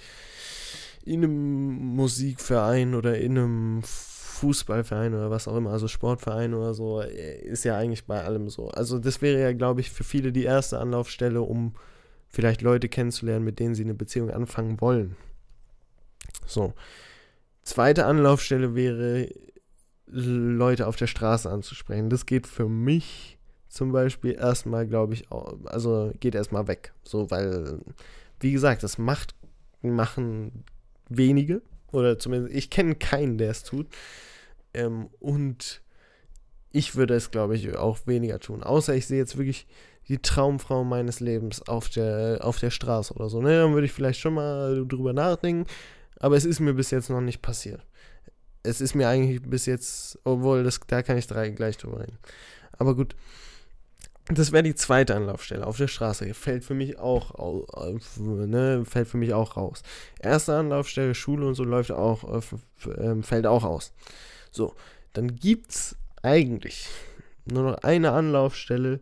in 1.06 1.24
einem 1.24 1.96
Musikverein 1.96 2.96
oder 2.96 3.18
in 3.18 3.38
einem 3.38 3.82
Fußballverein 4.44 5.14
oder 5.14 5.32
was 5.32 5.48
auch 5.48 5.56
immer, 5.56 5.72
also 5.72 5.88
Sportverein 5.88 6.54
oder 6.54 6.74
so, 6.74 7.00
äh, 7.02 7.40
ist 7.40 7.64
ja 7.64 7.78
eigentlich 7.78 8.04
bei 8.04 8.22
allem 8.26 8.50
so. 8.50 8.68
Also 8.68 9.00
das 9.00 9.22
wäre 9.22 9.42
ja, 9.42 9.54
glaube 9.54 9.80
ich, 9.80 9.90
für 9.90 10.04
viele 10.04 10.34
die 10.34 10.44
erste 10.44 10.80
Anlaufstelle, 10.80 11.42
um 11.42 11.76
vielleicht 12.28 12.62
Leute 12.62 12.90
kennenzulernen, 12.90 13.46
mit 13.46 13.60
denen 13.60 13.74
sie 13.74 13.86
eine 13.86 13.94
Beziehung 13.94 14.32
anfangen 14.32 14.82
wollen. 14.82 15.16
So. 16.46 16.74
Zweite 17.62 18.06
Anlaufstelle 18.06 18.76
wäre, 18.76 19.30
Leute 20.08 20.88
auf 20.88 20.98
der 20.98 21.08
Straße 21.08 21.50
anzusprechen. 21.50 22.10
Das 22.10 22.26
geht 22.26 22.46
für 22.46 22.68
mich 22.68 23.38
zum 23.70 23.94
Beispiel 23.94 24.34
erstmal, 24.34 24.86
glaube 24.86 25.14
ich, 25.14 25.24
also 25.32 26.12
geht 26.20 26.36
erstmal 26.36 26.68
weg. 26.68 26.92
So, 27.04 27.32
weil, 27.32 27.80
wie 28.42 28.52
gesagt, 28.52 28.84
das 28.84 28.98
macht, 28.98 29.36
machen 29.82 30.66
wenige. 31.08 31.62
Oder 31.94 32.20
zumindest, 32.20 32.54
ich 32.54 32.70
kenne 32.70 32.96
keinen, 32.96 33.38
der 33.38 33.52
es 33.52 33.64
tut. 33.64 33.88
Ähm, 34.74 35.10
und 35.20 35.82
ich 36.72 36.96
würde 36.96 37.16
es, 37.16 37.32
glaube 37.32 37.56
ich, 37.56 37.76
auch 37.76 38.00
weniger 38.08 38.40
tun. 38.40 38.64
Außer 38.64 38.96
ich 38.96 39.08
sehe 39.08 39.20
jetzt 39.20 39.38
wirklich 39.38 39.68
die 40.08 40.18
Traumfrau 40.18 40.84
meines 40.84 41.20
Lebens 41.20 41.62
auf 41.68 41.90
der, 41.90 42.40
auf 42.42 42.60
der 42.60 42.72
Straße 42.72 43.14
oder 43.14 43.30
so. 43.30 43.42
Ne? 43.42 43.58
Dann 43.58 43.74
würde 43.74 43.86
ich 43.86 43.94
vielleicht 43.94 44.20
schon 44.20 44.34
mal 44.34 44.86
drüber 44.88 45.14
nachdenken. 45.14 45.70
Aber 46.20 46.36
es 46.36 46.46
ist 46.46 46.60
mir 46.60 46.74
bis 46.74 46.92
jetzt 46.92 47.10
noch 47.10 47.22
nicht 47.22 47.42
passiert. 47.42 47.82
Es 48.64 48.82
ist 48.82 48.96
mir 48.96 49.08
eigentlich 49.08 49.42
bis 49.42 49.66
jetzt, 49.66 50.20
obwohl, 50.24 50.64
das, 50.64 50.80
da 50.88 51.02
kann 51.02 51.18
ich 51.18 51.28
drei 51.28 51.50
gleich 51.50 51.78
drüber 51.78 52.00
reden. 52.00 52.18
Aber 52.78 52.96
gut, 52.96 53.16
das 54.28 54.54
wäre 54.54 54.64
die 54.64 54.76
zweite 54.76 55.16
Anlaufstelle 55.16 55.68
auf 55.68 55.78
der 55.78 55.90
Straße. 55.90 56.34
Fällt 56.34 56.64
für 56.64 56.74
mich 56.74 56.98
auch, 56.98 57.34
ne, 58.18 58.84
fällt 58.86 59.10
für 59.10 59.18
mich 59.18 59.34
auch 59.34 59.58
raus. 59.58 59.84
Erste 60.20 60.56
Anlaufstelle, 60.56 61.14
Schule 61.14 61.46
und 61.46 61.56
so 61.56 61.66
läuft 61.66 61.92
auch, 61.92 62.42
äh, 62.42 63.22
fällt 63.22 63.46
auch 63.46 63.66
aus. 63.66 63.94
So, 64.54 64.76
dann 65.14 65.36
gibt's 65.36 65.96
eigentlich 66.22 66.88
nur 67.46 67.64
noch 67.64 67.78
eine 67.80 68.12
Anlaufstelle, 68.12 69.00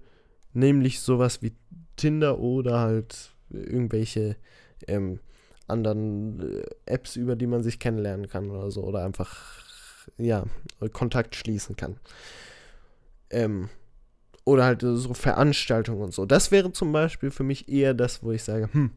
nämlich 0.53 0.99
sowas 1.01 1.41
wie 1.41 1.53
Tinder 1.95 2.39
oder 2.39 2.79
halt 2.79 3.31
irgendwelche 3.49 4.37
ähm, 4.87 5.19
anderen 5.67 6.39
äh, 6.39 6.65
Apps, 6.85 7.15
über 7.15 7.35
die 7.35 7.47
man 7.47 7.63
sich 7.63 7.79
kennenlernen 7.79 8.27
kann 8.27 8.49
oder 8.49 8.71
so, 8.71 8.83
oder 8.83 9.03
einfach, 9.05 9.67
ja, 10.17 10.45
Kontakt 10.93 11.35
schließen 11.35 11.75
kann. 11.75 11.97
Ähm, 13.29 13.69
oder 14.43 14.65
halt 14.65 14.81
so 14.81 15.13
Veranstaltungen 15.13 16.01
und 16.01 16.13
so. 16.13 16.25
Das 16.25 16.51
wäre 16.51 16.71
zum 16.71 16.91
Beispiel 16.91 17.29
für 17.29 17.43
mich 17.43 17.69
eher 17.69 17.93
das, 17.93 18.23
wo 18.23 18.31
ich 18.31 18.43
sage, 18.43 18.69
hm, 18.71 18.91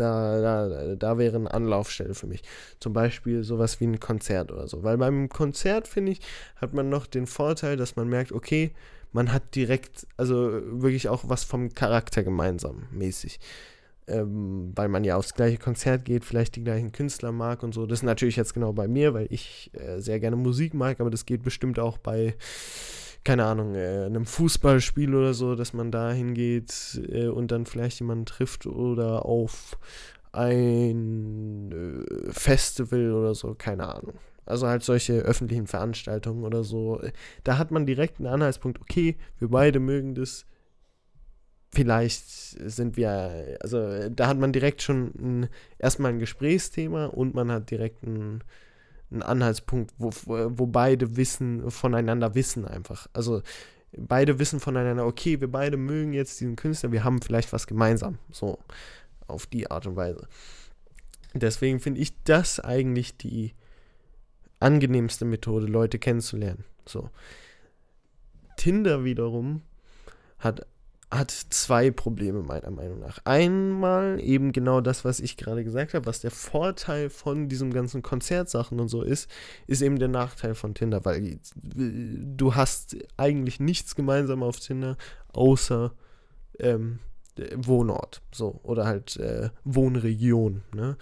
da, 0.00 0.40
da, 0.40 0.96
da 0.96 1.18
wäre 1.18 1.36
eine 1.36 1.52
Anlaufstelle 1.52 2.14
für 2.14 2.26
mich. 2.26 2.42
Zum 2.80 2.92
Beispiel 2.92 3.44
sowas 3.44 3.80
wie 3.80 3.86
ein 3.86 4.00
Konzert 4.00 4.50
oder 4.50 4.66
so. 4.66 4.82
Weil 4.82 4.98
beim 4.98 5.28
Konzert, 5.28 5.88
finde 5.88 6.12
ich, 6.12 6.20
hat 6.56 6.74
man 6.74 6.88
noch 6.88 7.06
den 7.06 7.26
Vorteil, 7.26 7.76
dass 7.76 7.96
man 7.96 8.08
merkt, 8.08 8.32
okay, 8.32 8.72
man 9.12 9.32
hat 9.32 9.54
direkt, 9.54 10.06
also 10.16 10.50
wirklich 10.82 11.08
auch 11.08 11.24
was 11.26 11.44
vom 11.44 11.74
Charakter 11.74 12.22
gemeinsam 12.22 12.84
mäßig. 12.90 13.40
Ähm, 14.06 14.72
weil 14.74 14.88
man 14.88 15.04
ja 15.04 15.16
aufs 15.16 15.34
gleiche 15.34 15.58
Konzert 15.58 16.04
geht, 16.04 16.24
vielleicht 16.24 16.56
die 16.56 16.64
gleichen 16.64 16.92
Künstler 16.92 17.32
mag 17.32 17.62
und 17.62 17.72
so. 17.72 17.86
Das 17.86 18.00
ist 18.00 18.02
natürlich 18.02 18.36
jetzt 18.36 18.54
genau 18.54 18.72
bei 18.72 18.88
mir, 18.88 19.14
weil 19.14 19.26
ich 19.30 19.70
äh, 19.74 20.00
sehr 20.00 20.18
gerne 20.18 20.36
Musik 20.36 20.74
mag, 20.74 21.00
aber 21.00 21.10
das 21.10 21.26
geht 21.26 21.42
bestimmt 21.42 21.78
auch 21.78 21.98
bei 21.98 22.34
keine 23.24 23.44
Ahnung, 23.44 23.74
äh, 23.74 24.04
einem 24.06 24.26
Fußballspiel 24.26 25.14
oder 25.14 25.34
so, 25.34 25.54
dass 25.54 25.72
man 25.72 25.90
da 25.90 26.10
hingeht 26.10 27.00
äh, 27.08 27.26
und 27.28 27.50
dann 27.52 27.66
vielleicht 27.66 28.00
jemanden 28.00 28.26
trifft 28.26 28.66
oder 28.66 29.26
auf 29.26 29.78
ein 30.32 31.72
äh, 31.72 32.32
Festival 32.32 33.12
oder 33.12 33.34
so, 33.34 33.54
keine 33.54 33.88
Ahnung. 33.94 34.14
Also 34.46 34.66
halt 34.66 34.82
solche 34.82 35.14
öffentlichen 35.14 35.66
Veranstaltungen 35.66 36.44
oder 36.44 36.64
so. 36.64 37.00
Da 37.44 37.58
hat 37.58 37.70
man 37.70 37.86
direkt 37.86 38.18
einen 38.18 38.26
Anhaltspunkt, 38.26 38.80
okay, 38.80 39.16
wir 39.38 39.48
beide 39.48 39.80
mögen 39.80 40.14
das. 40.14 40.46
Vielleicht 41.72 42.28
sind 42.28 42.96
wir, 42.96 43.58
also 43.60 44.08
da 44.08 44.26
hat 44.26 44.38
man 44.38 44.52
direkt 44.52 44.82
schon 44.82 45.12
ein, 45.20 45.48
erstmal 45.78 46.10
ein 46.10 46.18
Gesprächsthema 46.18 47.06
und 47.06 47.34
man 47.34 47.52
hat 47.52 47.70
direkt 47.70 48.02
ein, 48.02 48.42
ein 49.10 49.22
Anhaltspunkt, 49.22 49.92
wo, 49.98 50.10
wo 50.26 50.66
beide 50.66 51.16
wissen, 51.16 51.70
voneinander 51.70 52.34
wissen 52.34 52.64
einfach. 52.66 53.08
Also 53.12 53.42
beide 53.96 54.38
wissen 54.38 54.60
voneinander, 54.60 55.06
okay, 55.06 55.40
wir 55.40 55.50
beide 55.50 55.76
mögen 55.76 56.12
jetzt 56.12 56.40
diesen 56.40 56.56
Künstler, 56.56 56.92
wir 56.92 57.04
haben 57.04 57.20
vielleicht 57.20 57.52
was 57.52 57.66
gemeinsam. 57.66 58.18
So, 58.30 58.58
auf 59.26 59.46
die 59.46 59.70
Art 59.70 59.86
und 59.86 59.96
Weise. 59.96 60.28
Deswegen 61.34 61.80
finde 61.80 62.00
ich 62.00 62.22
das 62.24 62.60
eigentlich 62.60 63.16
die 63.16 63.54
angenehmste 64.58 65.24
Methode, 65.24 65.66
Leute 65.66 65.98
kennenzulernen. 65.98 66.64
So. 66.86 67.10
Tinder 68.56 69.04
wiederum 69.04 69.62
hat 70.38 70.66
hat 71.10 71.30
zwei 71.30 71.90
Probleme 71.90 72.42
meiner 72.42 72.70
Meinung 72.70 73.00
nach. 73.00 73.18
Einmal 73.24 74.20
eben 74.20 74.52
genau 74.52 74.80
das, 74.80 75.04
was 75.04 75.18
ich 75.18 75.36
gerade 75.36 75.64
gesagt 75.64 75.94
habe, 75.94 76.06
was 76.06 76.20
der 76.20 76.30
Vorteil 76.30 77.10
von 77.10 77.48
diesem 77.48 77.72
ganzen 77.72 78.02
Konzertsachen 78.02 78.78
und 78.78 78.88
so 78.88 79.02
ist, 79.02 79.28
ist 79.66 79.82
eben 79.82 79.98
der 79.98 80.08
Nachteil 80.08 80.54
von 80.54 80.74
Tinder, 80.74 81.04
weil 81.04 81.40
du 81.54 82.54
hast 82.54 82.96
eigentlich 83.16 83.58
nichts 83.58 83.96
gemeinsam 83.96 84.44
auf 84.44 84.60
Tinder, 84.60 84.96
außer 85.32 85.92
ähm, 86.60 87.00
Wohnort, 87.56 88.22
so, 88.32 88.60
oder 88.62 88.86
halt 88.86 89.16
äh, 89.16 89.50
Wohnregion, 89.64 90.62
ne? 90.74 90.96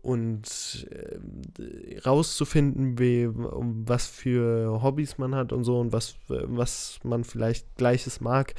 Und 0.00 0.88
äh, 0.90 1.98
rauszufinden, 1.98 2.98
wie, 2.98 3.28
was 3.30 4.06
für 4.06 4.80
Hobbys 4.82 5.18
man 5.18 5.34
hat 5.34 5.52
und 5.52 5.64
so 5.64 5.80
und 5.80 5.92
was, 5.92 6.14
was 6.28 7.00
man 7.02 7.24
vielleicht 7.24 7.76
Gleiches 7.76 8.20
mag, 8.20 8.54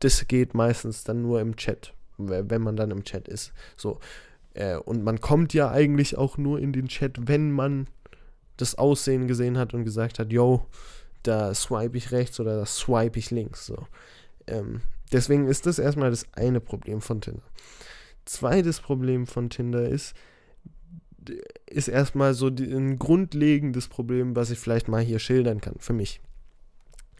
das 0.00 0.26
geht 0.28 0.54
meistens 0.54 1.04
dann 1.04 1.22
nur 1.22 1.40
im 1.40 1.56
Chat, 1.56 1.94
wenn 2.18 2.62
man 2.62 2.76
dann 2.76 2.90
im 2.90 3.04
Chat 3.04 3.28
ist. 3.28 3.52
So. 3.76 3.98
Äh, 4.54 4.76
und 4.76 5.04
man 5.04 5.20
kommt 5.20 5.54
ja 5.54 5.70
eigentlich 5.70 6.16
auch 6.16 6.38
nur 6.38 6.58
in 6.58 6.72
den 6.72 6.88
Chat, 6.88 7.28
wenn 7.28 7.50
man 7.50 7.86
das 8.56 8.76
Aussehen 8.76 9.26
gesehen 9.26 9.58
hat 9.58 9.74
und 9.74 9.84
gesagt 9.84 10.18
hat, 10.18 10.32
yo, 10.32 10.66
da 11.22 11.54
swipe 11.54 11.96
ich 11.96 12.12
rechts 12.12 12.40
oder 12.40 12.56
da 12.56 12.66
swipe 12.66 13.18
ich 13.18 13.30
links. 13.30 13.66
So. 13.66 13.86
Ähm, 14.46 14.82
deswegen 15.12 15.46
ist 15.46 15.66
das 15.66 15.78
erstmal 15.78 16.10
das 16.10 16.26
eine 16.32 16.60
Problem 16.60 17.00
von 17.00 17.20
Tinder. 17.20 17.42
Zweites 18.24 18.80
Problem 18.80 19.26
von 19.26 19.50
Tinder 19.50 19.88
ist, 19.88 20.14
ist 21.66 21.88
erstmal 21.88 22.34
so 22.34 22.50
die, 22.50 22.72
ein 22.72 22.98
grundlegendes 22.98 23.88
Problem, 23.88 24.36
was 24.36 24.50
ich 24.50 24.58
vielleicht 24.58 24.88
mal 24.88 25.02
hier 25.02 25.18
schildern 25.18 25.60
kann, 25.60 25.74
für 25.78 25.92
mich. 25.92 26.20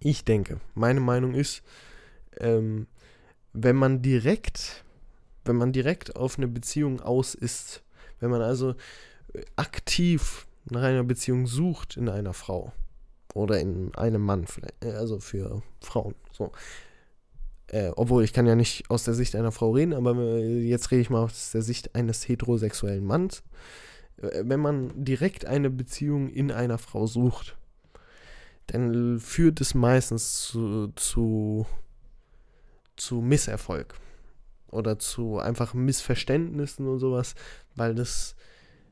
Ich 0.00 0.24
denke, 0.24 0.60
meine 0.74 1.00
Meinung 1.00 1.34
ist, 1.34 1.62
ähm, 2.38 2.86
wenn 3.52 3.76
man 3.76 4.02
direkt, 4.02 4.84
wenn 5.44 5.56
man 5.56 5.72
direkt 5.72 6.16
auf 6.16 6.38
eine 6.38 6.48
Beziehung 6.48 7.00
aus 7.00 7.34
ist, 7.34 7.82
wenn 8.20 8.30
man 8.30 8.42
also 8.42 8.74
äh, 9.32 9.42
aktiv 9.56 10.46
nach 10.66 10.82
einer 10.82 11.04
Beziehung 11.04 11.46
sucht 11.46 11.96
in 11.96 12.08
einer 12.08 12.34
Frau 12.34 12.72
oder 13.34 13.60
in 13.60 13.94
einem 13.94 14.22
Mann, 14.22 14.46
äh, 14.80 14.92
also 14.92 15.18
für 15.20 15.62
Frauen, 15.80 16.14
so. 16.32 16.52
Äh, 17.68 17.92
obwohl 17.94 18.24
ich 18.24 18.32
kann 18.32 18.46
ja 18.46 18.56
nicht 18.56 18.90
aus 18.90 19.04
der 19.04 19.14
Sicht 19.14 19.36
einer 19.36 19.52
Frau 19.52 19.70
reden, 19.70 19.92
aber 19.92 20.16
äh, 20.16 20.60
jetzt 20.60 20.90
rede 20.90 21.02
ich 21.02 21.10
mal 21.10 21.22
aus 21.22 21.52
der 21.52 21.62
Sicht 21.62 21.94
eines 21.94 22.28
heterosexuellen 22.28 23.04
Manns. 23.04 23.42
Wenn 24.16 24.60
man 24.60 24.92
direkt 25.02 25.46
eine 25.46 25.70
Beziehung 25.70 26.28
in 26.28 26.52
einer 26.52 26.76
Frau 26.76 27.06
sucht, 27.06 27.56
dann 28.66 29.18
führt 29.18 29.62
es 29.62 29.74
meistens 29.74 30.42
zu, 30.42 30.88
zu 30.88 31.64
zu 33.00 33.20
Misserfolg 33.20 33.94
oder 34.68 34.98
zu 34.98 35.38
einfach 35.38 35.74
Missverständnissen 35.74 36.86
und 36.86 36.98
sowas, 36.98 37.34
weil 37.74 37.94
das, 37.94 38.36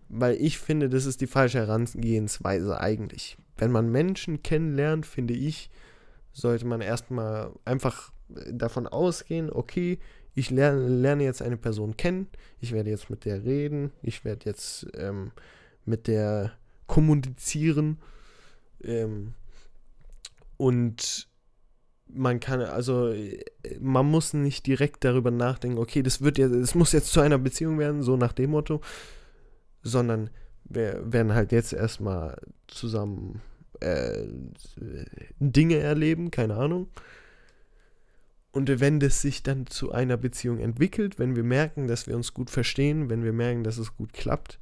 weil 0.09 0.37
ich 0.37 0.59
finde, 0.59 0.89
das 0.89 1.07
ist 1.07 1.21
die 1.21 1.27
falsche 1.27 1.59
Herangehensweise 1.59 2.81
eigentlich. 2.81 3.37
Wenn 3.57 3.71
man 3.71 3.91
Menschen 3.91 4.43
kennenlernt, 4.43 5.07
finde 5.07 5.35
ich, 5.35 5.71
sollte 6.33 6.67
man 6.67 6.81
erstmal 6.81 7.53
einfach 7.65 8.13
davon 8.29 8.87
ausgehen, 8.87 9.51
okay, 9.51 9.99
ich 10.35 10.51
lerne, 10.51 10.87
lerne 10.89 11.25
jetzt 11.25 11.43
eine 11.43 11.57
Person 11.57 11.97
kennen, 11.97 12.29
ich 12.61 12.73
werde 12.73 12.91
jetzt 12.91 13.11
mit 13.11 13.25
der 13.25 13.45
reden, 13.45 13.91
ich 14.03 14.25
werde 14.25 14.47
jetzt 14.47 14.87
ähm, 14.95 15.33
mit 15.85 16.07
der 16.07 16.53
kommunizieren 16.87 17.99
ähm, 18.83 19.35
und 20.57 21.28
man 22.11 22.41
kann, 22.41 22.61
also 22.61 23.15
man 23.81 24.07
muss 24.07 24.35
nicht 24.35 24.67
direkt 24.67 25.05
darüber 25.05 25.31
nachdenken, 25.31 25.79
okay, 25.79 26.03
das 26.03 26.23
wird 26.23 26.39
jetzt, 26.39 26.53
es 26.53 26.75
muss 26.75 26.93
jetzt 26.93 27.13
zu 27.13 27.21
einer 27.21 27.39
Beziehung 27.39 27.79
werden, 27.79 28.03
so 28.03 28.17
nach 28.17 28.33
dem 28.33 28.51
Motto, 28.51 28.81
sondern 29.83 30.31
wir 30.65 31.13
werden 31.13 31.35
halt 31.35 31.53
jetzt 31.53 31.73
erstmal 31.73 32.41
zusammen 32.67 33.41
äh, 33.81 34.27
Dinge 35.39 35.79
erleben, 35.79 36.31
keine 36.31 36.57
Ahnung. 36.57 36.89
Und 38.51 38.81
wenn 38.81 38.99
das 38.99 39.23
sich 39.23 39.43
dann 39.43 39.67
zu 39.67 39.93
einer 39.93 40.17
Beziehung 40.17 40.59
entwickelt, 40.59 41.19
wenn 41.19 41.37
wir 41.37 41.45
merken, 41.45 41.87
dass 41.87 42.07
wir 42.07 42.17
uns 42.17 42.35
gut 42.35 42.51
verstehen, 42.51 43.11
wenn 43.11 43.23
wir 43.23 43.33
merken, 43.33 43.63
dass 43.63 43.79
es 43.79 43.97
gut 43.97 44.13
klappt, 44.13 44.59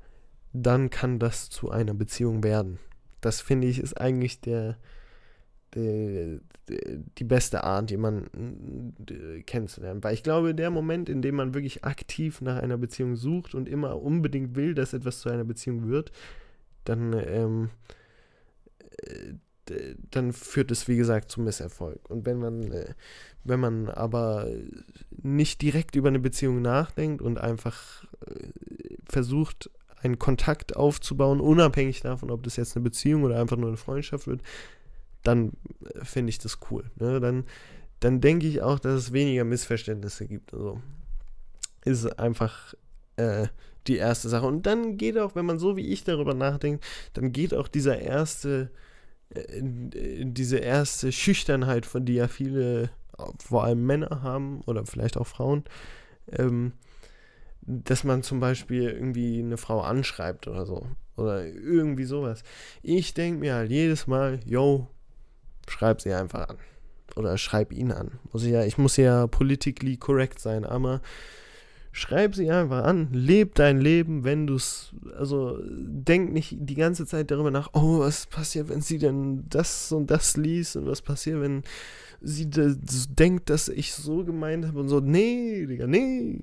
dann 0.53 0.91
kann 0.91 1.19
das 1.19 1.51
zu 1.51 1.71
einer 1.71 1.95
Beziehung 1.95 2.43
werden. 2.43 2.79
Das 3.21 3.41
finde 3.41 3.69
ich 3.69 3.79
ist 3.79 3.99
eigentlich 4.01 4.41
der, 4.41 4.77
die, 5.75 7.25
beste 7.25 7.65
Art, 7.65 7.91
jemanden 7.91 8.95
kennenzulernen. 9.47 10.03
Weil 10.03 10.15
ich 10.15 10.23
glaube, 10.23 10.55
der 10.55 10.71
Moment, 10.71 11.09
in 11.09 11.23
dem 11.23 11.37
man 11.37 11.55
wirklich 11.55 11.85
aktiv 11.85 12.41
nach 12.41 12.63
einer 12.63 12.79
Beziehung 12.79 13.17
sucht 13.17 13.55
und 13.55 13.69
immer 13.69 14.01
unbedingt 14.01 14.57
will, 14.57 14.75
dass 14.75 14.93
etwas 14.93 15.21
zu 15.21 15.29
einer 15.29 15.45
Beziehung 15.45 15.89
wird, 15.89 16.13
dann, 16.85 17.13
ähm, 17.13 17.71
äh, 19.03 19.35
dann 20.11 20.33
führt 20.33 20.71
es, 20.71 20.87
wie 20.87 20.97
gesagt, 20.97 21.31
zum 21.31 21.45
Misserfolg. 21.45 22.09
Und 22.09 22.25
wenn 22.25 22.39
man, 22.39 22.73
äh, 22.73 22.95
wenn 23.45 23.61
man 23.61 23.89
aber 23.89 24.49
nicht 25.11 25.61
direkt 25.63 25.97
über 25.97 26.09
eine 26.09 26.21
Beziehung 26.21 26.63
nachdenkt 26.63 27.21
und 27.21 27.39
einfach 27.39 28.05
äh, 28.27 28.49
versucht, 29.09 29.71
einen 30.03 30.19
Kontakt 30.19 30.77
aufzubauen, 30.77 31.41
unabhängig 31.41 32.01
davon, 32.01 32.31
ob 32.31 32.43
das 32.43 32.57
jetzt 32.57 32.77
eine 32.77 32.85
Beziehung 32.85 33.25
oder 33.25 33.41
einfach 33.41 33.57
nur 33.57 33.69
eine 33.69 33.77
Freundschaft 33.77 34.27
wird, 34.27 34.43
dann 35.27 35.53
äh, 35.95 36.05
finde 36.05 36.31
ich 36.31 36.39
das 36.39 36.59
cool. 36.71 36.91
Ne? 36.97 37.21
Dann, 37.21 37.45
dann 38.01 38.21
denke 38.21 38.47
ich 38.47 38.63
auch, 38.63 38.79
dass 38.79 38.95
es 38.95 39.13
weniger 39.13 39.45
Missverständnisse 39.45 40.27
gibt. 40.27 40.53
Also 40.53 40.81
ist 41.85 42.19
einfach 42.19 42.75
äh, 43.17 43.47
die 43.87 43.97
erste 43.97 44.29
Sache. 44.29 44.47
Und 44.47 44.67
dann 44.67 44.97
geht 44.97 45.19
auch, 45.19 45.35
wenn 45.35 45.47
man 45.47 45.59
so 45.59 45.77
wie 45.77 45.87
ich 45.87 46.05
darüber 46.05 46.35
nachdenkt, 46.35 46.85
dann 47.15 47.33
geht 47.33 47.55
auch 47.55 47.69
dieser 47.69 47.99
erste, 47.99 48.71
äh, 49.31 49.63
diese 49.63 50.59
erste 50.59 51.13
Schüchternheit, 51.13 51.87
von 51.87 52.05
die 52.05 52.15
ja 52.15 52.29
viele, 52.29 52.91
vor 53.39 53.65
allem 53.65 53.87
Männer 53.87 54.23
haben 54.23 54.61
oder 54.67 54.85
vielleicht 54.85 55.17
auch 55.17 55.27
Frauen, 55.27 55.65
ähm, 56.33 56.73
dass 57.63 58.05
man 58.05 58.23
zum 58.23 58.41
Beispiel 58.41 58.91
irgendwie 58.91 59.39
eine 59.39 59.57
Frau 59.57 59.81
anschreibt 59.81 60.47
oder 60.47 60.67
so. 60.67 60.87
Oder 61.17 61.47
irgendwie 61.47 62.05
sowas. 62.05 62.43
Ich 62.83 63.15
denke 63.15 63.41
mir 63.41 63.55
halt 63.55 63.71
jedes 63.71 64.07
Mal, 64.07 64.41
yo, 64.45 64.89
schreib 65.69 66.01
sie 66.01 66.13
einfach 66.13 66.49
an. 66.49 66.57
Oder 67.17 67.39
schreib 67.39 67.73
ihn 67.73 67.93
an. 67.93 68.19
Muss 68.33 68.45
ich, 68.45 68.51
ja, 68.51 68.65
ich 68.65 68.79
muss 68.79 68.97
ja 68.97 69.27
politically 69.27 69.97
correct 69.97 70.39
sein, 70.39 70.65
aber 70.65 71.01
schreib 71.93 72.35
sie 72.35 72.51
einfach 72.51 72.85
an. 72.85 73.09
Leb 73.13 73.55
dein 73.55 73.81
Leben, 73.81 74.25
wenn 74.25 74.47
du 74.47 74.57
es. 74.57 74.93
Also 75.17 75.59
denk 75.63 76.33
nicht 76.33 76.57
die 76.59 76.75
ganze 76.75 77.07
Zeit 77.07 77.31
darüber 77.31 77.51
nach, 77.51 77.71
oh, 77.73 78.01
was 78.01 78.27
passiert, 78.27 78.69
wenn 78.69 78.83
sie 78.83 78.99
denn 78.99 79.45
das 79.49 79.93
und 79.93 80.11
das 80.11 80.37
liest 80.37 80.77
und 80.77 80.87
was 80.87 81.01
passiert, 81.01 81.41
wenn 81.41 81.63
sie 82.21 82.51
denkt, 82.51 83.49
dass 83.51 83.69
ich 83.69 83.95
so 83.95 84.25
gemeint 84.25 84.67
habe 84.67 84.81
und 84.81 84.89
so. 84.89 85.01
Nee, 85.01 85.67
Digga, 85.67 85.87
nee. 85.87 86.41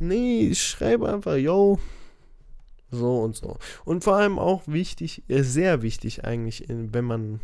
Nee, 0.00 0.48
ich 0.48 0.62
schreibe 0.62 1.12
einfach, 1.12 1.36
yo, 1.36 1.78
so 2.90 3.20
und 3.20 3.36
so. 3.36 3.56
Und 3.84 4.02
vor 4.02 4.16
allem 4.16 4.38
auch 4.38 4.62
wichtig, 4.66 5.22
äh, 5.28 5.42
sehr 5.42 5.82
wichtig 5.82 6.24
eigentlich, 6.24 6.64
wenn 6.68 7.04
man 7.04 7.40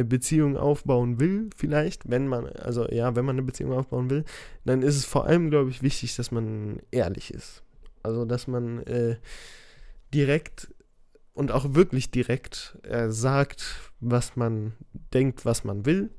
eine 0.00 0.08
Beziehung 0.08 0.56
aufbauen 0.56 1.20
will, 1.20 1.50
vielleicht, 1.54 2.10
wenn 2.10 2.26
man, 2.26 2.46
also 2.46 2.88
ja, 2.88 3.14
wenn 3.14 3.24
man 3.24 3.34
eine 3.34 3.42
Beziehung 3.42 3.72
aufbauen 3.72 4.08
will, 4.08 4.24
dann 4.64 4.82
ist 4.82 4.96
es 4.96 5.04
vor 5.04 5.26
allem, 5.26 5.50
glaube 5.50 5.70
ich, 5.70 5.82
wichtig, 5.82 6.16
dass 6.16 6.30
man 6.30 6.80
ehrlich 6.90 7.32
ist. 7.32 7.62
Also, 8.02 8.24
dass 8.24 8.46
man 8.46 8.82
äh, 8.84 9.16
direkt 10.14 10.72
und 11.34 11.52
auch 11.52 11.74
wirklich 11.74 12.10
direkt 12.10 12.78
äh, 12.82 13.10
sagt, 13.10 13.92
was 14.00 14.36
man 14.36 14.72
denkt, 15.12 15.44
was 15.44 15.64
man 15.64 15.84
will 15.84 16.10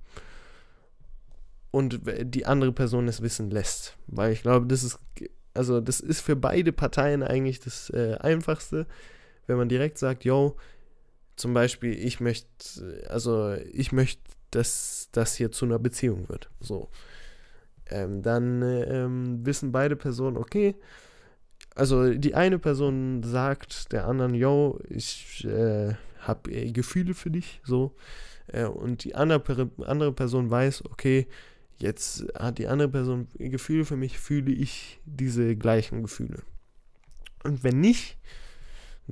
und 1.72 2.02
die 2.06 2.46
andere 2.46 2.72
Person 2.72 3.08
es 3.08 3.22
wissen 3.22 3.50
lässt. 3.50 3.98
Weil 4.08 4.32
ich 4.32 4.44
glaube, 4.44 4.68
das 4.68 4.84
ist, 4.84 5.00
also 5.56 5.82
das 5.82 6.02
ist 6.02 6.22
für 6.22 6.36
beide 6.36 6.72
Parteien 6.72 7.24
eigentlich 7.24 7.60
das 7.60 7.90
äh, 7.90 8.16
Einfachste, 8.20 8.86
wenn 9.48 9.58
man 9.58 9.70
direkt 9.70 9.98
sagt, 9.98 10.24
yo, 10.24 10.56
zum 11.36 11.54
Beispiel, 11.54 11.94
ich 11.94 12.20
möchte, 12.20 13.08
also 13.10 13.54
ich 13.72 13.92
möchte, 13.92 14.22
dass 14.52 15.10
das 15.12 15.36
hier 15.36 15.52
zu 15.52 15.66
einer 15.66 15.80
Beziehung 15.80 16.30
wird. 16.30 16.50
So. 16.60 16.90
Ähm, 17.90 18.22
dann 18.22 18.62
ähm, 18.62 19.46
wissen 19.46 19.72
beide 19.72 19.96
Personen, 19.96 20.38
okay, 20.38 20.76
also 21.76 22.14
die 22.14 22.36
eine 22.36 22.60
Person 22.60 23.24
sagt 23.24 23.92
der 23.92 24.08
anderen, 24.08 24.34
yo, 24.34 24.80
ich 24.90 25.46
äh, 25.46 25.94
habe 26.20 26.52
äh, 26.52 26.72
Gefühle 26.72 27.14
für 27.14 27.32
dich, 27.32 27.62
so. 27.64 27.96
äh, 28.48 28.66
und 28.66 29.04
die 29.04 29.16
andere, 29.16 29.70
andere 29.86 30.14
Person 30.14 30.50
weiß, 30.50 30.86
okay, 30.86 31.28
jetzt 31.78 32.26
hat 32.38 32.58
die 32.58 32.68
andere 32.68 32.90
Person 32.90 33.28
Gefühle 33.38 33.86
für 33.86 33.98
mich, 33.98 34.20
fühle 34.20 34.52
ich 34.52 35.00
diese 35.06 35.56
gleichen 35.56 36.04
Gefühle. 36.04 36.44
Und 37.44 37.64
wenn 37.64 37.80
nicht, 37.80 38.18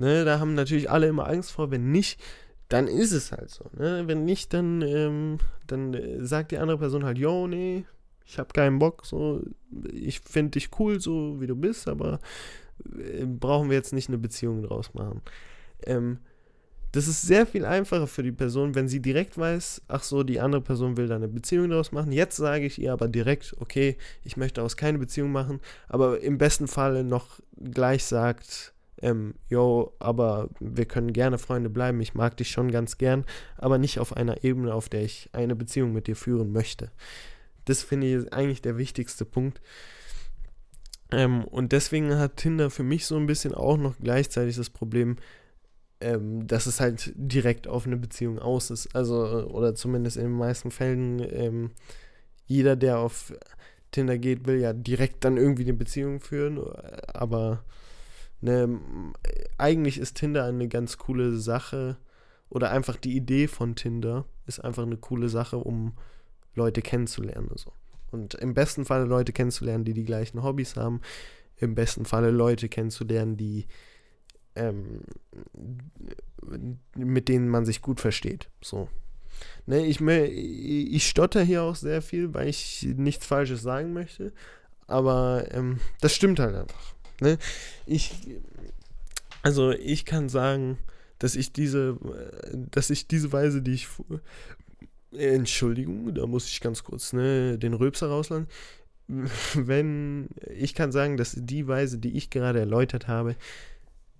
ne, 0.00 0.24
da 0.24 0.40
haben 0.40 0.54
natürlich 0.54 0.90
alle 0.90 1.06
immer 1.06 1.28
Angst 1.28 1.52
vor, 1.52 1.70
wenn 1.70 1.92
nicht, 1.92 2.20
dann 2.68 2.88
ist 2.88 3.12
es 3.12 3.32
halt 3.32 3.50
so. 3.50 3.64
Ne? 3.76 4.04
Wenn 4.06 4.24
nicht, 4.24 4.52
dann, 4.54 4.82
ähm, 4.82 5.38
dann 5.66 5.94
äh, 5.94 6.24
sagt 6.24 6.52
die 6.52 6.58
andere 6.58 6.78
Person 6.78 7.04
halt, 7.04 7.18
yo, 7.18 7.46
nee, 7.46 7.84
ich 8.24 8.38
habe 8.38 8.52
keinen 8.52 8.78
Bock, 8.78 9.04
so, 9.04 9.42
ich 9.92 10.20
finde 10.20 10.52
dich 10.52 10.70
cool, 10.78 11.00
so 11.00 11.40
wie 11.40 11.46
du 11.46 11.56
bist, 11.56 11.88
aber 11.88 12.20
äh, 12.96 13.26
brauchen 13.26 13.70
wir 13.70 13.76
jetzt 13.76 13.92
nicht 13.92 14.08
eine 14.08 14.18
Beziehung 14.18 14.62
draus 14.62 14.94
machen. 14.94 15.20
Ähm, 15.84 16.18
das 16.92 17.06
ist 17.06 17.22
sehr 17.22 17.46
viel 17.46 17.64
einfacher 17.64 18.06
für 18.06 18.22
die 18.22 18.32
Person, 18.32 18.74
wenn 18.74 18.88
sie 18.88 19.00
direkt 19.00 19.38
weiß, 19.38 19.82
ach 19.86 20.02
so, 20.02 20.24
die 20.24 20.40
andere 20.40 20.60
Person 20.60 20.96
will 20.96 21.06
da 21.06 21.16
eine 21.16 21.28
Beziehung 21.28 21.70
draus 21.70 21.92
machen. 21.92 22.10
Jetzt 22.10 22.36
sage 22.36 22.66
ich 22.66 22.80
ihr 22.80 22.92
aber 22.92 23.06
direkt, 23.06 23.54
okay, 23.60 23.96
ich 24.24 24.36
möchte 24.36 24.56
daraus 24.56 24.76
keine 24.76 24.98
Beziehung 24.98 25.30
machen, 25.30 25.60
aber 25.88 26.20
im 26.20 26.38
besten 26.38 26.66
Falle 26.66 27.04
noch 27.04 27.40
gleich 27.56 28.04
sagt, 28.04 28.74
ähm, 29.02 29.34
yo, 29.48 29.94
aber 29.98 30.48
wir 30.60 30.84
können 30.86 31.12
gerne 31.12 31.38
Freunde 31.38 31.70
bleiben, 31.70 32.00
ich 32.00 32.14
mag 32.14 32.36
dich 32.36 32.50
schon 32.50 32.70
ganz 32.70 32.98
gern, 32.98 33.24
aber 33.56 33.78
nicht 33.78 33.98
auf 33.98 34.16
einer 34.16 34.44
Ebene, 34.44 34.74
auf 34.74 34.88
der 34.88 35.02
ich 35.02 35.30
eine 35.32 35.56
Beziehung 35.56 35.92
mit 35.92 36.06
dir 36.06 36.16
führen 36.16 36.52
möchte. 36.52 36.90
Das 37.64 37.82
finde 37.82 38.06
ich 38.06 38.32
eigentlich 38.32 38.62
der 38.62 38.78
wichtigste 38.78 39.24
Punkt. 39.24 39.60
Ähm, 41.12 41.44
und 41.44 41.72
deswegen 41.72 42.16
hat 42.16 42.36
Tinder 42.36 42.70
für 42.70 42.82
mich 42.82 43.06
so 43.06 43.16
ein 43.16 43.26
bisschen 43.26 43.54
auch 43.54 43.76
noch 43.76 43.96
gleichzeitig 43.98 44.56
das 44.56 44.70
Problem, 44.70 45.16
ähm, 46.00 46.46
dass 46.46 46.66
es 46.66 46.80
halt 46.80 47.12
direkt 47.14 47.68
auf 47.68 47.86
eine 47.86 47.96
Beziehung 47.96 48.38
aus 48.38 48.70
ist. 48.70 48.94
Also, 48.94 49.48
oder 49.48 49.74
zumindest 49.74 50.16
in 50.16 50.24
den 50.24 50.38
meisten 50.38 50.70
Fällen, 50.70 51.20
ähm, 51.32 51.70
jeder, 52.46 52.76
der 52.76 52.98
auf 52.98 53.32
Tinder 53.90 54.18
geht, 54.18 54.46
will 54.46 54.60
ja 54.60 54.72
direkt 54.72 55.24
dann 55.24 55.36
irgendwie 55.36 55.64
eine 55.64 55.74
Beziehung 55.74 56.20
führen, 56.20 56.60
aber 57.12 57.64
ne, 58.40 58.80
eigentlich 59.58 59.98
ist 59.98 60.16
Tinder 60.16 60.44
eine 60.44 60.68
ganz 60.68 60.98
coole 60.98 61.36
Sache 61.36 61.96
oder 62.48 62.70
einfach 62.70 62.96
die 62.96 63.16
Idee 63.16 63.46
von 63.46 63.76
Tinder 63.76 64.24
ist 64.46 64.58
einfach 64.58 64.82
eine 64.82 64.96
coole 64.96 65.28
Sache, 65.28 65.58
um 65.58 65.92
Leute 66.54 66.82
kennenzulernen. 66.82 67.50
So. 67.54 67.72
Und 68.10 68.34
im 68.34 68.54
besten 68.54 68.84
Falle 68.84 69.04
Leute 69.04 69.32
kennenzulernen, 69.32 69.84
die 69.84 69.94
die 69.94 70.04
gleichen 70.04 70.42
Hobbys 70.42 70.76
haben. 70.76 71.00
Im 71.56 71.74
besten 71.74 72.04
Falle 72.04 72.30
Leute 72.30 72.68
kennenzulernen, 72.68 73.36
die 73.36 73.66
ähm, 74.56 75.02
mit 76.96 77.28
denen 77.28 77.48
man 77.48 77.64
sich 77.64 77.82
gut 77.82 78.00
versteht. 78.00 78.48
So. 78.62 78.88
Ne, 79.66 79.86
ich, 79.86 80.00
ich 80.00 81.08
stotter 81.08 81.42
hier 81.42 81.62
auch 81.62 81.76
sehr 81.76 82.02
viel, 82.02 82.34
weil 82.34 82.48
ich 82.48 82.86
nichts 82.96 83.26
Falsches 83.26 83.62
sagen 83.62 83.92
möchte. 83.92 84.32
Aber 84.86 85.46
ähm, 85.52 85.78
das 86.00 86.14
stimmt 86.14 86.40
halt 86.40 86.56
einfach. 86.56 86.94
Ne? 87.20 87.38
Ich, 87.86 88.12
also 89.42 89.70
ich 89.70 90.04
kann 90.04 90.28
sagen, 90.28 90.78
dass 91.18 91.36
ich 91.36 91.52
diese, 91.52 91.98
dass 92.70 92.90
ich 92.90 93.06
diese 93.06 93.32
Weise, 93.32 93.62
die 93.62 93.72
ich, 93.72 93.88
Entschuldigung, 95.12 96.14
da 96.14 96.26
muss 96.26 96.46
ich 96.46 96.60
ganz 96.60 96.82
kurz 96.82 97.12
ne, 97.12 97.58
den 97.58 97.74
Röpser 97.74 98.08
rauslassen. 98.08 98.48
Wenn, 99.54 100.28
ich 100.54 100.74
kann 100.74 100.92
sagen, 100.92 101.16
dass 101.16 101.36
die 101.36 101.66
Weise, 101.66 101.98
die 101.98 102.16
ich 102.16 102.30
gerade 102.30 102.60
erläutert 102.60 103.08
habe, 103.08 103.36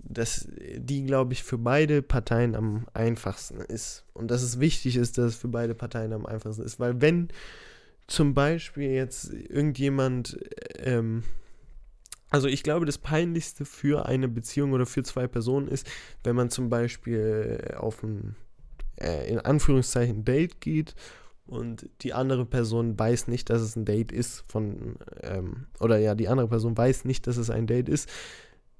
dass 0.03 0.48
die, 0.76 1.05
glaube 1.05 1.32
ich, 1.32 1.42
für 1.42 1.59
beide 1.59 2.03
Parteien 2.03 2.55
am 2.55 2.86
einfachsten 2.94 3.61
ist. 3.61 4.05
Und 4.14 4.30
dass 4.30 4.42
es 4.42 4.59
wichtig 4.59 4.96
ist, 4.96 5.18
dass 5.18 5.26
es 5.26 5.36
für 5.36 5.48
beide 5.48 5.74
Parteien 5.74 6.12
am 6.12 6.26
einfachsten 6.26 6.62
ist. 6.62 6.80
Weil 6.80 7.01
wenn 7.01 7.28
zum 8.07 8.34
Beispiel 8.34 8.90
jetzt 8.90 9.32
irgendjemand 9.32 10.38
ähm, 10.78 11.22
also 12.30 12.46
ich 12.46 12.62
glaube, 12.62 12.86
das 12.86 12.98
Peinlichste 12.98 13.64
für 13.64 14.06
eine 14.06 14.28
Beziehung 14.28 14.72
oder 14.72 14.86
für 14.86 15.02
zwei 15.02 15.26
Personen 15.26 15.68
ist, 15.68 15.88
wenn 16.22 16.36
man 16.36 16.48
zum 16.48 16.68
Beispiel 16.68 17.74
auf 17.76 18.02
ein, 18.02 18.36
äh, 18.96 19.28
in 19.30 19.40
Anführungszeichen, 19.40 20.24
Date 20.24 20.60
geht 20.60 20.94
und 21.46 21.90
die 22.02 22.14
andere 22.14 22.46
Person 22.46 22.96
weiß 22.96 23.26
nicht, 23.26 23.50
dass 23.50 23.60
es 23.60 23.74
ein 23.74 23.84
Date 23.84 24.12
ist 24.12 24.44
von, 24.46 24.94
ähm, 25.22 25.66
oder 25.80 25.98
ja, 25.98 26.14
die 26.14 26.28
andere 26.28 26.46
Person 26.46 26.76
weiß 26.76 27.04
nicht, 27.04 27.26
dass 27.26 27.36
es 27.36 27.50
ein 27.50 27.66
Date 27.66 27.88
ist. 27.88 28.08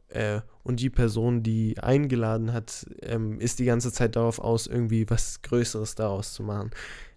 Äh, 0.09 0.41
und 0.63 0.81
die 0.81 0.91
Person, 0.91 1.43
die 1.43 1.79
eingeladen 1.79 2.53
hat, 2.53 2.87
ähm, 3.03 3.41
ist 3.41 3.59
die 3.59 3.65
ganze 3.65 3.93
Zeit 3.93 4.15
darauf 4.15 4.39
aus, 4.39 4.69
irgendwie 4.69 5.09
was 5.11 5.43
Größeres 5.43 5.97
daraus 5.97 6.33
zu 6.33 6.45
machen. 6.45 6.71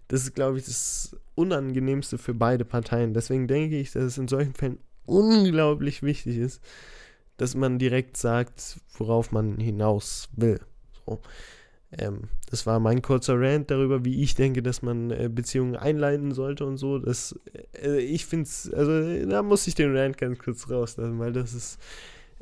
Das 0.08 0.22
ist, 0.22 0.34
glaube 0.34 0.58
ich, 0.58 0.64
das 0.64 1.16
Unangenehmste 1.34 2.18
für 2.18 2.34
beide 2.34 2.64
Parteien. 2.64 3.14
Deswegen 3.14 3.46
denke 3.46 3.78
ich, 3.78 3.92
dass 3.92 4.02
es 4.02 4.18
in 4.18 4.28
solchen 4.28 4.54
Fällen 4.54 4.78
unglaublich 5.06 6.02
wichtig 6.02 6.38
ist, 6.38 6.62
dass 7.36 7.54
man 7.54 7.78
direkt 7.78 8.16
sagt, 8.16 8.80
worauf 8.98 9.32
man 9.32 9.58
hinaus 9.58 10.28
will. 10.36 10.60
So. 11.06 11.20
Ähm, 11.98 12.28
das 12.50 12.66
war 12.66 12.80
mein 12.80 13.02
kurzer 13.02 13.40
Rant 13.40 13.70
darüber, 13.70 14.04
wie 14.04 14.22
ich 14.22 14.34
denke, 14.34 14.62
dass 14.62 14.82
man 14.82 15.10
äh, 15.10 15.28
Beziehungen 15.32 15.76
einleiten 15.76 16.32
sollte 16.32 16.64
und 16.66 16.76
so. 16.76 16.98
Das, 16.98 17.38
äh, 17.82 17.98
ich 17.98 18.26
finde 18.26 18.44
es, 18.44 18.72
also 18.72 19.26
da 19.26 19.42
muss 19.42 19.66
ich 19.66 19.74
den 19.74 19.96
Rant 19.96 20.18
ganz 20.18 20.38
kurz 20.38 20.70
rauslassen, 20.70 21.18
weil 21.18 21.32
das 21.32 21.54
ist, 21.54 21.78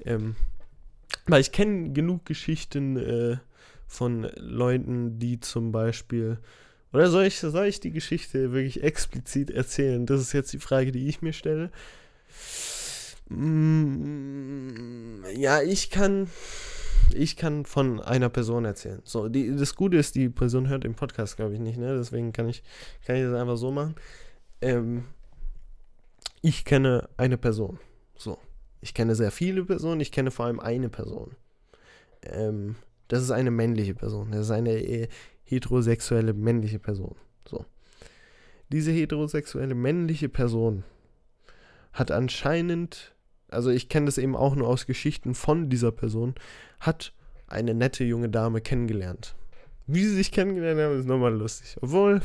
ähm, 0.05 0.37
weil 1.27 1.41
ich 1.41 1.53
kenne 1.53 1.93
genug 1.93 2.25
Geschichten 2.25 2.97
äh, 2.97 3.37
von 3.87 4.29
Leuten, 4.37 5.19
die 5.19 5.41
zum 5.41 5.73
Beispiel, 5.73 6.39
oder 6.93 7.11
soll 7.11 7.25
ich, 7.25 7.39
soll 7.39 7.67
ich 7.67 7.81
die 7.81 7.91
Geschichte 7.91 8.53
wirklich 8.53 8.83
explizit 8.83 9.51
erzählen? 9.51 10.07
Das 10.07 10.21
ist 10.21 10.33
jetzt 10.33 10.53
die 10.53 10.59
Frage, 10.59 10.93
die 10.93 11.09
ich 11.09 11.23
mir 11.23 11.33
stelle. 11.33 11.71
Mm, 13.29 15.25
ja, 15.37 15.63
ich 15.63 15.91
kann, 15.91 16.29
ich 17.15 17.37
kann 17.37 17.65
von 17.65 18.01
einer 18.01 18.29
Person 18.29 18.65
erzählen. 18.65 19.01
So, 19.05 19.29
die, 19.29 19.55
das 19.57 19.75
Gute 19.75 19.97
ist, 19.97 20.15
die 20.15 20.29
Person 20.29 20.69
hört 20.69 20.85
den 20.85 20.95
Podcast, 20.95 21.37
glaube 21.37 21.55
ich, 21.55 21.61
nicht, 21.61 21.79
ne? 21.79 21.97
Deswegen 21.97 22.33
kann 22.33 22.49
ich, 22.49 22.63
kann 23.07 23.17
ich 23.17 23.23
das 23.23 23.35
einfach 23.35 23.57
so 23.57 23.71
machen. 23.71 23.95
Ähm, 24.61 25.05
ich 26.43 26.65
kenne 26.65 27.09
eine 27.17 27.39
Person. 27.39 27.79
So. 28.17 28.39
Ich 28.81 28.95
kenne 28.95 29.15
sehr 29.15 29.31
viele 29.31 29.65
Personen, 29.65 30.01
ich 30.01 30.13
kenne 30.13 30.31
vor 30.31 30.47
allem 30.47 30.61
eine 30.61 30.89
Person. 30.89 31.37
Ähm, 32.23 32.77
das 33.09 33.23
ist 33.23 33.31
eine 33.31 33.51
männliche 33.51 33.95
Person. 33.95 34.33
Das 34.33 34.47
ist 34.47 34.51
eine 34.51 34.73
äh, 34.73 35.09
heterosexuelle 35.45 36.33
männliche 36.35 36.79
Person. 36.79 37.15
So. 37.49 37.65
Diese 38.71 38.91
heterosexuelle 38.91 39.75
männliche 39.75 40.29
Person 40.29 40.85
hat 41.93 42.11
anscheinend, 42.11 43.15
also 43.49 43.71
ich 43.71 43.89
kenne 43.89 44.07
das 44.07 44.19
eben 44.19 44.37
auch 44.37 44.55
nur 44.55 44.69
aus 44.69 44.87
Geschichten 44.87 45.35
von 45.35 45.69
dieser 45.69 45.93
Person, 45.93 46.35
hat 46.81 47.13
eine 47.47 47.75
nette 47.75 48.05
junge 48.05 48.29
Dame 48.29 48.61
kennengelernt. 48.61 49.35
Wie 49.87 50.05
sie 50.05 50.15
sich 50.15 50.33
kennengelernt 50.33 50.81
haben, 50.81 50.99
ist 50.99 51.07
nochmal 51.07 51.35
lustig. 51.35 51.77
Obwohl, 51.81 52.23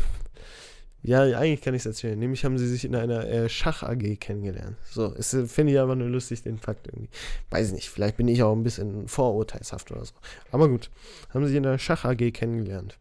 ja, 1.04 1.22
eigentlich 1.22 1.62
kann 1.62 1.74
ich 1.74 1.82
es 1.82 1.86
erzählen. 1.86 2.18
Nämlich 2.18 2.44
haben 2.44 2.58
sie 2.58 2.68
sich 2.68 2.86
in 2.86 2.96
einer 2.96 3.28
äh, 3.28 3.50
Schach-AG 3.50 4.20
kennengelernt. 4.20 4.78
So, 4.90 5.14
äh, 5.16 5.48
finde 5.48 5.74
ich 5.74 5.80
aber 5.80 5.96
nur 5.96 6.10
lustig, 6.10 6.44
den 6.44 6.58
Fakt 6.58 6.88
irgendwie. 6.88 7.10
Weiß 7.50 7.72
nicht, 7.72 7.90
vielleicht 7.90 8.18
bin 8.18 8.28
ich 8.28 8.44
auch 8.44 8.56
ein 8.56 8.64
bisschen 8.64 9.08
vorurteilshaft 9.08 9.92
oder 9.92 10.06
so. 10.06 10.14
Aber 10.52 10.68
gut, 10.70 10.90
haben 11.30 11.44
sie 11.44 11.50
sich 11.50 11.58
in 11.58 11.66
einer 11.66 11.80
Schach-AG 11.80 12.32
kennengelernt. 12.32 12.98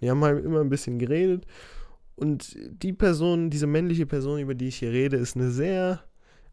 Die 0.00 0.10
haben 0.10 0.22
halt 0.22 0.44
immer 0.44 0.60
ein 0.60 0.68
bisschen 0.68 0.98
geredet. 0.98 1.46
Und 2.18 2.56
die 2.82 2.92
Person, 2.92 3.48
diese 3.48 3.66
männliche 3.66 4.06
Person, 4.06 4.40
über 4.40 4.54
die 4.54 4.68
ich 4.68 4.76
hier 4.76 4.90
rede, 4.90 5.16
ist 5.16 5.36
eine 5.36 5.50
sehr 5.50 6.02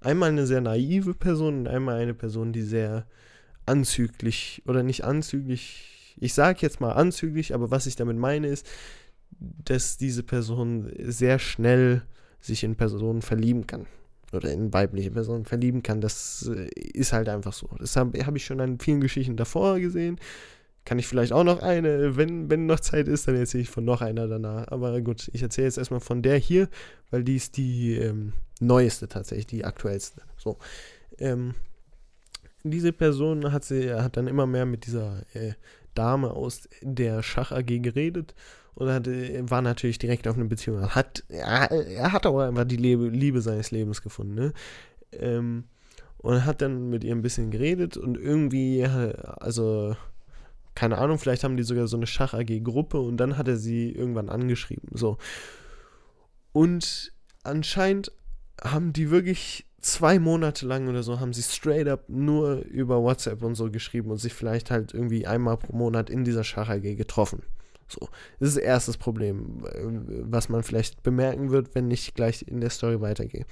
einmal 0.06 0.30
eine 0.30 0.46
sehr 0.46 0.62
naive 0.62 1.14
Person 1.14 1.60
und 1.60 1.68
einmal 1.68 1.96
eine 1.96 2.14
Person, 2.14 2.54
die 2.54 2.62
sehr 2.62 3.06
anzüglich 3.66 4.62
oder 4.68 4.84
nicht 4.84 5.04
anzüglich, 5.04 6.16
ich 6.20 6.34
sage 6.34 6.60
jetzt 6.62 6.80
mal 6.80 6.92
anzüglich, 6.92 7.54
aber 7.54 7.72
was 7.72 7.88
ich 7.88 7.96
damit 7.96 8.18
meine 8.18 8.48
ist, 8.48 8.68
dass 9.40 9.98
diese 9.98 10.24
Person 10.24 10.92
sehr 11.00 11.40
schnell 11.40 12.04
sich 12.40 12.64
in 12.64 12.76
Personen 12.76 13.22
verlieben 13.22 13.66
kann 13.66 13.88
oder 14.32 14.52
in 14.52 14.72
weibliche 14.72 15.12
Personen 15.12 15.46
verlieben 15.46 15.82
kann. 15.82 16.00
Das 16.00 16.50
äh, 16.56 16.70
ist 16.94 17.12
halt 17.12 17.28
einfach 17.28 17.54
so. 17.54 17.68
Das 17.80 17.96
habe 17.96 18.24
hab 18.24 18.36
ich 18.36 18.46
schon 18.46 18.62
an 18.62 18.80
vielen 18.80 19.02
Geschichten 19.02 19.36
davor 19.36 19.80
gesehen. 19.80 20.20
Kann 20.86 21.00
ich 21.00 21.08
vielleicht 21.08 21.34
auch 21.34 21.44
noch 21.44 21.62
eine, 21.64 22.16
wenn, 22.16 22.50
wenn 22.50 22.68
noch 22.68 22.80
Zeit 22.80 23.08
ist, 23.08 23.28
dann 23.28 23.36
erzähle 23.36 23.64
ich 23.64 23.70
von 23.70 23.84
noch 23.84 24.02
einer 24.02 24.28
danach. 24.28 24.68
Aber 24.68 25.02
gut, 25.02 25.30
ich 25.34 25.42
erzähle 25.42 25.66
jetzt 25.66 25.80
erstmal 25.80 26.00
von 26.00 26.22
der 26.22 26.38
hier, 26.38 26.70
weil 27.10 27.24
die 27.24 27.36
ist 27.36 27.58
die 27.58 27.96
ähm, 27.96 28.34
neueste 28.60 29.08
tatsächlich, 29.08 29.48
die 29.48 29.66
aktuellste. 29.66 30.22
So. 30.38 30.58
Ähm, 31.18 31.56
diese 32.64 32.94
Person 32.94 33.52
hat 33.52 33.66
sie 33.66 33.94
hat 33.94 34.16
dann 34.16 34.28
immer 34.28 34.46
mehr 34.46 34.66
mit 34.66 34.86
dieser 34.86 35.24
äh, 35.34 35.54
Dame 35.96 36.32
aus 36.32 36.70
der 36.82 37.24
Schach 37.24 37.52
AG 37.52 37.82
geredet 37.82 38.36
und 38.76 38.90
hat, 38.90 39.08
war 39.08 39.62
natürlich 39.62 39.98
direkt 39.98 40.28
auf 40.28 40.36
eine 40.36 40.46
Beziehung. 40.46 40.94
Hat, 40.94 41.24
er, 41.30 41.72
er 41.72 42.12
hat 42.12 42.26
aber 42.26 42.46
einfach 42.46 42.66
die 42.66 42.76
Liebe, 42.76 43.08
Liebe 43.08 43.42
seines 43.42 43.72
Lebens 43.72 44.02
gefunden. 44.02 44.36
Ne? 44.36 44.54
Ähm, 45.14 45.64
und 46.18 46.46
hat 46.46 46.62
dann 46.62 46.90
mit 46.90 47.04
ihr 47.04 47.16
ein 47.16 47.22
bisschen 47.22 47.52
geredet 47.52 47.98
und 47.98 48.18
irgendwie, 48.18 48.86
also 48.86 49.96
keine 50.76 50.98
Ahnung, 50.98 51.18
vielleicht 51.18 51.44
haben 51.44 51.58
die 51.58 51.64
sogar 51.64 51.88
so 51.88 51.98
eine 51.98 52.08
Schach-AG-Gruppe 52.08 53.00
und 53.00 53.18
dann 53.18 53.38
hat 53.38 53.48
er 53.48 53.58
sie 53.58 53.92
irgendwann 53.92 54.30
angeschrieben. 54.30 54.90
So. 54.94 55.18
Und 56.52 57.14
anscheinend 57.44 58.12
haben 58.62 58.94
die 58.94 59.10
wirklich 59.10 59.66
zwei 59.80 60.20
Monate 60.20 60.66
lang 60.66 60.88
oder 60.88 61.04
so, 61.04 61.20
haben 61.20 61.34
sie 61.34 61.44
straight 61.44 61.88
up 61.88 62.10
nur 62.10 62.58
über 62.66 63.02
WhatsApp 63.02 63.44
und 63.44 63.56
so 63.56 63.72
geschrieben 63.72 64.12
und 64.12 64.18
sich 64.18 64.34
vielleicht 64.34 64.72
halt 64.72 64.94
irgendwie 64.94 65.28
einmal 65.28 65.58
pro 65.58 65.76
Monat 65.76 66.10
in 66.10 66.24
dieser 66.24 66.44
Schach-AG 66.44 66.96
getroffen. 66.96 67.44
So, 67.88 68.10
das 68.40 68.50
ist 68.50 68.58
das 68.58 68.64
erste 68.64 68.98
Problem, 68.98 69.64
äh, 69.66 69.84
was 70.24 70.50
man 70.50 70.64
vielleicht 70.64 71.04
bemerken 71.04 71.52
wird, 71.52 71.76
wenn 71.76 71.92
ich 71.92 72.16
gleich 72.16 72.44
in 72.48 72.62
der 72.62 72.72
Story 72.72 73.00
weitergehe. 73.00 73.46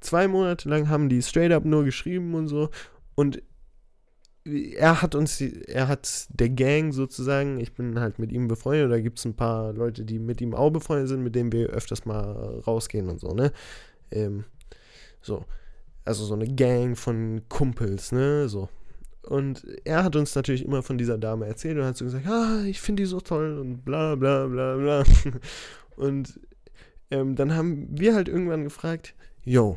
Zwei 0.00 0.28
Monate 0.28 0.68
lang 0.68 0.88
haben 0.88 1.08
die 1.08 1.22
straight 1.22 1.52
up 1.52 1.64
nur 1.64 1.84
geschrieben 1.84 2.34
und 2.34 2.48
so. 2.48 2.70
Und 3.14 3.42
er 4.50 5.02
hat 5.02 5.14
uns, 5.14 5.40
er 5.40 5.88
hat 5.88 6.26
der 6.30 6.48
Gang 6.48 6.92
sozusagen, 6.92 7.60
ich 7.60 7.72
bin 7.72 7.98
halt 8.00 8.18
mit 8.18 8.32
ihm 8.32 8.48
befreundet, 8.48 8.90
da 8.90 9.00
gibt 9.00 9.18
es 9.18 9.24
ein 9.24 9.34
paar 9.34 9.72
Leute, 9.72 10.04
die 10.04 10.18
mit 10.18 10.40
ihm 10.40 10.54
auch 10.54 10.70
befreundet 10.70 11.08
sind, 11.08 11.22
mit 11.22 11.34
denen 11.34 11.52
wir 11.52 11.68
öfters 11.70 12.04
mal 12.04 12.60
rausgehen 12.66 13.08
und 13.08 13.20
so, 13.20 13.34
ne? 13.34 13.52
Ähm, 14.10 14.44
so. 15.22 15.44
Also 16.04 16.24
so 16.24 16.34
eine 16.34 16.46
Gang 16.46 16.96
von 16.96 17.42
Kumpels, 17.48 18.12
ne? 18.12 18.48
So. 18.48 18.68
Und 19.22 19.66
er 19.84 20.02
hat 20.02 20.16
uns 20.16 20.34
natürlich 20.34 20.64
immer 20.64 20.82
von 20.82 20.98
dieser 20.98 21.18
Dame 21.18 21.46
erzählt 21.46 21.78
und 21.78 21.84
hat 21.84 21.96
so 21.96 22.04
gesagt, 22.04 22.26
ah, 22.26 22.62
ich 22.64 22.80
finde 22.80 23.02
die 23.02 23.06
so 23.06 23.20
toll 23.20 23.58
und 23.58 23.84
bla 23.84 24.14
bla 24.14 24.46
bla 24.46 24.76
bla. 24.76 25.04
Und 25.96 26.40
ähm, 27.10 27.36
dann 27.36 27.54
haben 27.54 27.88
wir 27.90 28.14
halt 28.14 28.28
irgendwann 28.28 28.64
gefragt, 28.64 29.14
yo, 29.44 29.76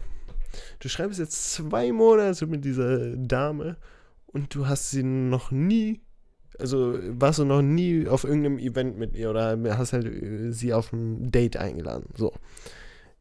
du 0.80 0.88
schreibst 0.88 1.20
jetzt 1.20 1.52
zwei 1.54 1.92
Monate 1.92 2.48
mit 2.48 2.64
dieser 2.64 3.18
Dame 3.18 3.76
und 4.34 4.54
du 4.54 4.68
hast 4.68 4.92
sie 4.92 5.04
noch 5.04 5.52
nie, 5.52 6.02
also 6.60 6.98
warst 7.02 7.40
du 7.40 7.46
noch 7.46 7.62
nie 7.62 8.08
auf 8.08 8.24
irgendeinem 8.24 8.60
Event 8.60 8.98
mit 8.98 9.16
ihr 9.16 9.30
oder 9.30 9.58
hast 9.78 9.94
halt 9.94 10.06
äh, 10.06 10.52
sie 10.52 10.74
auf 10.74 10.92
ein 10.92 11.32
Date 11.32 11.58
eingeladen. 11.58 12.10
So. 12.16 12.34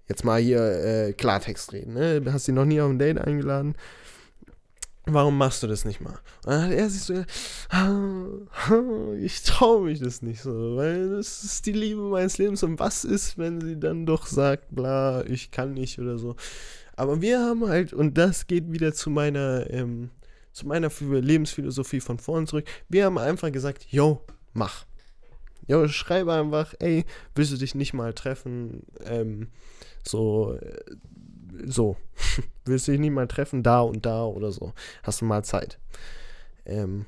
Jetzt 0.09 0.25
mal 0.25 0.41
hier 0.41 0.61
äh, 0.61 1.13
Klartext 1.13 1.73
reden, 1.73 1.95
ne? 1.95 2.23
Hast 2.33 2.47
sie 2.47 2.53
noch 2.53 2.65
nie 2.65 2.81
auf 2.81 2.91
ein 2.91 2.99
Date 2.99 3.19
eingeladen 3.19 3.77
warum 5.07 5.37
machst 5.37 5.63
du 5.63 5.67
das 5.67 5.85
nicht 5.85 6.01
mal? 6.01 6.19
Und 6.45 6.53
dann 6.53 6.65
hat 6.65 6.73
er 6.73 6.89
sich 6.89 7.03
so, 7.03 7.15
ich 9.19 9.43
traue 9.43 9.85
mich 9.85 10.01
das 10.01 10.23
nicht 10.23 10.41
so, 10.41 10.77
weil 10.77 11.11
das 11.11 11.43
ist 11.45 11.67
die 11.67 11.73
Liebe 11.73 12.03
meines 12.03 12.39
Lebens 12.39 12.63
und 12.63 12.79
was 12.79 13.05
ist, 13.05 13.39
wenn 13.39 13.61
sie 13.61 13.79
dann 13.79 14.07
doch 14.07 14.27
sagt, 14.27 14.75
bla, 14.75 15.25
ich 15.27 15.51
kann 15.51 15.75
nicht 15.75 15.99
oder 15.99 16.19
so. 16.19 16.37
Aber 16.95 17.21
wir 17.21 17.41
haben 17.41 17.69
halt, 17.69 17.93
und 17.93 18.17
das 18.19 18.47
geht 18.47 18.71
wieder 18.71 18.93
zu 18.93 19.11
meiner, 19.11 19.69
ähm, 19.71 20.11
zu 20.53 20.67
meiner 20.67 20.91
Lebensphilosophie 21.01 22.01
von 22.01 22.19
vorn 22.19 22.47
zurück, 22.47 22.67
wir 22.89 23.05
haben 23.05 23.19
einfach 23.19 23.53
gesagt, 23.53 23.87
yo, 23.91 24.25
mach. 24.53 24.85
Jo, 25.69 25.87
schreibe 25.89 26.33
einfach, 26.33 26.75
ey, 26.81 27.05
willst 27.35 27.53
du 27.53 27.57
dich 27.57 27.75
nicht 27.75 27.95
mal 27.95 28.13
treffen? 28.15 28.83
Ähm, 29.05 29.49
so, 30.07 30.55
äh, 30.55 30.81
so, 31.65 31.97
willst 32.65 32.89
du 32.89 32.93
dich 32.93 33.01
nicht 33.01 33.13
mal 33.13 33.29
treffen, 33.29 33.63
da 33.63 33.81
und 33.81 34.05
da 34.05 34.25
oder 34.25 34.51
so, 34.53 34.73
hast 35.03 35.21
du 35.21 35.25
mal 35.25 35.45
Zeit. 35.45 35.79
Ähm, 36.65 37.07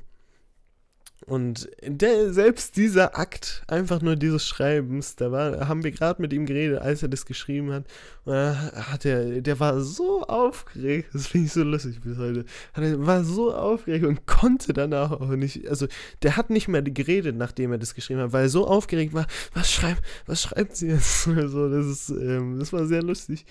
und 1.27 1.69
der, 1.81 2.31
selbst 2.33 2.77
dieser 2.77 3.17
Akt, 3.17 3.63
einfach 3.67 3.99
nur 4.01 4.15
dieses 4.15 4.45
Schreibens, 4.47 5.15
da 5.15 5.31
war, 5.31 5.67
haben 5.67 5.83
wir 5.83 5.89
gerade 5.89 6.21
mit 6.21 6.31
ihm 6.33 6.45
geredet, 6.45 6.79
als 6.79 7.01
er 7.01 7.09
das 7.09 7.25
geschrieben 7.25 7.71
hat. 7.71 7.85
Und 8.25 8.35
hat 8.35 9.05
er, 9.05 9.41
der 9.41 9.59
war 9.59 9.81
so 9.81 10.21
aufgeregt, 10.23 11.09
das 11.13 11.27
finde 11.27 11.47
ich 11.47 11.53
so 11.53 11.63
lustig 11.63 12.01
bis 12.01 12.19
heute. 12.19 12.45
Er 12.73 13.05
war 13.07 13.23
so 13.23 13.55
aufgeregt 13.55 14.05
und 14.05 14.27
konnte 14.27 14.73
danach 14.73 15.11
auch 15.11 15.29
nicht, 15.29 15.67
also 15.67 15.87
der 16.21 16.37
hat 16.37 16.51
nicht 16.51 16.67
mehr 16.67 16.83
geredet, 16.83 17.35
nachdem 17.35 17.71
er 17.71 17.79
das 17.79 17.95
geschrieben 17.95 18.19
hat, 18.19 18.31
weil 18.31 18.43
er 18.43 18.49
so 18.49 18.67
aufgeregt 18.67 19.13
war, 19.13 19.25
was 19.53 19.71
schreibt, 19.71 20.03
was 20.27 20.43
schreibt 20.43 20.75
sie 20.75 20.89
jetzt? 20.89 21.23
so, 21.23 21.69
das 21.69 21.85
ist, 21.87 22.09
ähm, 22.09 22.59
das 22.59 22.71
war 22.71 22.85
sehr 22.85 23.01
lustig. 23.01 23.45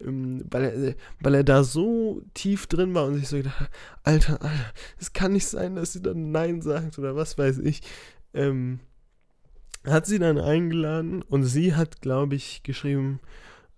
Ähm, 0.00 0.44
weil, 0.50 0.64
er, 0.64 0.94
weil 1.20 1.34
er 1.34 1.44
da 1.44 1.64
so 1.64 2.22
tief 2.34 2.66
drin 2.66 2.94
war 2.94 3.06
und 3.06 3.14
sich 3.14 3.28
so 3.28 3.36
gedacht 3.36 3.60
hat, 3.60 3.70
Alter, 4.02 4.42
Alter, 4.42 4.72
es 4.98 5.12
kann 5.12 5.32
nicht 5.32 5.46
sein, 5.46 5.76
dass 5.76 5.92
sie 5.92 6.02
dann 6.02 6.32
Nein 6.32 6.60
sagt 6.62 6.98
oder 6.98 7.16
was 7.16 7.38
weiß 7.38 7.58
ich. 7.58 7.80
Ähm, 8.34 8.80
hat 9.84 10.06
sie 10.06 10.18
dann 10.18 10.38
eingeladen 10.38 11.22
und 11.22 11.44
sie 11.44 11.74
hat, 11.74 12.00
glaube 12.00 12.34
ich, 12.34 12.62
geschrieben, 12.62 13.20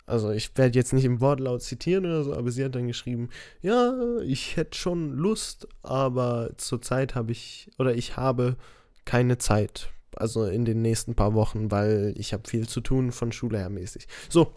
also 0.07 0.31
ich 0.31 0.57
werde 0.57 0.79
jetzt 0.79 0.95
nicht 0.95 1.05
im 1.05 1.21
Wortlaut 1.21 1.62
zitieren 1.62 2.07
oder 2.07 2.25
so, 2.25 2.35
aber 2.35 2.51
sie 2.51 2.64
hat 2.64 2.75
dann 2.75 2.87
geschrieben, 2.87 3.29
ja, 3.61 4.19
ich 4.23 4.57
hätte 4.57 4.77
schon 4.77 5.12
Lust, 5.12 5.69
aber 5.83 6.53
zurzeit 6.57 7.14
habe 7.14 7.33
ich, 7.33 7.71
oder 7.79 7.95
ich 7.95 8.16
habe 8.16 8.57
keine 9.05 9.39
Zeit. 9.39 9.91
Also 10.16 10.47
in 10.47 10.64
den 10.64 10.81
nächsten 10.81 11.14
paar 11.14 11.35
Wochen, 11.35 11.71
weil 11.71 12.14
ich 12.16 12.33
habe 12.33 12.49
viel 12.49 12.66
zu 12.66 12.81
tun 12.81 13.12
von 13.12 13.33
Schule 13.33 13.59
her 13.59 13.69
mäßig. 13.69 14.09
So, 14.31 14.55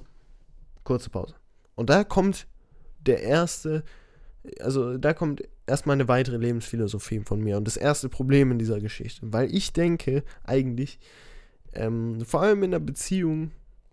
kurze 0.83 1.09
Pause. 1.09 1.35
Und 1.81 1.89
da 1.89 2.03
kommt 2.03 2.45
der 3.07 3.23
erste, 3.23 3.83
also 4.59 4.99
da 4.99 5.15
kommt 5.15 5.41
erstmal 5.65 5.95
eine 5.95 6.07
weitere 6.07 6.37
Lebensphilosophie 6.37 7.21
von 7.25 7.41
mir 7.41 7.57
und 7.57 7.65
das 7.65 7.75
erste 7.75 8.07
Problem 8.07 8.51
in 8.51 8.59
dieser 8.59 8.79
Geschichte. 8.79 9.21
Weil 9.23 9.51
ich 9.51 9.73
denke 9.73 10.23
eigentlich, 10.43 10.99
ähm, 11.73 12.23
vor 12.23 12.43
allem 12.43 12.61
in 12.61 12.69
der 12.69 12.77
Beziehung, 12.77 13.49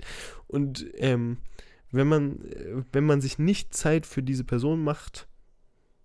Und 0.46 0.86
ähm, 0.96 1.38
wenn 1.90 2.08
man, 2.08 2.38
wenn 2.92 3.04
man 3.04 3.20
sich 3.20 3.38
nicht 3.38 3.74
Zeit 3.74 4.06
für 4.06 4.22
diese 4.22 4.44
Person 4.44 4.84
macht 4.84 5.26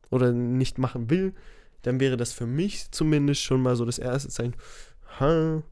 oder 0.09 0.31
nicht 0.31 0.77
machen 0.77 1.09
will, 1.09 1.33
dann 1.81 1.99
wäre 1.99 2.17
das 2.17 2.33
für 2.33 2.45
mich 2.45 2.91
zumindest 2.91 3.43
schon 3.43 3.61
mal 3.61 3.75
so 3.75 3.85
das 3.85 3.99
erste 3.99 4.29
Zeichen, 4.29 4.55
ha, 5.19 5.63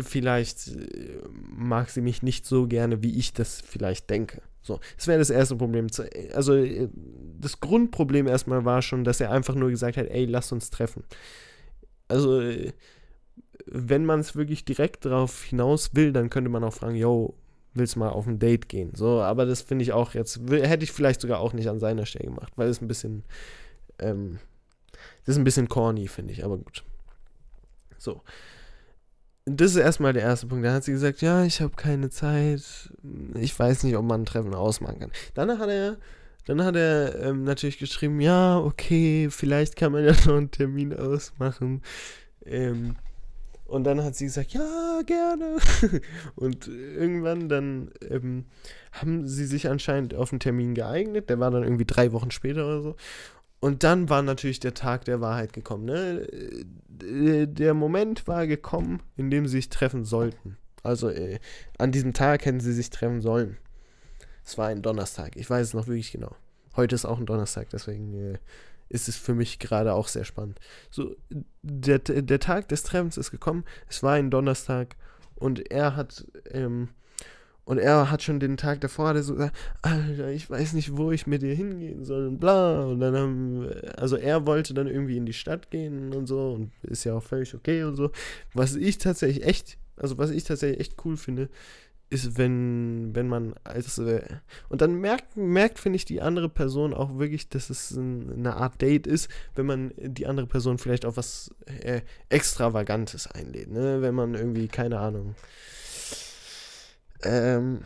vielleicht 0.00 0.68
äh, 0.68 1.20
mag 1.56 1.90
sie 1.90 2.00
mich 2.00 2.22
nicht 2.22 2.46
so 2.46 2.66
gerne, 2.66 3.02
wie 3.02 3.18
ich 3.18 3.32
das 3.32 3.60
vielleicht 3.60 4.10
denke. 4.10 4.42
So, 4.62 4.78
das 4.96 5.06
wäre 5.06 5.18
das 5.18 5.30
erste 5.30 5.56
Problem. 5.56 5.88
Also, 6.34 6.54
äh, 6.54 6.88
das 7.38 7.60
Grundproblem 7.60 8.26
erstmal 8.26 8.64
war 8.64 8.82
schon, 8.82 9.04
dass 9.04 9.20
er 9.20 9.30
einfach 9.30 9.54
nur 9.54 9.70
gesagt 9.70 9.96
hat, 9.96 10.06
ey, 10.08 10.26
lass 10.26 10.52
uns 10.52 10.70
treffen. 10.70 11.04
Also, 12.08 12.40
äh, 12.40 12.72
wenn 13.66 14.04
man 14.04 14.20
es 14.20 14.36
wirklich 14.36 14.64
direkt 14.64 15.04
darauf 15.04 15.44
hinaus 15.44 15.94
will, 15.94 16.12
dann 16.12 16.30
könnte 16.30 16.50
man 16.50 16.64
auch 16.64 16.74
fragen, 16.74 16.96
yo, 16.96 17.34
willst 17.74 17.94
du 17.94 18.00
mal 18.00 18.10
auf 18.10 18.26
ein 18.26 18.38
Date 18.38 18.68
gehen? 18.68 18.92
So, 18.94 19.20
aber 19.20 19.46
das 19.46 19.62
finde 19.62 19.84
ich 19.84 19.92
auch 19.92 20.14
jetzt, 20.14 20.40
hätte 20.50 20.84
ich 20.84 20.92
vielleicht 20.92 21.20
sogar 21.20 21.40
auch 21.40 21.52
nicht 21.52 21.68
an 21.68 21.78
seiner 21.78 22.06
Stelle 22.06 22.26
gemacht, 22.26 22.52
weil 22.56 22.68
es 22.68 22.80
ein 22.80 22.88
bisschen, 22.88 23.22
ähm, 23.98 24.38
das 25.24 25.34
ist 25.34 25.38
ein 25.38 25.44
bisschen 25.44 25.68
corny, 25.68 26.08
finde 26.08 26.32
ich, 26.32 26.44
aber 26.44 26.58
gut. 26.58 26.84
So 27.98 28.22
das 29.46 29.72
ist 29.72 29.76
erstmal 29.76 30.12
der 30.12 30.22
erste 30.22 30.46
Punkt. 30.46 30.64
Da 30.64 30.72
hat 30.72 30.84
sie 30.84 30.92
gesagt, 30.92 31.22
ja, 31.22 31.44
ich 31.44 31.60
habe 31.60 31.74
keine 31.76 32.10
Zeit. 32.10 32.92
Ich 33.34 33.58
weiß 33.58 33.84
nicht, 33.84 33.96
ob 33.96 34.04
man 34.04 34.22
ein 34.22 34.26
Treffen 34.26 34.54
ausmachen 34.54 35.00
kann. 35.00 35.12
Dann 35.34 35.58
hat 35.58 35.68
er, 35.68 35.96
dann 36.46 36.62
hat 36.64 36.76
er 36.76 37.20
ähm, 37.22 37.44
natürlich 37.44 37.78
geschrieben, 37.78 38.20
ja, 38.20 38.58
okay, 38.58 39.28
vielleicht 39.30 39.76
kann 39.76 39.92
man 39.92 40.04
ja 40.04 40.12
noch 40.26 40.36
einen 40.36 40.50
Termin 40.50 40.94
ausmachen. 40.94 41.82
Ähm, 42.44 42.96
und 43.66 43.84
dann 43.84 44.02
hat 44.02 44.16
sie 44.16 44.24
gesagt, 44.24 44.52
ja, 44.52 45.00
gerne. 45.06 45.58
und 46.34 46.66
irgendwann 46.66 47.48
dann 47.48 47.92
ähm, 48.08 48.46
haben 48.92 49.28
sie 49.28 49.46
sich 49.46 49.68
anscheinend 49.68 50.12
auf 50.12 50.32
einen 50.32 50.40
Termin 50.40 50.74
geeignet. 50.74 51.30
Der 51.30 51.38
war 51.38 51.52
dann 51.52 51.62
irgendwie 51.62 51.84
drei 51.84 52.12
Wochen 52.12 52.32
später 52.32 52.66
oder 52.66 52.82
so. 52.82 52.96
Und 53.60 53.84
dann 53.84 54.08
war 54.08 54.22
natürlich 54.22 54.60
der 54.60 54.74
Tag 54.74 55.04
der 55.04 55.20
Wahrheit 55.20 55.52
gekommen. 55.52 55.84
Ne? 55.84 56.26
Äh, 57.02 57.46
der 57.46 57.74
Moment 57.74 58.26
war 58.26 58.46
gekommen, 58.46 59.02
in 59.16 59.30
dem 59.30 59.46
sie 59.46 59.58
sich 59.58 59.68
treffen 59.68 60.04
sollten. 60.04 60.56
Also 60.82 61.10
äh, 61.10 61.38
an 61.78 61.92
diesem 61.92 62.14
Tag 62.14 62.44
hätten 62.46 62.60
sie 62.60 62.72
sich 62.72 62.90
treffen 62.90 63.20
sollen. 63.20 63.58
Es 64.44 64.56
war 64.56 64.68
ein 64.68 64.82
Donnerstag. 64.82 65.36
Ich 65.36 65.48
weiß 65.48 65.68
es 65.68 65.74
noch 65.74 65.86
wirklich 65.86 66.12
genau. 66.12 66.34
Heute 66.74 66.94
ist 66.94 67.04
auch 67.04 67.18
ein 67.18 67.26
Donnerstag, 67.26 67.68
deswegen 67.70 68.14
äh, 68.14 68.38
ist 68.88 69.08
es 69.08 69.16
für 69.16 69.34
mich 69.34 69.58
gerade 69.58 69.92
auch 69.92 70.08
sehr 70.08 70.24
spannend. 70.24 70.58
So, 70.90 71.14
der, 71.62 71.98
der 71.98 72.40
Tag 72.40 72.68
des 72.68 72.82
Treffens 72.82 73.16
ist 73.16 73.30
gekommen. 73.30 73.64
Es 73.88 74.02
war 74.02 74.14
ein 74.14 74.30
Donnerstag 74.30 74.96
und 75.34 75.70
er 75.70 75.96
hat 75.96 76.26
ähm, 76.50 76.88
und 77.70 77.78
er 77.78 78.10
hat 78.10 78.20
schon 78.20 78.40
den 78.40 78.56
Tag 78.56 78.80
davor 78.80 79.10
hat 79.10 79.16
er 79.16 79.22
so 79.22 79.34
gesagt, 79.34 79.56
Alter, 79.82 80.32
ich 80.32 80.50
weiß 80.50 80.72
nicht, 80.72 80.96
wo 80.96 81.12
ich 81.12 81.28
mit 81.28 81.42
dir 81.42 81.54
hingehen 81.54 82.04
soll 82.04 82.26
und 82.26 82.40
bla. 82.40 82.82
Und 82.82 82.98
dann 82.98 83.14
haben, 83.14 83.70
also 83.96 84.16
er 84.16 84.44
wollte 84.44 84.74
dann 84.74 84.88
irgendwie 84.88 85.16
in 85.16 85.24
die 85.24 85.32
Stadt 85.32 85.70
gehen 85.70 86.12
und 86.12 86.26
so 86.26 86.54
und 86.54 86.72
ist 86.82 87.04
ja 87.04 87.14
auch 87.14 87.22
völlig 87.22 87.54
okay 87.54 87.84
und 87.84 87.94
so. 87.94 88.10
Was 88.54 88.74
ich 88.74 88.98
tatsächlich 88.98 89.46
echt, 89.46 89.78
also 89.96 90.18
was 90.18 90.30
ich 90.30 90.42
tatsächlich 90.42 90.80
echt 90.80 90.96
cool 91.04 91.16
finde, 91.16 91.48
ist, 92.08 92.36
wenn, 92.36 93.14
wenn 93.14 93.28
man 93.28 93.54
als 93.62 94.00
und 94.00 94.80
dann 94.80 94.94
merkt, 95.00 95.36
merkt 95.36 95.78
finde 95.78 95.94
ich, 95.94 96.04
die 96.04 96.20
andere 96.20 96.48
Person 96.48 96.92
auch 96.92 97.20
wirklich, 97.20 97.50
dass 97.50 97.70
es 97.70 97.92
ein, 97.92 98.32
eine 98.32 98.56
Art 98.56 98.82
Date 98.82 99.06
ist, 99.06 99.28
wenn 99.54 99.66
man 99.66 99.92
die 99.96 100.26
andere 100.26 100.48
Person 100.48 100.78
vielleicht 100.78 101.04
auf 101.04 101.16
was 101.16 101.54
äh, 101.66 102.00
Extravagantes 102.30 103.28
einlädt, 103.28 103.70
ne? 103.70 104.02
Wenn 104.02 104.16
man 104.16 104.34
irgendwie, 104.34 104.66
keine 104.66 104.98
Ahnung, 104.98 105.36
ähm, 107.24 107.80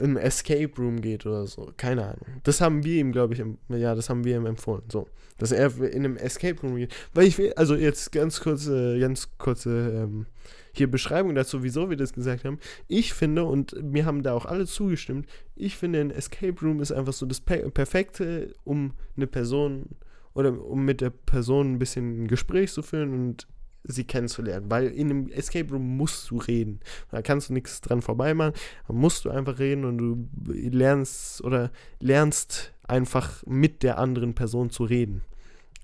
in 0.00 0.16
Escape 0.16 0.70
Room 0.78 1.00
geht 1.00 1.26
oder 1.26 1.46
so. 1.46 1.72
Keine 1.76 2.04
Ahnung. 2.04 2.40
Das 2.42 2.60
haben 2.60 2.84
wir 2.84 3.00
ihm, 3.00 3.12
glaube 3.12 3.34
ich, 3.34 3.40
im, 3.40 3.58
ja, 3.68 3.94
das 3.94 4.08
haben 4.08 4.24
wir 4.24 4.36
ihm 4.36 4.46
empfohlen. 4.46 4.84
So. 4.90 5.08
Dass 5.38 5.52
er 5.52 5.78
in 5.80 6.04
einem 6.04 6.16
Escape 6.16 6.60
Room 6.62 6.76
geht. 6.76 6.94
Weil 7.14 7.26
ich 7.26 7.38
will, 7.38 7.52
also 7.54 7.74
jetzt 7.74 8.12
ganz 8.12 8.40
kurze, 8.40 8.98
ganz 8.98 9.28
kurze 9.38 10.04
ähm, 10.04 10.26
hier 10.72 10.90
Beschreibung 10.90 11.34
dazu, 11.34 11.62
wieso 11.62 11.90
wir 11.90 11.96
das 11.96 12.12
gesagt 12.12 12.44
haben. 12.44 12.58
Ich 12.88 13.14
finde, 13.14 13.44
und 13.44 13.82
mir 13.82 14.04
haben 14.04 14.22
da 14.22 14.34
auch 14.34 14.46
alle 14.46 14.66
zugestimmt, 14.66 15.26
ich 15.54 15.76
finde, 15.76 16.00
ein 16.00 16.10
Escape 16.10 16.60
Room 16.60 16.80
ist 16.80 16.92
einfach 16.92 17.12
so 17.12 17.26
das 17.26 17.40
Perfekte, 17.40 18.54
um 18.64 18.92
eine 19.16 19.26
Person 19.26 19.96
oder 20.34 20.60
um 20.62 20.84
mit 20.84 21.00
der 21.00 21.10
Person 21.10 21.72
ein 21.72 21.78
bisschen 21.78 22.24
ein 22.24 22.28
Gespräch 22.28 22.72
zu 22.72 22.82
führen 22.82 23.14
und 23.14 23.46
sie 23.86 24.04
kennenzulernen. 24.04 24.70
Weil 24.70 24.88
in 24.88 25.10
einem 25.10 25.28
Escape 25.28 25.70
Room 25.70 25.96
musst 25.96 26.30
du 26.30 26.38
reden. 26.38 26.80
Da 27.10 27.22
kannst 27.22 27.48
du 27.48 27.52
nichts 27.52 27.80
dran 27.80 28.02
vorbei 28.02 28.34
machen. 28.34 28.54
Da 28.86 28.94
musst 28.94 29.24
du 29.24 29.30
einfach 29.30 29.58
reden 29.58 29.84
und 29.84 29.98
du 29.98 30.28
lernst 30.52 31.42
oder 31.42 31.70
lernst 32.00 32.72
einfach 32.84 33.44
mit 33.46 33.82
der 33.82 33.98
anderen 33.98 34.34
Person 34.34 34.70
zu 34.70 34.84
reden. 34.84 35.22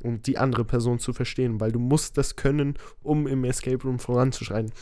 Und 0.02 0.26
die 0.26 0.36
andere 0.36 0.64
Person 0.64 0.98
zu 0.98 1.12
verstehen, 1.12 1.60
weil 1.60 1.70
du 1.70 1.78
musst 1.78 2.18
das 2.18 2.34
können, 2.34 2.74
um 3.02 3.28
im 3.28 3.44
Escape 3.44 3.82
Room 3.84 4.00
voranzuschreiten. 4.00 4.72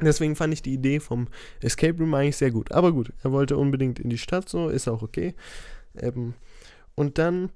Deswegen 0.00 0.36
fand 0.36 0.52
ich 0.52 0.62
die 0.62 0.74
Idee 0.74 1.00
vom 1.00 1.28
Escape 1.60 1.98
Room 1.98 2.12
eigentlich 2.14 2.36
sehr 2.36 2.50
gut. 2.50 2.72
Aber 2.72 2.92
gut, 2.92 3.12
er 3.22 3.32
wollte 3.32 3.56
unbedingt 3.56 3.98
in 3.98 4.10
die 4.10 4.18
Stadt, 4.18 4.48
so 4.48 4.68
ist 4.68 4.88
auch 4.88 5.02
okay. 5.02 5.34
Ähm, 5.96 6.34
und 6.94 7.18
dann 7.18 7.50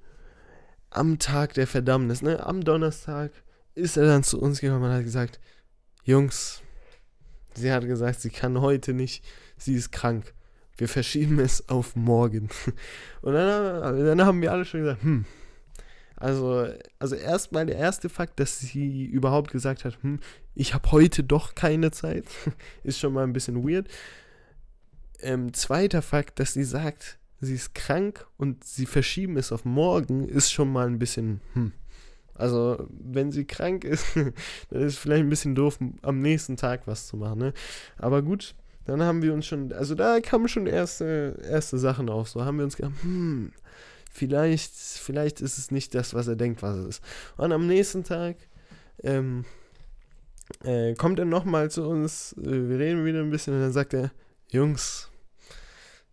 am 0.89 1.19
Tag 1.19 1.53
der 1.53 1.67
Verdammnis, 1.67 2.21
ne, 2.21 2.45
am 2.45 2.63
Donnerstag, 2.63 3.31
ist 3.77 3.97
er 3.97 4.05
dann 4.05 4.23
zu 4.23 4.41
uns 4.41 4.59
gekommen 4.59 4.83
und 4.83 4.91
hat 4.91 5.03
gesagt, 5.03 5.39
Jungs, 6.03 6.61
sie 7.55 7.71
hat 7.71 7.85
gesagt, 7.85 8.21
sie 8.21 8.29
kann 8.29 8.59
heute 8.59 8.93
nicht, 8.93 9.23
sie 9.57 9.75
ist 9.75 9.91
krank. 9.91 10.33
Wir 10.77 10.87
verschieben 10.87 11.39
es 11.39 11.69
auf 11.69 11.95
morgen. 11.95 12.49
Und 13.21 13.33
dann, 13.33 14.05
dann 14.05 14.25
haben 14.25 14.41
wir 14.41 14.51
alle 14.51 14.63
schon 14.63 14.81
gesagt, 14.81 15.01
hm, 15.01 15.25
also, 16.15 16.67
also 16.99 17.15
erstmal 17.15 17.65
der 17.65 17.77
erste 17.77 18.09
Fakt, 18.09 18.39
dass 18.39 18.59
sie 18.59 19.05
überhaupt 19.05 19.51
gesagt 19.51 19.85
hat, 19.85 19.97
hm, 20.01 20.19
ich 20.53 20.73
habe 20.75 20.91
heute 20.91 21.23
doch 21.23 21.55
keine 21.55 21.91
Zeit, 21.91 22.25
ist 22.83 22.99
schon 22.99 23.13
mal 23.13 23.23
ein 23.23 23.33
bisschen 23.33 23.67
weird. 23.67 23.87
Ähm, 25.19 25.51
zweiter 25.53 26.03
Fakt, 26.03 26.39
dass 26.39 26.53
sie 26.53 26.63
sagt, 26.63 27.17
sie 27.41 27.55
ist 27.55 27.73
krank 27.73 28.27
und 28.37 28.63
sie 28.63 28.85
verschieben 28.85 29.37
es 29.37 29.51
auf 29.51 29.65
morgen, 29.65 30.27
ist 30.27 30.51
schon 30.51 30.71
mal 30.71 30.87
ein 30.87 30.99
bisschen, 30.99 31.41
hm, 31.53 31.71
also, 32.37 32.87
wenn 32.89 33.31
sie 33.31 33.45
krank 33.45 33.83
ist, 33.83 34.05
dann 34.15 34.81
ist 34.81 34.93
es 34.93 34.97
vielleicht 34.97 35.23
ein 35.23 35.29
bisschen 35.29 35.55
doof, 35.55 35.79
am 36.01 36.21
nächsten 36.21 36.57
Tag 36.57 36.81
was 36.85 37.07
zu 37.07 37.17
machen, 37.17 37.39
ne? 37.39 37.53
Aber 37.97 38.21
gut, 38.21 38.55
dann 38.85 39.01
haben 39.01 39.21
wir 39.21 39.33
uns 39.33 39.45
schon, 39.45 39.73
also 39.73 39.95
da 39.95 40.19
kamen 40.21 40.47
schon 40.47 40.65
erste, 40.65 41.37
erste 41.43 41.77
Sachen 41.77 42.09
auf. 42.09 42.29
So 42.29 42.45
haben 42.45 42.57
wir 42.57 42.63
uns 42.63 42.77
gedacht, 42.77 42.93
hm, 43.01 43.51
vielleicht, 44.11 44.73
vielleicht 44.73 45.41
ist 45.41 45.57
es 45.57 45.71
nicht 45.71 45.93
das, 45.93 46.13
was 46.13 46.27
er 46.27 46.37
denkt, 46.37 46.61
was 46.61 46.77
es 46.77 46.87
ist. 46.87 47.03
Und 47.35 47.51
am 47.51 47.67
nächsten 47.67 48.05
Tag, 48.05 48.37
ähm, 49.03 49.43
äh, 50.63 50.93
kommt 50.93 51.19
er 51.19 51.25
nochmal 51.25 51.69
zu 51.69 51.87
uns, 51.87 52.33
äh, 52.37 52.69
wir 52.69 52.79
reden 52.79 53.05
wieder 53.05 53.19
ein 53.19 53.29
bisschen 53.29 53.53
und 53.55 53.61
dann 53.61 53.73
sagt 53.73 53.93
er, 53.93 54.11
Jungs, 54.49 55.09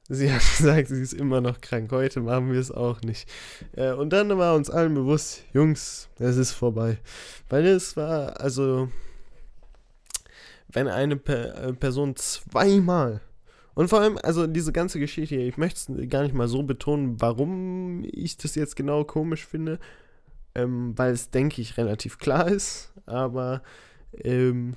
Sie 0.09 0.32
hat 0.32 0.40
gesagt, 0.59 0.88
sie 0.88 1.02
ist 1.02 1.14
immer 1.14 1.40
noch 1.40 1.61
krank. 1.61 1.90
Heute 1.92 2.20
machen 2.20 2.52
wir 2.52 2.61
es 2.61 2.70
auch 2.70 3.00
nicht. 3.02 3.28
Äh, 3.72 3.92
und 3.92 4.12
dann 4.12 4.36
war 4.36 4.55
uns 4.55 4.70
allen 4.70 4.94
bewusst, 4.94 5.44
Jungs, 5.52 6.09
es 6.18 6.36
ist 6.36 6.52
vorbei. 6.52 6.98
Weil 7.48 7.66
es 7.66 7.96
war, 7.96 8.40
also, 8.40 8.90
wenn 10.68 10.88
eine 10.88 11.16
per 11.16 11.68
äh, 11.68 11.72
Person 11.72 12.16
zweimal 12.16 13.20
und 13.74 13.88
vor 13.88 14.00
allem, 14.00 14.18
also 14.22 14.46
diese 14.46 14.72
ganze 14.72 15.00
Geschichte 15.00 15.34
hier, 15.34 15.46
ich 15.46 15.57
möchte 15.57 15.92
es 15.92 16.09
gar 16.09 16.22
nicht 16.22 16.34
mal 16.34 16.48
so 16.48 16.62
betonen, 16.62 17.20
warum 17.20 18.05
ich 18.05 18.36
das 18.36 18.55
jetzt 18.55 18.76
genau 18.76 19.05
komisch 19.05 19.44
finde, 19.46 19.80
ähm, 20.55 20.96
weil 20.96 21.12
es, 21.12 21.30
denke 21.30 21.61
ich, 21.61 21.76
relativ 21.76 22.18
klar 22.18 22.48
ist. 22.48 22.92
Aber 23.07 23.62
ähm, 24.12 24.76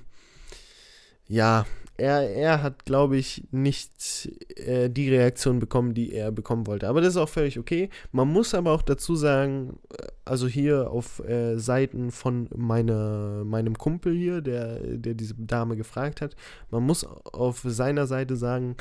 ja, 1.28 1.65
er, 1.98 2.30
er 2.30 2.64
hat, 2.64 2.86
glaube 2.86 3.18
ich, 3.18 3.43
nicht 3.52 4.30
äh, 4.56 4.89
die 4.89 5.10
Reaktion 5.10 5.60
bekommen, 5.60 5.93
die 5.93 6.14
er 6.14 6.32
bekommen 6.32 6.68
wollte. 6.68 6.88
Aber 6.88 7.02
das 7.02 7.10
ist 7.12 7.18
auch 7.18 7.30
völlig 7.30 7.58
okay. 7.58 7.89
Man 8.12 8.28
muss 8.28 8.54
aber 8.54 8.72
auch 8.72 8.84
dazu 8.84 9.16
sagen, 9.16 9.80
äh, 9.91 10.08
also 10.24 10.48
hier 10.48 10.91
auf 10.91 11.20
äh, 11.28 11.58
Seiten 11.58 12.12
von 12.12 12.50
meine, 12.56 13.43
meinem 13.45 13.78
Kumpel 13.78 14.16
hier, 14.16 14.41
der, 14.41 14.80
der 14.80 15.16
diese 15.16 15.34
Dame 15.36 15.76
gefragt 15.76 16.22
hat, 16.22 16.36
man 16.70 16.84
muss 16.84 17.04
auf 17.04 17.62
seiner 17.66 18.06
Seite 18.06 18.36
sagen, 18.36 18.78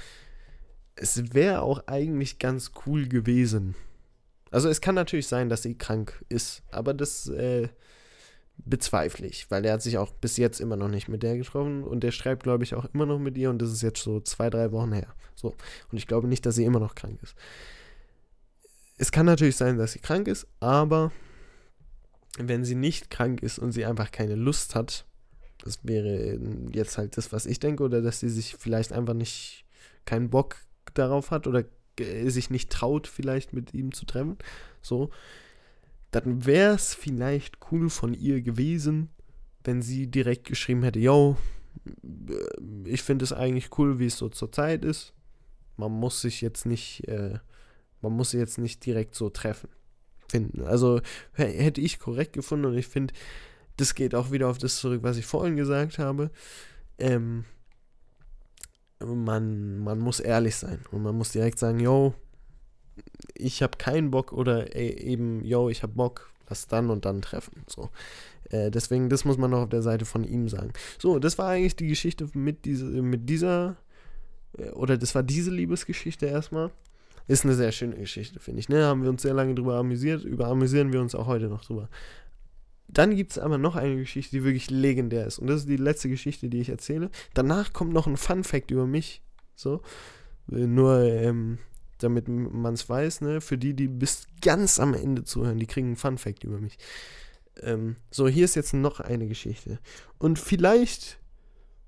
es 0.95 1.35
wäre 1.35 1.63
auch 1.63 1.87
eigentlich 1.87 2.39
ganz 2.39 2.73
cool 2.87 3.09
gewesen. 3.09 3.75
Also 4.51 4.69
es 4.69 4.81
kann 4.81 4.95
natürlich 4.95 5.27
sein, 5.27 5.49
dass 5.49 5.63
sie 5.63 5.77
krank 5.77 6.25
ist, 6.29 6.63
aber 6.71 6.95
das 6.95 7.29
äh, 7.29 7.69
bezweifle 8.59 9.27
ich, 9.27 9.51
weil 9.51 9.65
er 9.65 9.75
hat 9.75 9.83
sich 9.83 9.99
auch 9.99 10.13
bis 10.13 10.37
jetzt 10.37 10.61
immer 10.61 10.77
noch 10.77 10.89
nicht 10.89 11.09
mit 11.09 11.23
der 11.23 11.37
getroffen 11.37 11.85
und 11.85 12.03
der 12.03 12.11
schreibt, 12.11 12.43
glaube 12.43 12.65
ich, 12.65 12.75
auch 12.75 12.87
immer 12.93 13.07
noch 13.07 13.19
mit 13.19 13.37
ihr 13.37 13.51
und 13.51 13.61
das 13.61 13.71
ist 13.71 13.83
jetzt 13.83 14.03
so 14.03 14.21
zwei, 14.21 14.51
drei 14.51 14.73
Wochen 14.73 14.93
her. 14.93 15.15
So. 15.35 15.55
Und 15.91 15.99
ich 15.99 16.07
glaube 16.07 16.29
nicht, 16.29 16.47
dass 16.47 16.55
sie 16.55 16.65
immer 16.65 16.81
noch 16.81 16.95
krank 16.95 17.23
ist. 17.23 17.35
Es 18.99 19.13
kann 19.13 19.27
natürlich 19.27 19.57
sein, 19.57 19.77
dass 19.77 19.93
sie 19.93 19.99
krank 19.99 20.27
ist, 20.27 20.47
aber 20.59 21.13
wenn 22.39 22.65
sie 22.65 22.75
nicht 22.75 23.11
krank 23.11 23.43
ist 23.43 23.59
und 23.59 23.73
sie 23.73 23.85
einfach 23.85 24.11
keine 24.11 24.35
Lust 24.35 24.75
hat, 24.75 25.05
das 25.63 25.81
wäre 25.83 26.39
jetzt 26.73 26.99
halt 26.99 27.17
das, 27.17 27.33
was 27.33 27.47
ich 27.47 27.61
denke, 27.61 27.83
oder 27.83 28.03
dass 28.03 28.21
sie 28.21 28.29
sich 28.29 28.57
vielleicht 28.59 28.93
einfach 28.93 29.15
nicht 29.15 29.65
keinen 30.05 30.31
Bock 30.31 30.57
darauf 30.95 31.31
hat 31.31 31.47
oder 31.47 31.65
sich 31.99 32.51
nicht 32.51 32.71
traut, 32.71 33.07
vielleicht 33.07 33.53
mit 33.53 33.75
ihm 33.75 33.93
zu 33.93 34.05
treffen, 34.05 34.37
so, 34.83 35.11
dann 36.21 36.47
wäre 36.47 36.75
es 36.75 36.95
vielleicht 36.95 37.59
cool 37.71 37.91
von 37.91 38.15
ihr 38.15 38.41
gewesen, 38.43 39.11
wenn 39.65 39.83
sie 39.83 40.07
direkt 40.07 40.47
geschrieben 40.47 40.83
hätte, 40.83 40.99
yo, 40.99 41.37
äh, 41.87 42.89
ich 42.91 43.03
finde 43.03 43.25
es 43.25 43.33
eigentlich 43.33 43.77
cool, 43.79 43.99
wie 43.99 44.07
es 44.07 44.17
so 44.17 44.29
zur 44.29 44.51
Zeit 44.53 44.85
ist. 44.85 45.13
Man 45.77 45.93
muss 45.93 46.21
sich 46.21 46.41
jetzt 46.41 46.65
nicht, 46.65 47.07
äh, 47.09 47.39
man 48.01 48.13
muss 48.13 48.31
sich 48.31 48.41
jetzt 48.41 48.59
nicht 48.59 48.85
direkt 48.87 49.15
so 49.15 49.31
treffen. 49.31 49.69
Finden. 50.29 50.63
Also 50.63 51.01
hätte 51.35 51.81
ich 51.81 52.01
korrekt 52.01 52.33
gefunden 52.33 52.65
und 52.65 52.77
ich 52.77 52.89
finde, 52.89 53.15
das 53.77 53.95
geht 53.95 54.15
auch 54.15 54.33
wieder 54.33 54.49
auf 54.49 54.59
das 54.59 54.79
zurück, 54.79 55.03
was 55.03 55.19
ich 55.19 55.27
vorhin 55.27 55.55
gesagt 55.55 55.99
habe. 55.99 56.31
Ähm, 56.99 57.45
man, 58.99 59.79
man 59.81 59.99
muss 59.99 60.19
ehrlich 60.19 60.57
sein 60.57 60.81
und 60.91 61.03
man 61.03 61.17
muss 61.17 61.31
direkt 61.31 61.59
sagen, 61.59 61.79
yo, 61.79 62.15
ich 63.35 63.63
habe 63.63 63.79
keinen 63.79 64.11
Bock 64.11 64.33
oder 64.33 64.75
eben, 64.77 65.45
yo, 65.45 65.69
ich 65.69 65.83
habe 65.83 65.93
Bock, 65.93 66.31
lass 66.49 66.67
dann 66.67 66.91
und 66.91 67.05
dann 67.05 67.23
treffen. 67.23 67.65
So. 67.69 67.91
Äh, 68.51 68.71
deswegen, 68.71 69.09
das 69.09 69.25
muss 69.25 69.39
man 69.39 69.51
noch 69.51 69.63
auf 69.63 69.69
der 69.69 69.83
Seite 69.83 70.05
von 70.05 70.25
ihm 70.25 70.49
sagen. 70.49 70.73
So, 70.99 71.19
das 71.19 71.39
war 71.39 71.49
eigentlich 71.49 71.77
die 71.77 71.89
Geschichte 71.89 72.29
mit, 72.35 72.65
diese, 72.65 72.85
mit 72.85 73.29
dieser, 73.29 73.77
äh, 74.59 74.71
oder 74.71 74.97
das 74.97 75.15
war 75.15 75.23
diese 75.23 75.51
Liebesgeschichte 75.51 76.27
erstmal. 76.27 76.71
Ist 77.29 77.45
eine 77.45 77.55
sehr 77.55 77.73
schöne 77.73 77.97
Geschichte, 77.97 78.39
finde 78.39 78.61
ich. 78.61 78.69
Ne? 78.69 78.85
Haben 78.85 79.03
wir 79.03 79.11
uns 79.11 79.23
sehr 79.23 79.35
lange 79.35 79.55
drüber 79.55 79.77
amüsiert. 79.77 80.23
Über 80.23 80.47
amüsieren 80.47 80.93
wir 80.93 81.01
uns 81.01 81.15
auch 81.15 81.27
heute 81.27 81.49
noch 81.49 81.65
drüber. 81.65 81.89
Dann 82.87 83.17
gibt 83.17 83.33
es 83.33 83.39
aber 83.39 83.59
noch 83.59 83.75
eine 83.75 83.97
Geschichte, 83.97 84.37
die 84.37 84.45
wirklich 84.45 84.71
legendär 84.71 85.27
ist. 85.27 85.41
Und 85.41 85.49
das 85.49 85.61
ist 85.61 85.69
die 85.69 85.77
letzte 85.77 86.09
Geschichte, 86.09 86.49
die 86.49 86.61
ich 86.61 86.69
erzähle. 86.69 87.11
Danach 87.35 87.73
kommt 87.73 87.93
noch 87.93 88.07
ein 88.07 88.17
Fun 88.17 88.45
Fact 88.45 88.71
über 88.71 88.87
mich. 88.87 89.23
So. 89.57 89.83
Nur, 90.47 91.03
ähm, 91.03 91.59
damit 91.99 92.29
man 92.29 92.75
es 92.75 92.89
weiß, 92.89 93.23
ne, 93.23 93.41
für 93.41 93.59
die, 93.59 93.75
die 93.75 93.89
bis 93.89 94.27
ganz 94.43 94.79
am 94.79 94.95
Ende 94.95 95.25
zuhören, 95.25 95.59
die 95.59 95.67
kriegen 95.67 95.89
einen 95.89 95.97
Fun 95.97 96.19
Fact 96.19 96.45
über 96.45 96.61
mich. 96.61 96.79
Ähm, 97.61 97.97
so, 98.11 98.29
hier 98.29 98.45
ist 98.45 98.55
jetzt 98.55 98.75
noch 98.75 99.01
eine 99.01 99.27
Geschichte. 99.27 99.79
Und 100.19 100.39
vielleicht, 100.39 101.19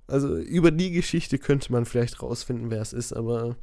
also 0.07 0.37
über 0.37 0.71
die 0.71 0.91
Geschichte 0.91 1.39
könnte 1.39 1.73
man 1.73 1.85
vielleicht 1.85 2.23
rausfinden, 2.23 2.71
wer 2.71 2.81
es 2.81 2.93
ist, 2.93 3.13
aber 3.13 3.57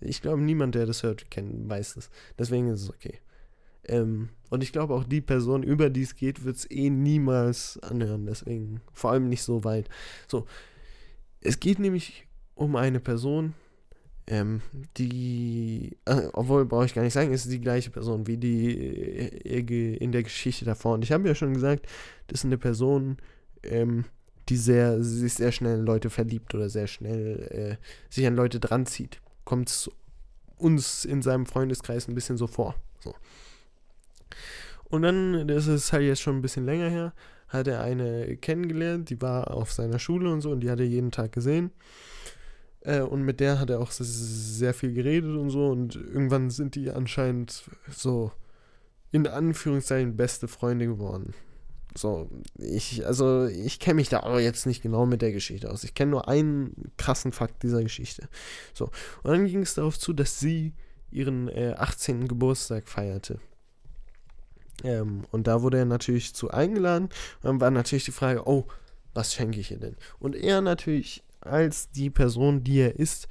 ich 0.00 0.22
glaube, 0.22 0.42
niemand, 0.42 0.74
der 0.74 0.86
das 0.86 1.02
hört, 1.02 1.30
kennt, 1.30 1.68
weiß 1.68 1.94
das. 1.94 2.10
Deswegen 2.38 2.68
ist 2.68 2.82
es 2.82 2.90
okay. 2.90 3.18
Ähm, 3.84 4.28
und 4.50 4.62
ich 4.62 4.72
glaube, 4.72 4.94
auch 4.94 5.04
die 5.04 5.20
Person, 5.20 5.62
über 5.62 5.90
die 5.90 6.02
es 6.02 6.14
geht, 6.14 6.44
wird 6.44 6.56
es 6.56 6.70
eh 6.70 6.90
niemals 6.90 7.78
anhören. 7.82 8.26
Deswegen, 8.26 8.80
vor 8.92 9.12
allem 9.12 9.28
nicht 9.28 9.42
so 9.42 9.64
weit. 9.64 9.88
So, 10.26 10.46
es 11.40 11.58
geht 11.60 11.78
nämlich 11.78 12.26
um 12.54 12.76
eine 12.76 13.00
Person, 13.00 13.54
ähm, 14.28 14.60
die, 14.98 15.96
äh, 16.04 16.28
obwohl 16.34 16.66
brauche 16.66 16.84
ich 16.84 16.94
gar 16.94 17.02
nicht 17.02 17.14
sagen, 17.14 17.32
ist 17.32 17.50
die 17.50 17.60
gleiche 17.60 17.90
Person 17.90 18.26
wie 18.26 18.36
die 18.36 18.76
äh, 18.76 19.96
in 19.96 20.12
der 20.12 20.22
Geschichte 20.22 20.66
davor. 20.66 20.94
Und 20.94 21.02
ich 21.02 21.12
habe 21.12 21.26
ja 21.26 21.34
schon 21.34 21.54
gesagt, 21.54 21.86
das 22.26 22.40
ist 22.40 22.44
eine 22.44 22.58
Person, 22.58 23.16
ähm, 23.62 24.04
die 24.50 24.56
sehr, 24.56 25.02
sich 25.02 25.34
sehr 25.34 25.50
schnell 25.50 25.78
in 25.78 25.86
Leute 25.86 26.10
verliebt 26.10 26.54
oder 26.54 26.68
sehr 26.68 26.86
schnell 26.86 27.78
äh, 27.80 28.12
sich 28.14 28.26
an 28.26 28.36
Leute 28.36 28.60
dranzieht. 28.60 29.20
Kommt 29.44 29.70
es 29.70 29.90
uns 30.58 31.06
in 31.06 31.22
seinem 31.22 31.46
Freundeskreis 31.46 32.06
ein 32.06 32.14
bisschen 32.14 32.36
so 32.36 32.46
vor. 32.46 32.74
So. 33.00 33.14
Und 34.84 35.02
dann, 35.02 35.48
das 35.48 35.66
ist 35.66 35.92
halt 35.92 36.04
jetzt 36.04 36.20
schon 36.20 36.36
ein 36.36 36.42
bisschen 36.42 36.66
länger 36.66 36.88
her, 36.88 37.12
hat 37.48 37.66
er 37.66 37.80
eine 37.80 38.36
kennengelernt, 38.36 39.08
die 39.08 39.22
war 39.22 39.54
auf 39.54 39.72
seiner 39.72 39.98
Schule 39.98 40.30
und 40.30 40.42
so 40.42 40.50
und 40.50 40.60
die 40.60 40.70
hat 40.70 40.80
er 40.80 40.86
jeden 40.86 41.10
Tag 41.12 41.32
gesehen. 41.32 41.70
Äh, 42.88 43.02
und 43.02 43.22
mit 43.22 43.38
der 43.38 43.60
hat 43.60 43.68
er 43.68 43.80
auch 43.80 43.90
sehr 43.90 44.72
viel 44.72 44.94
geredet 44.94 45.36
und 45.36 45.50
so. 45.50 45.66
Und 45.66 45.94
irgendwann 45.94 46.48
sind 46.48 46.74
die 46.74 46.90
anscheinend 46.90 47.64
so 47.90 48.32
in 49.12 49.26
Anführungszeichen 49.26 50.16
beste 50.16 50.48
Freunde 50.48 50.86
geworden. 50.86 51.34
So, 51.94 52.30
ich, 52.56 53.06
also 53.06 53.46
ich 53.46 53.78
kenne 53.78 53.96
mich 53.96 54.08
da 54.08 54.20
aber 54.20 54.40
jetzt 54.40 54.66
nicht 54.66 54.82
genau 54.82 55.04
mit 55.04 55.20
der 55.20 55.32
Geschichte 55.32 55.70
aus. 55.70 55.84
Ich 55.84 55.94
kenne 55.94 56.12
nur 56.12 56.28
einen 56.28 56.90
krassen 56.96 57.32
Fakt 57.32 57.62
dieser 57.62 57.82
Geschichte. 57.82 58.28
So, 58.72 58.86
und 59.22 59.32
dann 59.32 59.46
ging 59.46 59.60
es 59.60 59.74
darauf 59.74 59.98
zu, 59.98 60.14
dass 60.14 60.40
sie 60.40 60.72
ihren 61.10 61.48
äh, 61.48 61.74
18. 61.76 62.26
Geburtstag 62.26 62.88
feierte. 62.88 63.38
Ähm, 64.82 65.24
und 65.30 65.46
da 65.46 65.60
wurde 65.60 65.78
er 65.78 65.84
natürlich 65.84 66.34
zu 66.34 66.50
eingeladen. 66.50 67.06
Und 67.06 67.44
dann 67.44 67.60
war 67.60 67.70
natürlich 67.70 68.04
die 68.04 68.12
Frage, 68.12 68.46
oh, 68.46 68.66
was 69.12 69.34
schenke 69.34 69.60
ich 69.60 69.72
ihr 69.72 69.78
denn? 69.78 69.96
Und 70.20 70.36
er 70.36 70.60
natürlich 70.60 71.24
als 71.40 71.90
die 71.90 72.10
Person, 72.10 72.64
die 72.64 72.80
er 72.80 72.96
ist, 72.96 73.28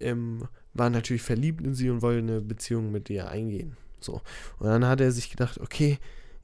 ähm, 0.00 0.48
war 0.74 0.90
natürlich 0.90 1.22
verliebt 1.22 1.64
in 1.64 1.74
sie 1.74 1.90
und 1.90 2.02
wollte 2.02 2.18
eine 2.18 2.40
Beziehung 2.40 2.90
mit 2.90 3.10
ihr 3.10 3.28
eingehen. 3.28 3.76
So. 4.00 4.20
Und 4.58 4.68
dann 4.68 4.86
hat 4.86 5.00
er 5.00 5.12
sich 5.12 5.30
gedacht, 5.30 5.58
okay, 5.60 5.98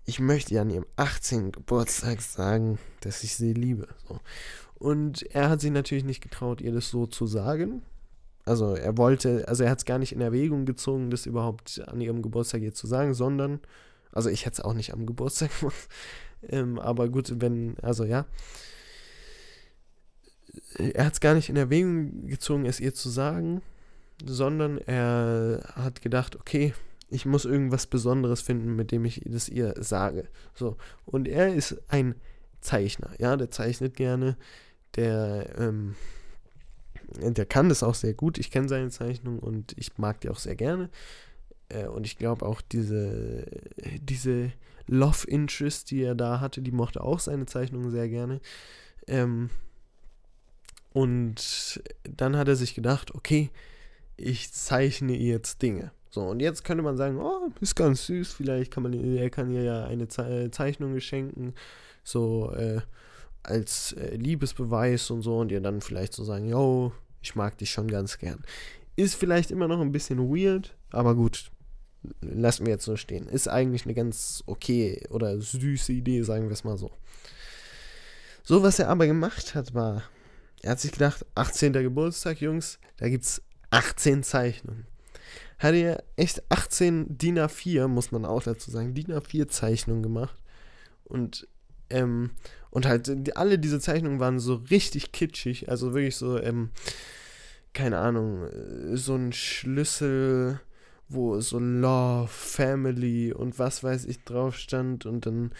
ich 0.04 0.20
möchte 0.20 0.54
ihr 0.54 0.60
an 0.60 0.70
ihrem 0.70 0.86
18. 0.96 1.52
Geburtstag 1.52 2.20
sagen, 2.20 2.78
dass 3.00 3.24
ich 3.24 3.36
sie 3.36 3.52
liebe. 3.52 3.88
So. 4.08 4.20
Und 4.74 5.22
er 5.34 5.48
hat 5.48 5.60
sich 5.60 5.70
natürlich 5.70 6.04
nicht 6.04 6.20
getraut, 6.20 6.60
ihr 6.60 6.72
das 6.72 6.90
so 6.90 7.06
zu 7.06 7.26
sagen. 7.26 7.82
Also 8.44 8.74
er 8.74 8.98
wollte, 8.98 9.48
also 9.48 9.64
er 9.64 9.70
hat 9.70 9.78
es 9.78 9.84
gar 9.86 9.98
nicht 9.98 10.12
in 10.12 10.20
Erwägung 10.20 10.66
gezogen, 10.66 11.10
das 11.10 11.24
überhaupt 11.24 11.80
an 11.86 12.00
ihrem 12.00 12.20
Geburtstag 12.20 12.60
ihr 12.60 12.74
zu 12.74 12.86
sagen, 12.86 13.14
sondern, 13.14 13.60
also 14.12 14.28
ich 14.28 14.44
hätte 14.44 14.54
es 14.54 14.60
auch 14.60 14.74
nicht 14.74 14.92
am 14.92 15.06
Geburtstag 15.06 15.50
gemacht. 15.60 15.88
ähm, 16.48 16.78
aber 16.78 17.08
gut, 17.08 17.40
wenn, 17.40 17.78
also 17.80 18.04
ja 18.04 18.26
er 20.78 21.06
hat 21.06 21.14
es 21.14 21.20
gar 21.20 21.34
nicht 21.34 21.48
in 21.48 21.56
Erwägung 21.56 22.26
gezogen, 22.26 22.66
es 22.66 22.80
ihr 22.80 22.94
zu 22.94 23.08
sagen, 23.08 23.62
sondern 24.24 24.78
er 24.78 25.72
hat 25.74 26.02
gedacht, 26.02 26.36
okay, 26.36 26.74
ich 27.10 27.26
muss 27.26 27.44
irgendwas 27.44 27.86
Besonderes 27.86 28.40
finden, 28.40 28.74
mit 28.76 28.90
dem 28.90 29.04
ich 29.04 29.22
das 29.24 29.48
ihr 29.48 29.74
sage. 29.78 30.28
So. 30.54 30.76
Und 31.04 31.28
er 31.28 31.54
ist 31.54 31.80
ein 31.88 32.14
Zeichner, 32.60 33.10
ja, 33.18 33.36
der 33.36 33.50
zeichnet 33.50 33.94
gerne, 33.94 34.36
der, 34.96 35.54
ähm, 35.58 35.94
der 37.18 37.46
kann 37.46 37.68
das 37.68 37.82
auch 37.82 37.94
sehr 37.94 38.14
gut. 38.14 38.38
Ich 38.38 38.50
kenne 38.50 38.68
seine 38.68 38.90
Zeichnung 38.90 39.38
und 39.38 39.74
ich 39.76 39.98
mag 39.98 40.20
die 40.20 40.30
auch 40.30 40.38
sehr 40.38 40.56
gerne. 40.56 40.88
Äh, 41.68 41.86
und 41.86 42.06
ich 42.06 42.18
glaube 42.18 42.46
auch 42.46 42.60
diese, 42.60 43.46
diese 44.00 44.52
Love 44.86 45.26
Interest, 45.28 45.90
die 45.90 46.02
er 46.02 46.14
da 46.14 46.40
hatte, 46.40 46.62
die 46.62 46.72
mochte 46.72 47.02
auch 47.02 47.20
seine 47.20 47.46
Zeichnung 47.46 47.90
sehr 47.90 48.08
gerne. 48.08 48.40
Ähm, 49.06 49.50
und 50.94 51.82
dann 52.04 52.36
hat 52.36 52.46
er 52.46 52.54
sich 52.54 52.74
gedacht, 52.74 53.14
okay, 53.16 53.50
ich 54.16 54.52
zeichne 54.52 55.16
jetzt 55.16 55.60
Dinge. 55.60 55.90
So, 56.08 56.22
und 56.22 56.38
jetzt 56.38 56.62
könnte 56.62 56.84
man 56.84 56.96
sagen, 56.96 57.18
oh, 57.18 57.50
ist 57.60 57.74
ganz 57.74 58.06
süß, 58.06 58.32
vielleicht 58.32 58.72
kann 58.72 58.84
man, 58.84 58.92
er 58.92 59.28
kann 59.28 59.50
ihr 59.50 59.64
ja 59.64 59.86
eine 59.86 60.06
Zeichnung 60.06 60.98
schenken, 61.00 61.52
so 62.04 62.52
äh, 62.52 62.80
als 63.42 63.92
äh, 63.94 64.14
Liebesbeweis 64.14 65.10
und 65.10 65.22
so, 65.22 65.38
und 65.38 65.50
ihr 65.50 65.60
dann 65.60 65.80
vielleicht 65.80 66.12
so 66.12 66.22
sagen, 66.22 66.46
yo, 66.46 66.92
ich 67.20 67.34
mag 67.34 67.58
dich 67.58 67.72
schon 67.72 67.88
ganz 67.88 68.18
gern. 68.18 68.44
Ist 68.94 69.16
vielleicht 69.16 69.50
immer 69.50 69.66
noch 69.66 69.80
ein 69.80 69.90
bisschen 69.90 70.20
weird, 70.20 70.76
aber 70.92 71.16
gut, 71.16 71.50
lassen 72.20 72.66
wir 72.66 72.74
jetzt 72.74 72.84
so 72.84 72.96
stehen. 72.96 73.26
Ist 73.26 73.48
eigentlich 73.48 73.84
eine 73.84 73.94
ganz 73.94 74.44
okay 74.46 75.04
oder 75.10 75.40
süße 75.40 75.92
Idee, 75.92 76.22
sagen 76.22 76.44
wir 76.44 76.52
es 76.52 76.62
mal 76.62 76.78
so. 76.78 76.92
So, 78.44 78.62
was 78.62 78.78
er 78.78 78.90
aber 78.90 79.08
gemacht 79.08 79.56
hat, 79.56 79.74
war, 79.74 80.04
er 80.64 80.70
hat 80.70 80.80
sich 80.80 80.92
gedacht, 80.92 81.26
18. 81.34 81.74
Geburtstag, 81.74 82.40
Jungs, 82.40 82.78
da 82.96 83.10
gibt 83.10 83.24
es 83.24 83.42
18 83.68 84.22
Zeichnungen. 84.22 84.86
Hat 85.58 85.74
er 85.74 86.02
echt 86.16 86.42
18 86.50 87.18
DIN 87.18 87.38
A4, 87.38 87.86
muss 87.86 88.12
man 88.12 88.24
auch 88.24 88.42
dazu 88.42 88.70
sagen, 88.70 88.94
DIN 88.94 89.12
A4 89.12 89.46
Zeichnungen 89.48 90.02
gemacht. 90.02 90.40
Und, 91.04 91.46
ähm, 91.90 92.30
und 92.70 92.86
halt, 92.86 93.36
alle 93.36 93.58
diese 93.58 93.78
Zeichnungen 93.78 94.20
waren 94.20 94.38
so 94.38 94.54
richtig 94.54 95.12
kitschig, 95.12 95.68
also 95.68 95.92
wirklich 95.92 96.16
so, 96.16 96.40
ähm, 96.40 96.70
keine 97.74 97.98
Ahnung, 97.98 98.48
so 98.94 99.16
ein 99.16 99.34
Schlüssel, 99.34 100.60
wo 101.10 101.40
so 101.40 101.58
Love, 101.58 102.28
Family 102.28 103.34
und 103.34 103.58
was 103.58 103.84
weiß 103.84 104.06
ich 104.06 104.24
drauf 104.24 104.56
stand 104.56 105.04
und 105.04 105.26
dann 105.26 105.52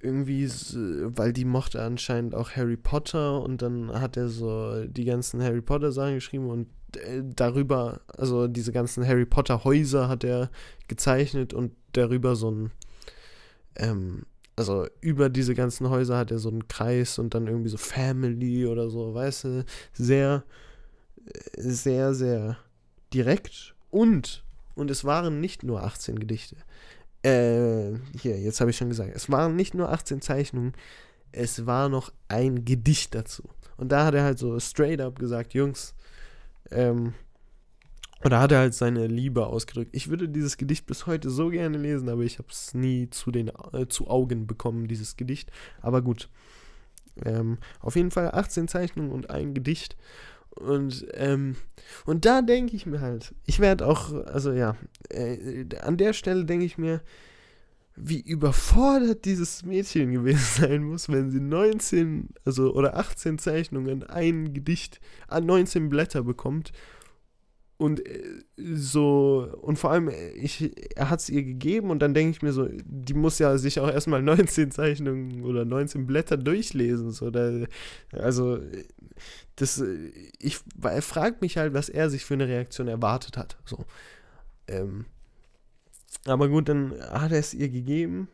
irgendwie, 0.00 0.48
weil 1.16 1.32
die 1.32 1.44
mochte 1.44 1.82
anscheinend 1.82 2.34
auch 2.34 2.52
Harry 2.52 2.76
Potter 2.76 3.42
und 3.42 3.62
dann 3.62 3.92
hat 3.92 4.16
er 4.16 4.28
so 4.28 4.84
die 4.84 5.04
ganzen 5.04 5.42
Harry 5.42 5.60
Potter 5.60 5.90
Sachen 5.90 6.14
geschrieben 6.14 6.48
und 6.48 6.68
äh, 6.96 7.22
darüber, 7.24 8.00
also 8.16 8.46
diese 8.46 8.72
ganzen 8.72 9.06
Harry 9.06 9.26
Potter 9.26 9.64
Häuser 9.64 10.08
hat 10.08 10.24
er 10.24 10.50
gezeichnet 10.86 11.52
und 11.52 11.72
darüber 11.92 12.36
so 12.36 12.50
ein, 12.50 12.70
ähm, 13.76 14.24
also 14.56 14.86
über 15.00 15.28
diese 15.30 15.54
ganzen 15.54 15.88
Häuser 15.90 16.16
hat 16.16 16.30
er 16.30 16.38
so 16.38 16.48
einen 16.48 16.68
Kreis 16.68 17.18
und 17.18 17.34
dann 17.34 17.46
irgendwie 17.46 17.70
so 17.70 17.76
Family 17.76 18.66
oder 18.66 18.90
so, 18.90 19.14
weißt 19.14 19.44
du, 19.44 19.64
sehr, 19.92 20.44
sehr, 21.56 22.14
sehr 22.14 22.56
direkt 23.12 23.74
und, 23.90 24.44
und 24.76 24.90
es 24.90 25.04
waren 25.04 25.40
nicht 25.40 25.64
nur 25.64 25.82
18 25.82 26.20
Gedichte. 26.20 26.56
Äh, 27.22 27.98
hier, 28.20 28.38
jetzt 28.38 28.60
habe 28.60 28.70
ich 28.70 28.76
schon 28.76 28.88
gesagt, 28.88 29.12
es 29.14 29.30
waren 29.30 29.56
nicht 29.56 29.74
nur 29.74 29.90
18 29.90 30.20
Zeichnungen, 30.20 30.72
es 31.32 31.66
war 31.66 31.88
noch 31.88 32.12
ein 32.28 32.64
Gedicht 32.64 33.14
dazu. 33.14 33.42
Und 33.76 33.90
da 33.90 34.04
hat 34.04 34.14
er 34.14 34.24
halt 34.24 34.38
so 34.38 34.58
straight 34.60 35.00
up 35.00 35.18
gesagt, 35.18 35.54
Jungs, 35.54 35.94
ähm, 36.70 37.14
oder 38.24 38.40
hat 38.40 38.50
er 38.50 38.58
halt 38.58 38.74
seine 38.74 39.06
Liebe 39.06 39.46
ausgedrückt. 39.46 39.90
Ich 39.94 40.08
würde 40.08 40.28
dieses 40.28 40.56
Gedicht 40.56 40.86
bis 40.86 41.06
heute 41.06 41.30
so 41.30 41.50
gerne 41.50 41.78
lesen, 41.78 42.08
aber 42.08 42.22
ich 42.22 42.38
habe 42.38 42.48
es 42.50 42.74
nie 42.74 43.08
zu 43.10 43.30
den 43.30 43.50
äh, 43.72 43.86
zu 43.88 44.08
Augen 44.08 44.46
bekommen, 44.46 44.88
dieses 44.88 45.16
Gedicht. 45.16 45.52
Aber 45.80 46.02
gut. 46.02 46.28
Ähm, 47.24 47.58
auf 47.80 47.96
jeden 47.96 48.10
Fall 48.10 48.32
18 48.32 48.68
Zeichnungen 48.68 49.12
und 49.12 49.30
ein 49.30 49.54
Gedicht. 49.54 49.96
Und, 50.58 51.06
ähm, 51.14 51.54
und 52.04 52.24
da 52.24 52.42
denke 52.42 52.74
ich 52.74 52.84
mir 52.84 53.00
halt, 53.00 53.32
ich 53.46 53.60
werde 53.60 53.86
auch, 53.86 54.12
also 54.26 54.52
ja, 54.52 54.76
äh, 55.08 55.64
an 55.80 55.96
der 55.96 56.12
Stelle 56.12 56.44
denke 56.44 56.64
ich 56.64 56.78
mir, 56.78 57.00
wie 57.94 58.20
überfordert 58.20 59.24
dieses 59.24 59.64
Mädchen 59.64 60.12
gewesen 60.12 60.38
sein 60.60 60.82
muss, 60.82 61.08
wenn 61.08 61.30
sie 61.30 61.40
19, 61.40 62.30
also 62.44 62.74
oder 62.74 62.96
18 62.96 63.38
Zeichnungen, 63.38 64.02
ein 64.02 64.52
Gedicht 64.52 65.00
an 65.28 65.46
19 65.46 65.88
Blätter 65.88 66.22
bekommt 66.24 66.72
und 67.78 68.04
äh, 68.04 68.42
so, 68.56 69.56
und 69.62 69.78
vor 69.78 69.92
allem, 69.92 70.10
ich, 70.34 70.72
er 70.96 71.10
hat 71.10 71.20
es 71.20 71.30
ihr 71.30 71.44
gegeben 71.44 71.90
und 71.90 72.00
dann 72.00 72.12
denke 72.12 72.32
ich 72.32 72.42
mir 72.42 72.52
so, 72.52 72.68
die 72.84 73.14
muss 73.14 73.38
ja 73.38 73.56
sich 73.56 73.78
auch 73.78 73.88
erstmal 73.88 74.20
19 74.22 74.72
Zeichnungen 74.72 75.44
oder 75.44 75.64
19 75.64 76.04
Blätter 76.04 76.36
durchlesen. 76.36 77.12
So, 77.12 77.30
da, 77.30 77.66
also, 78.12 78.58
das, 79.54 79.82
ich, 80.40 80.58
er 80.82 81.02
fragt 81.02 81.40
mich 81.40 81.56
halt, 81.56 81.72
was 81.72 81.88
er 81.88 82.10
sich 82.10 82.24
für 82.24 82.34
eine 82.34 82.48
Reaktion 82.48 82.88
erwartet 82.88 83.36
hat. 83.36 83.56
So. 83.64 83.84
Ähm, 84.66 85.06
aber 86.26 86.48
gut, 86.48 86.68
dann 86.68 86.94
hat 87.00 87.30
er 87.30 87.38
es 87.38 87.54
ihr 87.54 87.68
gegeben. 87.68 88.28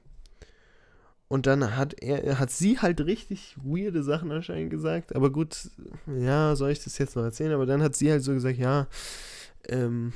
Und 1.28 1.46
dann 1.46 1.76
hat 1.76 1.94
er, 2.02 2.38
hat 2.38 2.50
sie 2.50 2.78
halt 2.78 3.00
richtig 3.00 3.56
weirde 3.62 4.02
Sachen 4.02 4.30
anscheinend 4.30 4.70
gesagt. 4.70 5.14
Aber 5.16 5.30
gut, 5.30 5.70
ja, 6.06 6.54
soll 6.54 6.70
ich 6.70 6.84
das 6.84 6.98
jetzt 6.98 7.16
noch 7.16 7.24
erzählen? 7.24 7.52
Aber 7.52 7.66
dann 7.66 7.82
hat 7.82 7.96
sie 7.96 8.10
halt 8.10 8.22
so 8.22 8.32
gesagt, 8.32 8.58
ja, 8.58 8.86
ähm, 9.68 10.12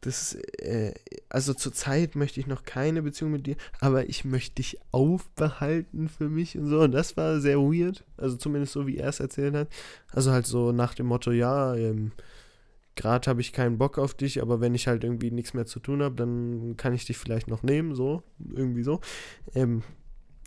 das, 0.00 0.34
äh, 0.34 0.94
also 1.28 1.52
zurzeit 1.52 2.14
möchte 2.14 2.38
ich 2.38 2.46
noch 2.46 2.64
keine 2.64 3.02
Beziehung 3.02 3.32
mit 3.32 3.46
dir, 3.46 3.56
aber 3.80 4.08
ich 4.08 4.24
möchte 4.24 4.56
dich 4.56 4.78
aufbehalten 4.92 6.08
für 6.08 6.28
mich 6.28 6.56
und 6.56 6.68
so. 6.68 6.80
Und 6.80 6.92
das 6.92 7.16
war 7.16 7.40
sehr 7.40 7.58
weird. 7.58 8.04
Also 8.16 8.36
zumindest 8.36 8.72
so, 8.72 8.86
wie 8.86 8.98
er 8.98 9.08
es 9.08 9.20
erzählt 9.20 9.54
hat. 9.54 9.68
Also 10.12 10.32
halt 10.32 10.46
so 10.46 10.72
nach 10.72 10.94
dem 10.94 11.06
Motto, 11.06 11.32
ja, 11.32 11.74
ähm, 11.74 12.12
gerade 12.94 13.28
habe 13.28 13.40
ich 13.40 13.52
keinen 13.52 13.78
Bock 13.78 13.98
auf 13.98 14.14
dich, 14.14 14.40
aber 14.40 14.60
wenn 14.60 14.74
ich 14.74 14.86
halt 14.86 15.04
irgendwie 15.04 15.30
nichts 15.30 15.54
mehr 15.54 15.66
zu 15.66 15.80
tun 15.80 16.02
habe, 16.02 16.14
dann 16.14 16.76
kann 16.76 16.94
ich 16.94 17.04
dich 17.04 17.18
vielleicht 17.18 17.48
noch 17.48 17.62
nehmen, 17.62 17.94
so, 17.94 18.22
irgendwie 18.54 18.82
so. 18.82 19.00
Ähm, 19.54 19.82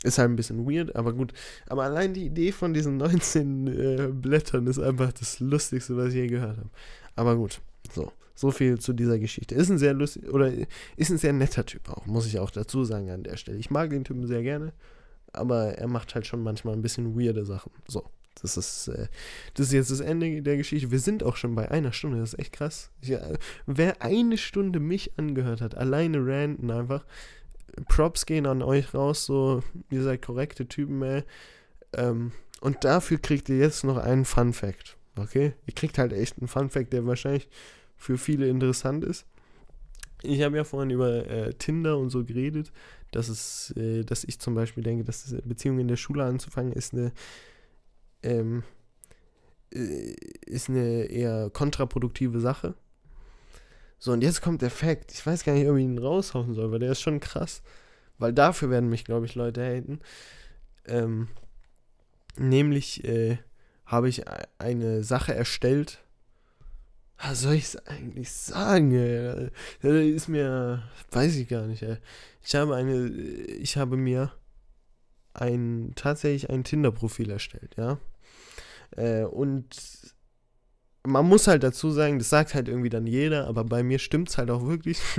ist 0.04 0.18
halt 0.18 0.30
ein 0.30 0.38
bisschen 0.38 0.66
weird, 0.66 0.96
aber 0.96 1.12
gut. 1.12 1.34
Aber 1.68 1.84
allein 1.84 2.14
die 2.14 2.26
Idee 2.26 2.54
von 2.54 2.74
diesen 2.74 2.98
19 2.98 3.68
äh, 3.68 4.08
Blättern 4.14 4.68
ist 4.68 4.80
einfach 4.80 5.12
das 5.12 5.42
Lustigste, 5.42 5.98
was 5.98 6.10
ich 6.10 6.16
je 6.16 6.28
gehört 6.28 6.58
habe. 6.58 6.70
Aber 7.16 7.36
gut, 7.36 7.60
so. 7.94 8.14
So 8.40 8.52
viel 8.52 8.80
zu 8.80 8.94
dieser 8.94 9.20
Geschichte. 9.20 9.54
Ist 9.54 9.70
ein 9.70 9.78
sehr 9.78 9.94
lustig, 9.94 10.30
oder 10.30 10.50
ist 10.96 11.10
ein 11.10 11.18
sehr 11.18 11.34
netter 11.34 11.66
Typ 11.66 11.90
auch, 11.90 12.06
muss 12.06 12.26
ich 12.26 12.40
auch 12.40 12.52
dazu 12.52 12.86
sagen 12.86 13.10
an 13.10 13.24
der 13.24 13.36
Stelle. 13.36 13.58
Ich 13.58 13.70
mag 13.70 13.90
den 13.90 14.06
Typen 14.06 14.28
sehr 14.28 14.44
gerne, 14.44 14.72
aber 15.34 15.74
er 15.78 15.90
macht 15.90 16.16
halt 16.16 16.26
schon 16.26 16.42
manchmal 16.42 16.74
ein 16.74 16.82
bisschen 16.82 17.20
weirde 17.20 17.46
Sachen. 17.46 17.74
So. 17.86 18.06
Das 18.42 18.56
ist, 18.56 18.88
äh, 18.88 19.08
das 19.56 19.68
ist 19.68 19.74
jetzt 19.74 19.92
das 19.92 20.00
Ende 20.00 20.42
der 20.42 20.56
Geschichte. 20.56 20.90
Wir 20.90 21.02
sind 21.02 21.22
auch 21.22 21.36
schon 21.36 21.54
bei 21.54 21.70
einer 21.70 21.92
Stunde, 21.92 22.20
das 22.22 22.32
ist 22.32 22.40
echt 22.40 22.54
krass. 22.54 22.92
Ich, 23.02 23.12
äh, 23.12 23.38
wer 23.66 24.02
eine 24.02 24.38
Stunde 24.38 24.80
mich 24.80 25.20
angehört 25.20 25.60
hat, 25.60 25.76
alleine 25.76 26.26
ranten 26.26 26.72
einfach, 26.72 27.06
Props 27.90 28.26
gehen 28.26 28.46
an 28.46 28.62
euch 28.62 28.94
raus, 28.94 29.26
so, 29.26 29.62
ihr 29.90 30.04
seid 30.04 30.22
korrekte 30.22 30.66
Typen, 30.66 31.02
ey. 31.02 31.24
Ähm, 31.92 32.32
und 32.62 32.86
dafür 32.86 33.18
kriegt 33.18 33.50
ihr 33.50 33.58
jetzt 33.58 33.84
noch 33.84 33.98
einen 33.98 34.24
Fun 34.24 34.54
Fact, 34.54 34.96
okay? 35.18 35.56
Ihr 35.66 35.76
kriegt 35.76 35.98
halt 35.98 36.14
echt 36.14 36.38
einen 36.38 36.48
Fun 36.48 36.70
Fact, 36.70 36.94
der 36.94 37.06
wahrscheinlich 37.06 37.50
für 38.00 38.18
viele 38.18 38.48
interessant 38.48 39.04
ist. 39.04 39.28
Ich 40.24 40.42
habe 40.42 40.58
ja 40.58 40.64
vorhin 40.64 40.90
über 40.90 41.28
äh, 41.28 41.54
Tinder 41.54 41.98
und 41.98 42.10
so 42.10 42.26
geredet, 42.26 42.72
dass 43.12 43.30
es, 43.30 43.72
äh, 43.78 44.04
dass 44.04 44.24
ich 44.24 44.40
zum 44.40 44.56
Beispiel 44.56 44.84
denke, 44.84 45.04
dass 45.04 45.36
Beziehungen 45.46 45.80
in 45.80 45.88
der 45.88 45.96
Schule 45.96 46.24
anzufangen 46.24 46.74
ist 46.74 46.94
eine 46.94 47.12
ähm, 48.24 48.64
äh, 49.74 50.16
ist 50.46 50.70
eine 50.70 51.06
eher 51.06 51.50
kontraproduktive 51.52 52.40
Sache. 52.40 52.74
So, 54.00 54.14
und 54.14 54.22
jetzt 54.22 54.42
kommt 54.42 54.62
der 54.62 54.72
Fact. 54.72 55.12
Ich 55.12 55.26
weiß 55.26 55.44
gar 55.44 55.54
nicht, 55.54 55.68
ob 55.70 55.78
ich 55.78 55.84
ihn 55.84 55.98
raushauen 55.98 56.54
soll, 56.54 56.72
weil 56.72 56.80
der 56.80 56.94
ist 56.94 57.02
schon 57.02 57.20
krass. 57.20 57.62
Weil 58.18 58.34
dafür 58.34 58.70
werden 58.70 58.90
mich, 58.90 59.06
glaube 59.06 59.26
ich, 59.26 59.36
Leute 59.36 59.62
haten. 59.64 60.00
Ähm, 60.86 61.28
nämlich 62.38 63.04
äh, 63.04 63.38
habe 63.86 64.10
ich 64.10 64.24
eine 64.58 65.04
Sache 65.04 65.34
erstellt. 65.34 66.00
Was 67.22 67.42
soll 67.42 67.56
ich 67.56 67.66
es 67.66 67.88
eigentlich 67.88 68.32
sagen? 68.32 68.94
Ey? 68.94 69.50
Das 69.82 69.94
ist 69.94 70.28
mir, 70.28 70.84
weiß 71.12 71.36
ich 71.36 71.48
gar 71.48 71.68
nicht. 71.68 71.84
Ey. 71.84 71.98
Ich 72.44 72.56
habe 72.56 72.76
eine, 72.76 73.08
ich 73.08 73.78
habe 73.78 73.98
mir 73.98 74.32
ein 75.34 75.92
tatsächlich 75.96 76.50
ein 76.50 76.64
Tinder-Profil 76.64 77.30
erstellt, 77.30 77.76
ja. 77.78 78.00
Äh, 78.96 79.24
und 79.24 79.68
man 81.06 81.28
muss 81.28 81.48
halt 81.48 81.64
dazu 81.64 81.92
sagen, 81.92 82.20
das 82.20 82.30
sagt 82.30 82.54
halt 82.54 82.68
irgendwie 82.68 82.90
dann 82.90 83.08
jeder, 83.08 83.48
aber 83.48 83.64
bei 83.64 83.84
mir 83.84 84.00
stimmt 84.00 84.30
es 84.30 84.38
halt 84.38 84.50
auch 84.52 84.66
wirklich. 84.66 85.00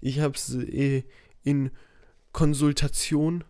Ich 0.00 0.20
habe 0.20 0.34
es 0.36 0.54
äh, 0.54 1.02
in 1.42 1.72
Konsultation, 2.30 3.42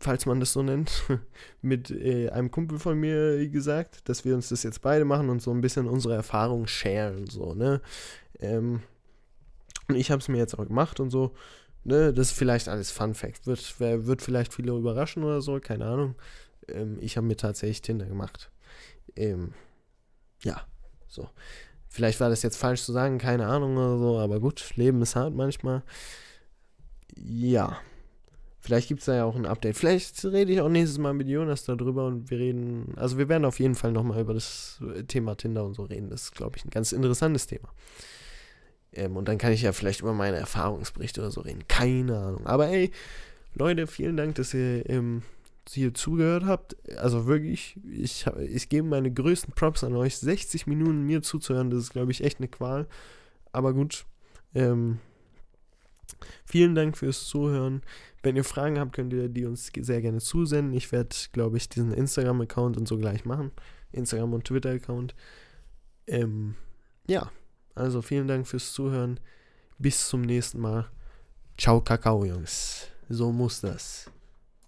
falls 0.00 0.26
man 0.26 0.40
das 0.40 0.52
so 0.52 0.62
nennt, 0.62 1.04
mit 1.62 1.90
äh, 1.90 2.30
einem 2.30 2.50
Kumpel 2.50 2.78
von 2.78 2.98
mir 2.98 3.48
gesagt, 3.48 4.08
dass 4.08 4.24
wir 4.24 4.34
uns 4.34 4.48
das 4.48 4.62
jetzt 4.62 4.82
beide 4.82 5.04
machen 5.04 5.28
und 5.28 5.42
so 5.42 5.50
ein 5.50 5.60
bisschen 5.60 5.86
unsere 5.86 6.14
Erfahrungen 6.14 6.66
sharen, 6.66 7.26
so, 7.26 7.54
ne. 7.54 7.80
Ähm, 8.40 8.82
und 9.88 9.96
ich 9.96 10.10
habe 10.10 10.20
es 10.20 10.28
mir 10.28 10.38
jetzt 10.38 10.58
auch 10.58 10.66
gemacht 10.66 11.00
und 11.00 11.10
so. 11.10 11.34
Ne, 11.84 12.12
das 12.12 12.28
ist 12.28 12.38
vielleicht 12.38 12.68
alles 12.68 12.90
Fun 12.90 13.14
Fact. 13.14 13.46
Wird, 13.46 13.80
wird 13.80 14.20
vielleicht 14.20 14.52
viele 14.52 14.72
überraschen 14.72 15.24
oder 15.24 15.40
so, 15.40 15.58
keine 15.60 15.86
Ahnung. 15.86 16.16
Ähm, 16.68 16.98
ich 17.00 17.16
habe 17.16 17.26
mir 17.26 17.36
tatsächlich 17.36 17.82
Tinder 17.82 18.06
gemacht. 18.06 18.50
Ähm, 19.16 19.54
ja, 20.42 20.66
so. 21.06 21.30
Vielleicht 21.88 22.20
war 22.20 22.28
das 22.28 22.42
jetzt 22.42 22.58
falsch 22.58 22.82
zu 22.82 22.92
sagen, 22.92 23.16
keine 23.18 23.46
Ahnung 23.46 23.76
oder 23.76 23.98
so, 23.98 24.18
aber 24.18 24.40
gut, 24.40 24.76
Leben 24.76 25.00
ist 25.00 25.16
hart 25.16 25.34
manchmal. 25.34 25.82
Ja. 27.16 27.78
Vielleicht 28.68 28.88
gibt 28.88 29.00
es 29.00 29.06
da 29.06 29.14
ja 29.14 29.24
auch 29.24 29.34
ein 29.34 29.46
Update. 29.46 29.78
Vielleicht 29.78 30.22
rede 30.26 30.52
ich 30.52 30.60
auch 30.60 30.68
nächstes 30.68 30.98
Mal 30.98 31.14
mit 31.14 31.26
Jonas 31.26 31.64
darüber 31.64 32.04
und 32.04 32.28
wir 32.28 32.38
reden, 32.38 32.92
also 32.96 33.16
wir 33.16 33.30
werden 33.30 33.46
auf 33.46 33.58
jeden 33.60 33.74
Fall 33.74 33.92
nochmal 33.92 34.20
über 34.20 34.34
das 34.34 34.78
Thema 35.06 35.36
Tinder 35.36 35.64
und 35.64 35.72
so 35.72 35.84
reden. 35.84 36.10
Das 36.10 36.24
ist, 36.24 36.34
glaube 36.34 36.58
ich, 36.58 36.66
ein 36.66 36.70
ganz 36.70 36.92
interessantes 36.92 37.46
Thema. 37.46 37.70
Ähm, 38.92 39.16
und 39.16 39.26
dann 39.26 39.38
kann 39.38 39.54
ich 39.54 39.62
ja 39.62 39.72
vielleicht 39.72 40.02
über 40.02 40.12
meine 40.12 40.36
Erfahrungsberichte 40.36 41.22
oder 41.22 41.30
so 41.30 41.40
reden. 41.40 41.66
Keine 41.66 42.18
Ahnung. 42.18 42.46
Aber 42.46 42.68
ey, 42.68 42.90
Leute, 43.54 43.86
vielen 43.86 44.18
Dank, 44.18 44.34
dass 44.34 44.52
ihr 44.52 44.86
ähm, 44.90 45.22
hier 45.66 45.94
zugehört 45.94 46.44
habt. 46.44 46.76
Also 46.98 47.24
wirklich, 47.24 47.80
ich, 47.90 48.26
ich 48.50 48.68
gebe 48.68 48.86
meine 48.86 49.10
größten 49.10 49.54
Props 49.54 49.82
an 49.82 49.96
euch. 49.96 50.18
60 50.18 50.66
Minuten 50.66 51.06
mir 51.06 51.22
zuzuhören, 51.22 51.70
das 51.70 51.84
ist, 51.84 51.92
glaube 51.94 52.12
ich, 52.12 52.22
echt 52.22 52.38
eine 52.38 52.48
Qual. 52.48 52.86
Aber 53.50 53.72
gut. 53.72 54.04
Ähm, 54.54 54.98
vielen 56.44 56.74
Dank 56.74 56.98
fürs 56.98 57.24
Zuhören. 57.24 57.80
Wenn 58.22 58.36
ihr 58.36 58.44
Fragen 58.44 58.78
habt, 58.78 58.92
könnt 58.92 59.12
ihr 59.12 59.28
die 59.28 59.44
uns 59.44 59.70
sehr 59.78 60.00
gerne 60.00 60.18
zusenden. 60.18 60.72
Ich 60.72 60.90
werde, 60.92 61.14
glaube 61.32 61.56
ich, 61.56 61.68
diesen 61.68 61.92
Instagram-Account 61.92 62.76
und 62.76 62.88
so 62.88 62.98
gleich 62.98 63.24
machen. 63.24 63.52
Instagram- 63.92 64.34
und 64.34 64.44
Twitter-Account. 64.44 65.14
Ähm, 66.06 66.54
ja. 67.06 67.30
Also 67.74 68.02
vielen 68.02 68.26
Dank 68.26 68.46
fürs 68.46 68.72
Zuhören. 68.72 69.20
Bis 69.78 70.08
zum 70.08 70.22
nächsten 70.22 70.60
Mal. 70.60 70.90
Ciao, 71.56 71.80
Kakao, 71.80 72.24
Jungs. 72.24 72.88
So 73.08 73.32
muss 73.32 73.60
das. 73.60 74.10